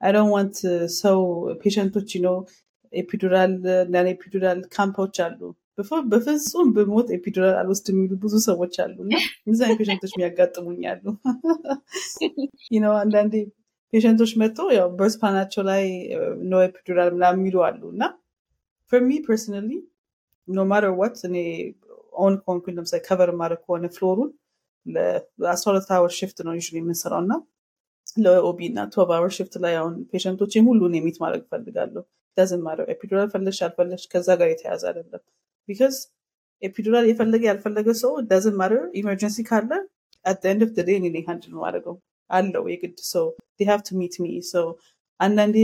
[0.01, 0.57] I don't want
[1.01, 1.19] ሰው
[1.61, 2.37] patient ኦች ነው
[2.93, 3.53] epidural
[3.83, 5.41] እና epidural camp ኦች አሉ
[6.11, 11.05] በፍጹም ብሞት epidural አልወስድ የሚሉ ብዙ ሰዎች አሉ እና እነዚ ፔሸንቶች የሚያጋጥሙኝ አሉ
[12.85, 13.35] ነው አንዳንዴ
[13.93, 15.82] ፔሸንቶች መጥተው ያው በርስፓናቸው ላይ
[16.45, 18.05] ኖ ኤፒዱራል ምናምን የሚሉ አሉ። እና
[18.93, 19.70] ፎር ሚ ፐርሰናሊ
[20.49, 21.36] ኖ ማተር ዋት እኔ
[22.22, 24.30] ኦን ኮንኩኝ ለምሳሌ ከቨር ማድረግ ከሆነ ፍሎሩን
[24.86, 27.32] ለአስራ ሁለት አወር ሽፍት ነው ዩ የምንሰራው እና
[28.18, 32.03] ለኦቢ እና ቶብ አወር ሽፍት ላይ አሁን ፔሸንቶችን ሁሉን የሚት ማድረግ ፈልጋለሁ
[32.36, 35.22] ዳዝን ማድረግ ኤፒዱራል ፈለሽ አልፈለሽ ከዛ ጋር የተያዘ አይደለም።
[35.68, 35.97] ቢካዝ
[36.62, 39.70] ኤፒዱራል የፈለገ ያልፈለገ ሰው ዳዝን ማተር ኢመርጀንሲ ካለ
[40.24, 41.07] አት ኤንድ ኦፍ ዴይ እኔ
[41.59, 41.95] ማድረገው
[42.33, 43.26] አለው የግድ ሰው
[43.57, 44.66] ዴ ሃቭ ቱ ሚት ሚ ሰው
[45.20, 45.57] አንዳንዴ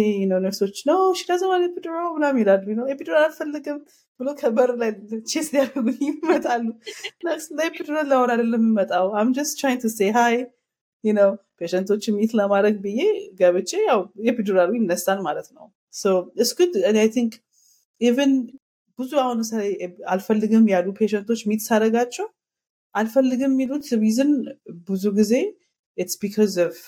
[0.43, 3.79] ነርሶች ነው ሽዳዘማ ኤፒዱራል ምናምን ይላሉ። ነው ኤፒዱራል አልፈልግም
[4.21, 4.91] ብሎ ከበር ላይ
[5.31, 6.67] ቼስ ሊያደርጉኝ ይመጣሉ።
[7.57, 10.37] ለኤፒዱራል ላወር አይደለም የምመጣው። አም ጀስት ትራይንግ ቱ ሴ ሃይ
[11.05, 13.01] ነው ፔሸንቶች ሚት ለማድረግ ብዬ
[13.41, 14.01] ገብቼ ያው
[14.31, 15.67] ኤፒዱራሉ ይነሳል ማለት ነው።
[16.37, 17.33] it's good I think
[18.01, 18.33] even
[18.99, 19.39] ብዙ አሁን
[20.13, 22.27] አልፈልግም ያሉ patient ኦች meet ሳደርጋቸው
[22.95, 24.31] አልፈልግም የሚሉት reason
[24.89, 25.33] ብዙ ጊዜ
[25.99, 26.79] it's because of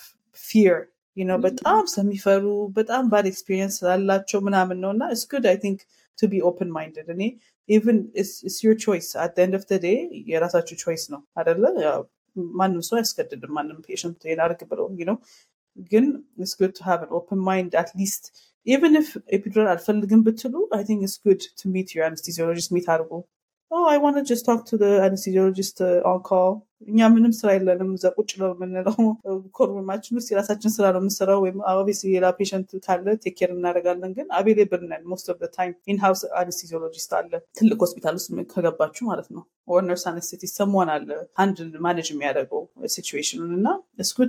[0.43, 0.75] fear
[1.17, 2.43] ነው በጣም ስለሚፈሩ
[2.77, 5.79] በጣም bad experience ስላላቸው ምናምን ነው እና it's good I think
[6.17, 7.23] to be open minded እኔ
[7.69, 9.97] even it's your choice at end of day
[10.31, 11.63] የራሳችሁ choice ነው አደለ
[12.55, 15.17] ማንም ሰው አያስገድድም ማንም patient አርግ ብለው ነው
[15.91, 16.05] ግን
[16.39, 18.23] it's good to have open mind at least
[18.67, 23.11] even if epidural አልፈልግም ብትሉ I think it's good to meet your anesthesiologist meet አድርጉ
[24.23, 26.51] just talk to the anesthesiologist uh, on call.
[26.87, 28.95] እኛ ምንም ስራ የለንም እዛ ቁጭ ነው የምንለው።
[29.57, 33.51] call room ኣችን ውስጥ የራሳችን ስራ ነው የምንሰራው ወይም obviously ሌላ patient ካለ take care
[33.55, 39.29] እናደርጋለን። ግን available ነን most of time in-house anesthesiologist አለ። ትልቅ ሆስፒታል ውስጥ ከገባችሁ ማለት
[39.35, 40.05] ነው። or nurse
[40.55, 42.63] someone አለ አንድ manage የሚያደርገው
[42.95, 43.67] situation ኡን እና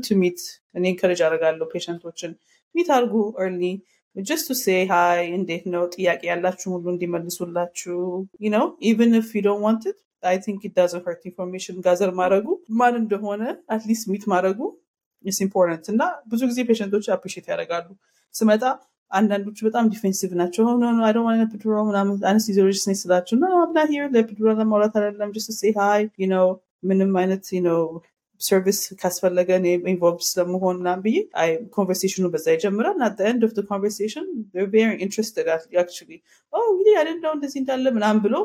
[0.03, 0.43] to meet
[0.75, 2.35] እኔ encourage አደርጋለሁ patient ኦችን
[2.75, 3.65] meet አድርጉ early
[4.17, 7.99] just to say hi እንዴት ነው ጥያቄ ያላችሁ ሁሉ እንዲመልሱላችሁ
[8.55, 12.47] ነው even if you don't want it I think it doesn't hurt information gather ማድረጉ
[12.81, 13.43] ማን እንደሆነ
[13.77, 14.59] at least meet ማድረጉ
[15.25, 17.87] is important እና ብዙ ጊዜ patient ኦች appreciate ያደርጋሉ.
[18.35, 18.63] ስመጣ
[19.11, 23.35] አንዳንዶቹ በጣም defensive ናቸው። oh no I don't want epidural ምናምን anesthesiologist ነኝ ስላችሁ.
[23.43, 25.33] no I'm not here ለ epidural ለማውራት አይደለም.
[25.37, 26.03] just say hi
[26.35, 26.47] ነው
[26.91, 27.81] ምንም አይነት ነው
[28.43, 29.51] service ካስፈለገ
[29.93, 31.19] involve ስለመሆን ምናምን ብዬ
[31.77, 34.27] conversation ኡ በዛ ይጀምራል at end of conversation
[34.75, 36.11] very interested actually
[36.53, 38.37] እንግዲህ አይደለ እንደዚህ እንዳለ ምናምን ብሎ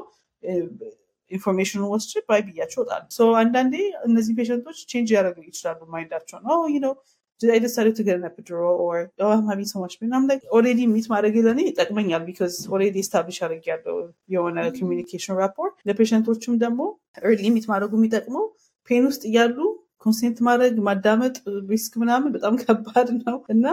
[1.31, 3.05] information ኡን ሰጥቼ bye ብያቸው ወጣለሁ
[3.41, 3.75] አንዳንዴ
[4.09, 6.93] እነዚህ patient ኦች change ያደረጉ ይችላሉ mind ኣቸው ነው ነው
[7.41, 10.11] I decided to get an epidural or oh I'm having so much pain.
[10.11, 13.97] I'm like already meet ማድረግ ለኔ ይጠቅመኛል because already establish አድርግ ያለው
[14.35, 16.79] የሆነ communication rapport ለ patient ኦቹም ደግሞ
[17.21, 18.45] early meet ማድረጉ የሚጠቅመው
[18.89, 19.57] pain ውስጥ እያሉ
[20.05, 21.35] consent ማድረግ ማዳመጥ
[21.71, 23.65] risk ምናምን በጣም ከባድ ነው። እና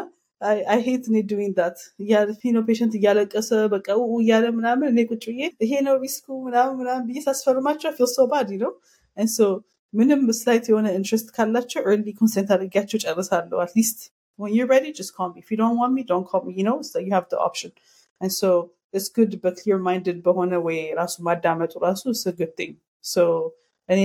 [0.72, 1.78] I hate ኔ doing that
[2.56, 3.86] ነው patient እያለቀሰ በቃ
[4.18, 8.26] እያለ ምናምን እኔ ቁጭ ብዬ ይሄ ነው risk ኡ ምናምን ምናምን ብዬ ሳስፈርማቸው feel so
[8.32, 8.72] bad ነው
[9.16, 9.38] and so
[9.94, 14.00] ምንም slight የሆነ interest ካላቸው early consent አድርጊያቸው ጨርሳለሁ at least
[14.38, 15.40] when you're ready just call me.
[15.40, 16.82] If you don't want me don't call me you know?
[16.82, 17.72] So you have the option.
[18.20, 18.48] And so
[18.94, 22.72] it's good but clear minded በሆነ ወይ ራሱ ማዳመጡ ራሱ it's a good thing.
[23.04, 23.22] So
[23.88, 24.00] እኔ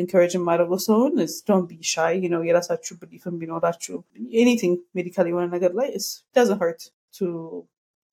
[0.00, 1.12] encourage የማደርገው ሰውን
[1.48, 3.96] don't be shy ነው የራሳችሁ belief ን ቢኖራችሁ
[4.40, 5.88] anything medical የሆነ ነገር ላይ
[6.36, 6.82] doesn't hurt
[7.14, 7.28] to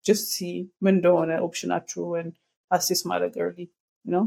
[0.06, 0.50] just see
[0.84, 2.28] ምን እንደሆነ option ኣችሁን
[2.72, 3.60] assess ማድረግ early
[4.06, 4.24] ነው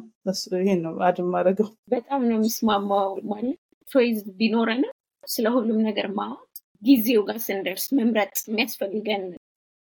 [0.59, 3.59] ይሄን ነው አድም ማድረገው በጣም ነው የሚስማማው ማለት
[3.89, 4.83] choice ቢኖረን
[5.25, 6.43] ስለ ሁሉም ነገር ማወቅ
[6.83, 9.25] ጊዜው ጋር ስንደርስ መምረጥ የሚያስፈልገን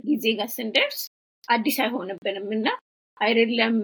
[0.05, 1.01] ጊዜ ጋር ስንደርስ
[1.49, 2.68] አዲስ አይሆንብንም እና
[3.20, 3.76] አይደለም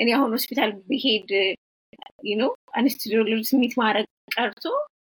[0.00, 1.30] እኔ አሁን ሆስፒታል ብሄድ
[2.40, 4.64] ነው anesthesiologist meet ማድረግ ቀርቶ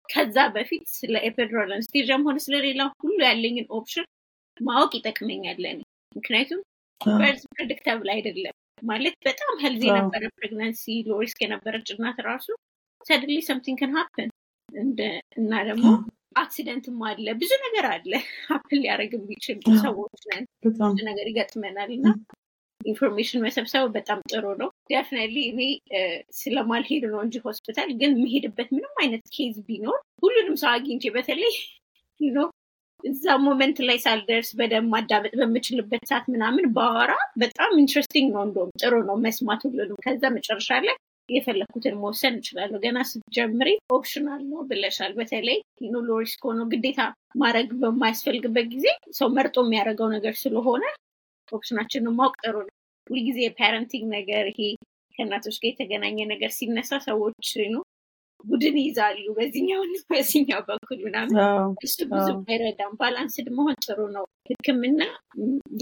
[0.09, 4.07] ከዛ በፊት ስለ epidural anesthesia ም ሆነ ስለሌላ ሁሉ ያለኝን option
[4.61, 5.79] ማወቅ ይጠቅመኛል ለኔ።
[6.17, 6.61] ምክንያቱም
[7.01, 12.47] birth predictable አይደለም ማለት በጣም healthy የነበረ pregnancy low risk የነበረች እናት ራሱ
[13.07, 14.29] suddenly something can happen
[15.39, 15.87] እና ደግሞ
[16.43, 18.13] accident ም አለ ብዙ ነገር አለ
[18.51, 20.79] happen ሊያደርግ የሚችል ሰዎች ነን ብዙ
[21.11, 22.07] ነገር ይገጥመናል እና
[22.85, 25.61] information መሰብሰብ በጣም ጥሩ ነው። definitely እኔ
[26.39, 31.55] ስለማልሄድ ነው እንጂ ሆስፒታል ግን የምሄድበት ምንም አይነት case ቢኖር ሁሉንም ሰው አግኝቼ በተለይ
[32.37, 32.49] ነው
[33.05, 37.13] እዛ moment ላይ ሳልደርስ በደንብ ማዳመጥ በምችልበት ሰዓት ምናምን ባወራ
[37.43, 40.97] በጣም interesting ነው። እንደውም ጥሩ ነው መስማት ሁሉንም። ከዛ መጨረሻ ላይ
[41.29, 45.59] የፈለግኩትን መወሰን እችላለሁ። ገና ስትጀምሪ optional ነው ብለሻል። በተለይ
[46.09, 47.01] low risk ከሆነ ግዴታ
[47.43, 48.87] ማድረግ በማያስፈልግበት ጊዜ
[49.19, 50.83] ሰው መርጦ የሚያደርገው ነገር ስለሆነ
[51.53, 52.75] option ኣችንን ማወቅ ጥሩ ነው።
[53.07, 54.61] ሁልጊዜ የ parenting ነገር ይሄ
[55.15, 57.83] ከእናቶች ጋር የተገናኘ ነገር ሲነሳ ሰዎች ነው
[58.45, 59.81] ቡድን ይይዛሉ በዚህኛው
[60.11, 61.37] በዚህኛው በኩል ምናምን።
[61.85, 65.03] እሱ ብዙ አይረዳም። balanced መሆን ጥሩ ነው። ህክምና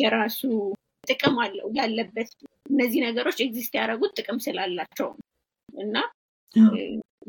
[0.01, 0.41] የራሱ
[1.05, 2.31] ጥቅም አለው ያለበት።
[2.71, 5.09] እነዚህ ነገሮች exist ያደረጉት ጥቅም ስላላቸው
[5.77, 5.97] እና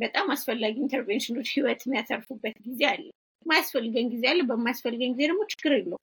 [0.02, 3.04] በጣም አስፈላጊ intervention ኖች ህይወት የሚያተርፉበት ጊዜ አለ።
[3.46, 6.00] የማያስፈልገን ጊዜ አለ። በማያስፈልገን ጊዜ ደግሞ ችግር የለው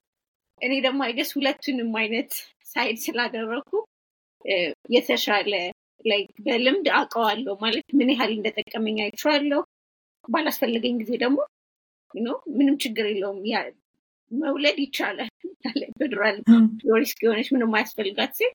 [0.61, 2.31] እኔ ደግሞ I guess ሁለቱንም አይነት
[2.69, 3.69] side ስላደረኩ
[4.93, 5.53] የተሻለ
[6.45, 9.61] በልምድ አውቀዋለሁ ማለት ምን ያህል እንደጠቀመኝ አይቼዋለሁ።
[10.25, 11.39] ባላስፈለገኝ ጊዜ ደግሞ
[12.55, 13.39] ምንም ችግር የለውም።
[14.31, 15.29] መውለድ ይቻላል።
[15.99, 16.35] በ natural
[16.89, 18.53] low risk የሆነች ምንም አያስፈልጋት ሴት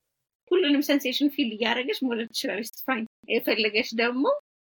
[0.50, 4.24] ሁሉንም sensation feel እያደረገች መውለድ ትችላለች። fine የፈለገች ደግሞ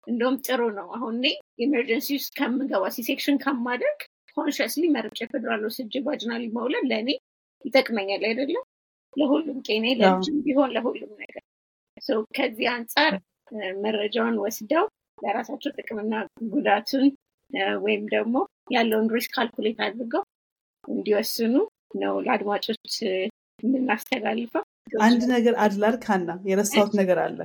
[0.07, 1.27] እንደውም ጥሩ ነው። አሁን እኔ
[1.59, 3.99] emergency ውስጥ ከምገባ C-section ከማደርግ
[4.37, 7.09] consciously መርጬ epidural ወስጄ vaginally መውለድ ለእኔ
[7.65, 8.63] ይጠቅመኛል አይደለም
[9.13, 11.43] ለሁሉም ጤናዬ ለልጅም ቢሆን ለሁሉም ነገር።
[12.37, 13.13] ከዚህ አንጻር
[13.83, 14.85] መረጃውን ወስደው
[15.17, 16.13] ለራሳቸው ጥቅምና
[16.53, 17.05] ጉዳቱን
[17.83, 18.35] ወይም ደግሞ
[18.73, 20.23] ያለውን ሪስክ ካልኩሌት አድርገው
[20.83, 21.53] እንዲወስኑ
[22.01, 22.93] ነው ለአድማጮች
[23.63, 24.63] የምናስተላልፈው
[25.01, 27.37] አንድ ነገር አድላር ካና የረሳሁት ነገር አለ።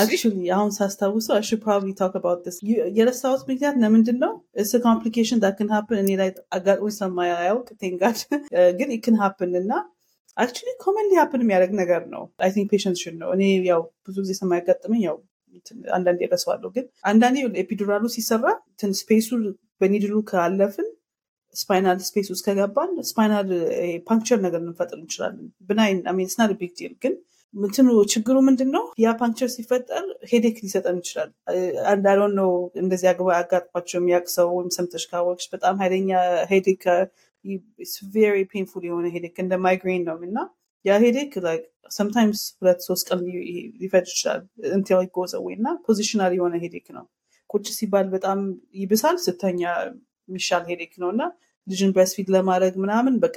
[0.00, 2.58] አክቹሊ አሁን ሳስታውሰው አሽ ፕሮባብሊ ታክ አባውት ስ
[2.98, 8.18] የረሳሁት ምክንያት ለምንድን ነው እስ ኮምፕሊኬሽን ዳክን ሀፕን እኔ ላይ አጋጥሞ ሰማያውቅ ቴንጋድ
[8.78, 9.72] ግን ኢክን ሀፕን እና
[10.36, 14.34] አክቹሊ ኮመንሊ ሀፕን የሚያደርግ ነገር ነው። አይ ቲንክ ፔሽንት ሽን ነው እኔ ያው ብዙ ጊዜ
[14.40, 15.16] ሰማያጋጥመኝ ያው
[15.96, 18.44] አንዳንዴ ረሰዋለሁ ግን አንዳንዴ ኤፒዱራሉ ሲሰራ
[18.80, 19.28] ትን ስፔሱ
[19.80, 20.88] በኒድሉ ካለፍን
[21.54, 23.48] ስፓይናል ስፔስ ውስጥ ከገባን ስፓይናል
[24.08, 27.14] ፓንክቸር ነገር ልንፈጥር እንችላለን። ብናይን ሚን ስና ቢግ ዲል ግን
[27.54, 31.30] ምትኑ ችግሩ ምንድን ነው ያ ፓንክቸር ሲፈጠር ሄዴክ ሊሰጠን ይችላል።
[31.92, 32.50] አንዳሮን ነው
[32.82, 36.10] እንደዚህ አግባ አጋጥሟቸው የሚያውቅ ሰው ወይም ሰምተሽ ካወቅሽ በጣም ሀይለኛ
[36.52, 36.84] ሄዴክ
[38.14, 40.38] ቬሪ ፔንፉል የሆነ ሄዴክ እንደ ማይግሬን ነው። እና
[40.84, 41.32] ያ headache
[41.96, 43.20] sometimes ሁለት ሶስት ቀን
[43.82, 44.40] ሊፈጅ ይችላል
[44.72, 47.04] እንትን goes away እና positional የሆነ headache ነው።
[47.50, 48.38] ቁጭ ሲባል በጣም
[48.80, 49.62] ይብሳል። ሲተኛ
[50.28, 51.22] የሚሻል headache ነው እና
[51.66, 53.36] ልጅን breastfeed ለማድረግ ምናምን በቃ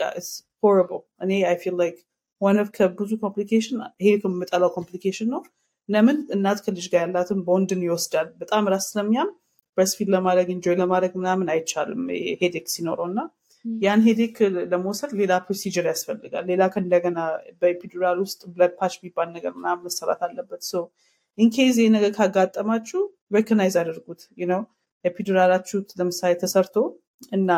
[0.64, 1.98] horrible እኔ I feel like
[2.42, 5.42] one of ከብዙ complication ይሄ ከምጠላው complication ነው።
[5.90, 9.30] ለምን እናት ከልጅ ጋር ያላትን ቦንድን ይወስዳል። በጣም ራስ ስለሚያም
[9.78, 12.02] breastfeed ለማድረግ enjoy ለማድረግ ምናምን አይቻልም
[12.42, 13.20] headache ሲኖረው እና
[13.66, 14.38] ያን headache
[14.72, 17.20] ለመውሰድ ሌላ procedure ያስፈልጋል። ሌላ ከእንደገና
[17.60, 20.64] በ epidural ውስጥ blood patch የሚባል ነገር ምናምን መሰራት አለበት።
[21.38, 23.02] in case ይህ ነገር ካጋጠማችሁ
[23.36, 24.22] recognize አድርጉት።
[24.52, 24.62] ነው
[25.06, 26.76] epidural ኣችሁ ለምሳሌ ተሰርቶ
[27.32, 27.50] እና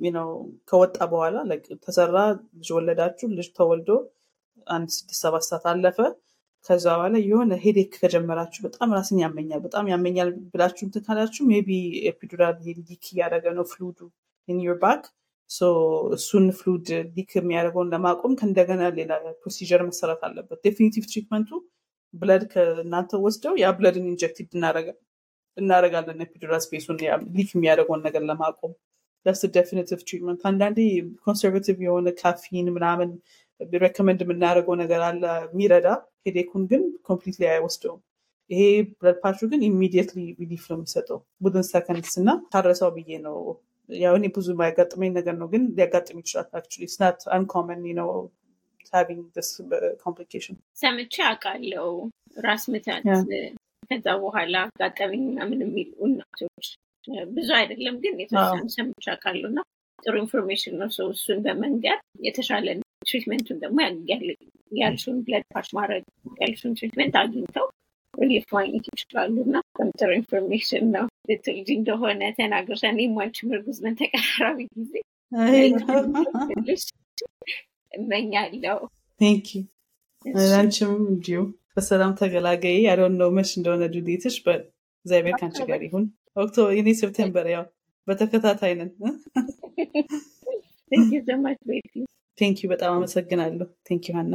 [0.00, 0.28] ነው
[0.68, 1.36] ከወጣ በኋላ
[1.84, 2.16] ተሰራ
[2.56, 3.90] ልጅ ወለዳችሁ ልጅ ተወልዶ
[4.66, 5.98] አንድ ስድስት ሰባት ሰዓት አለፈ።
[6.66, 11.68] ከዛ በኋላ የሆነ headache ከጀመራችሁ በጣም ራስን ያመኛል በጣም ያመኛል ብላችሁ እንትን ካላችሁ maybe
[12.10, 13.98] epidural leak እያደረገ ነው fluid
[14.48, 15.04] ኡ in back
[16.16, 16.86] እሱን fluid
[17.16, 19.12] leak የሚያደርገውን ለማቆም ከእንደገና ሌላ
[19.42, 21.50] procedure መሰራት አለበት። definitive treatment
[22.14, 24.38] ኡ blood ከእናንተ ወስደው ያ blood ን inject
[25.56, 26.98] እናደረጋለን epidural space ኡን
[27.36, 28.72] leak የሚያደርገውን ነገር ለማቆም።
[29.26, 30.78] it's definitive treatment አንዳንዴ
[31.24, 33.08] conservative የሆነ ካፊን ምናምን
[33.80, 35.88] recommend የምናደርገው ነገር አለ የሚረዳ
[36.26, 38.00] headache ኡን ግን completely አይወስደውም።
[38.50, 38.62] ይሄ
[38.96, 43.36] blood patch ኡ ግን immediately relief ነው የሚሰጠው within seconds እና ታረሰው ብዬ ነው።
[43.88, 48.10] ያው እኔ ብዙ የማያጋጥመኝ ነገር ነው ግን ሊያጋጥም ይችላል actually it's not uncommon ነው
[50.04, 51.88] complication ሰምቼ አውቃለሁ።
[52.44, 53.04] ራስ ምታት
[53.88, 56.66] ከዛ በኋላ አጋጠመኝ ምናምን የሚሉ እናቶች
[57.30, 59.60] ብዙ አይደለም ግን የተወሰኑ ሰምቼ አውቃለሁ እና
[59.98, 62.66] ጥሩ information ነው። ሰው እሱን በመንገር የተሻለ
[63.06, 63.78] treatment ኡን ደግሞ
[64.72, 66.04] ያልሹን blood patch ማድረግ
[66.40, 67.66] ያልሹን treatment አግኝተው
[68.14, 69.56] relief ማግኘት ይችላሉ እና
[69.98, 74.94] ጥሩ information ነው ልትወልጅ እንደሆነ ተናግረሻል እኔም አንቺም እርጉዝ ነን ተቀራራቢ ጊዜ
[77.92, 78.78] እመኛለሁ።
[79.20, 79.62] thank you
[80.58, 81.40] አንቺም እንዲሁ
[81.76, 84.36] በሰላም ተገላገይ። ያለውን ነው መች እንደሆነ due date ሽ
[85.06, 86.04] እግዚአብሔር ከአንቺ ጋር ይሁን።
[86.36, 87.64] October እኔ September ያው
[88.08, 88.90] በተከታታይ ነን።
[92.60, 94.32] ዩ በጣም አመሰግናለሁ። ቴንክ ዩ ሀና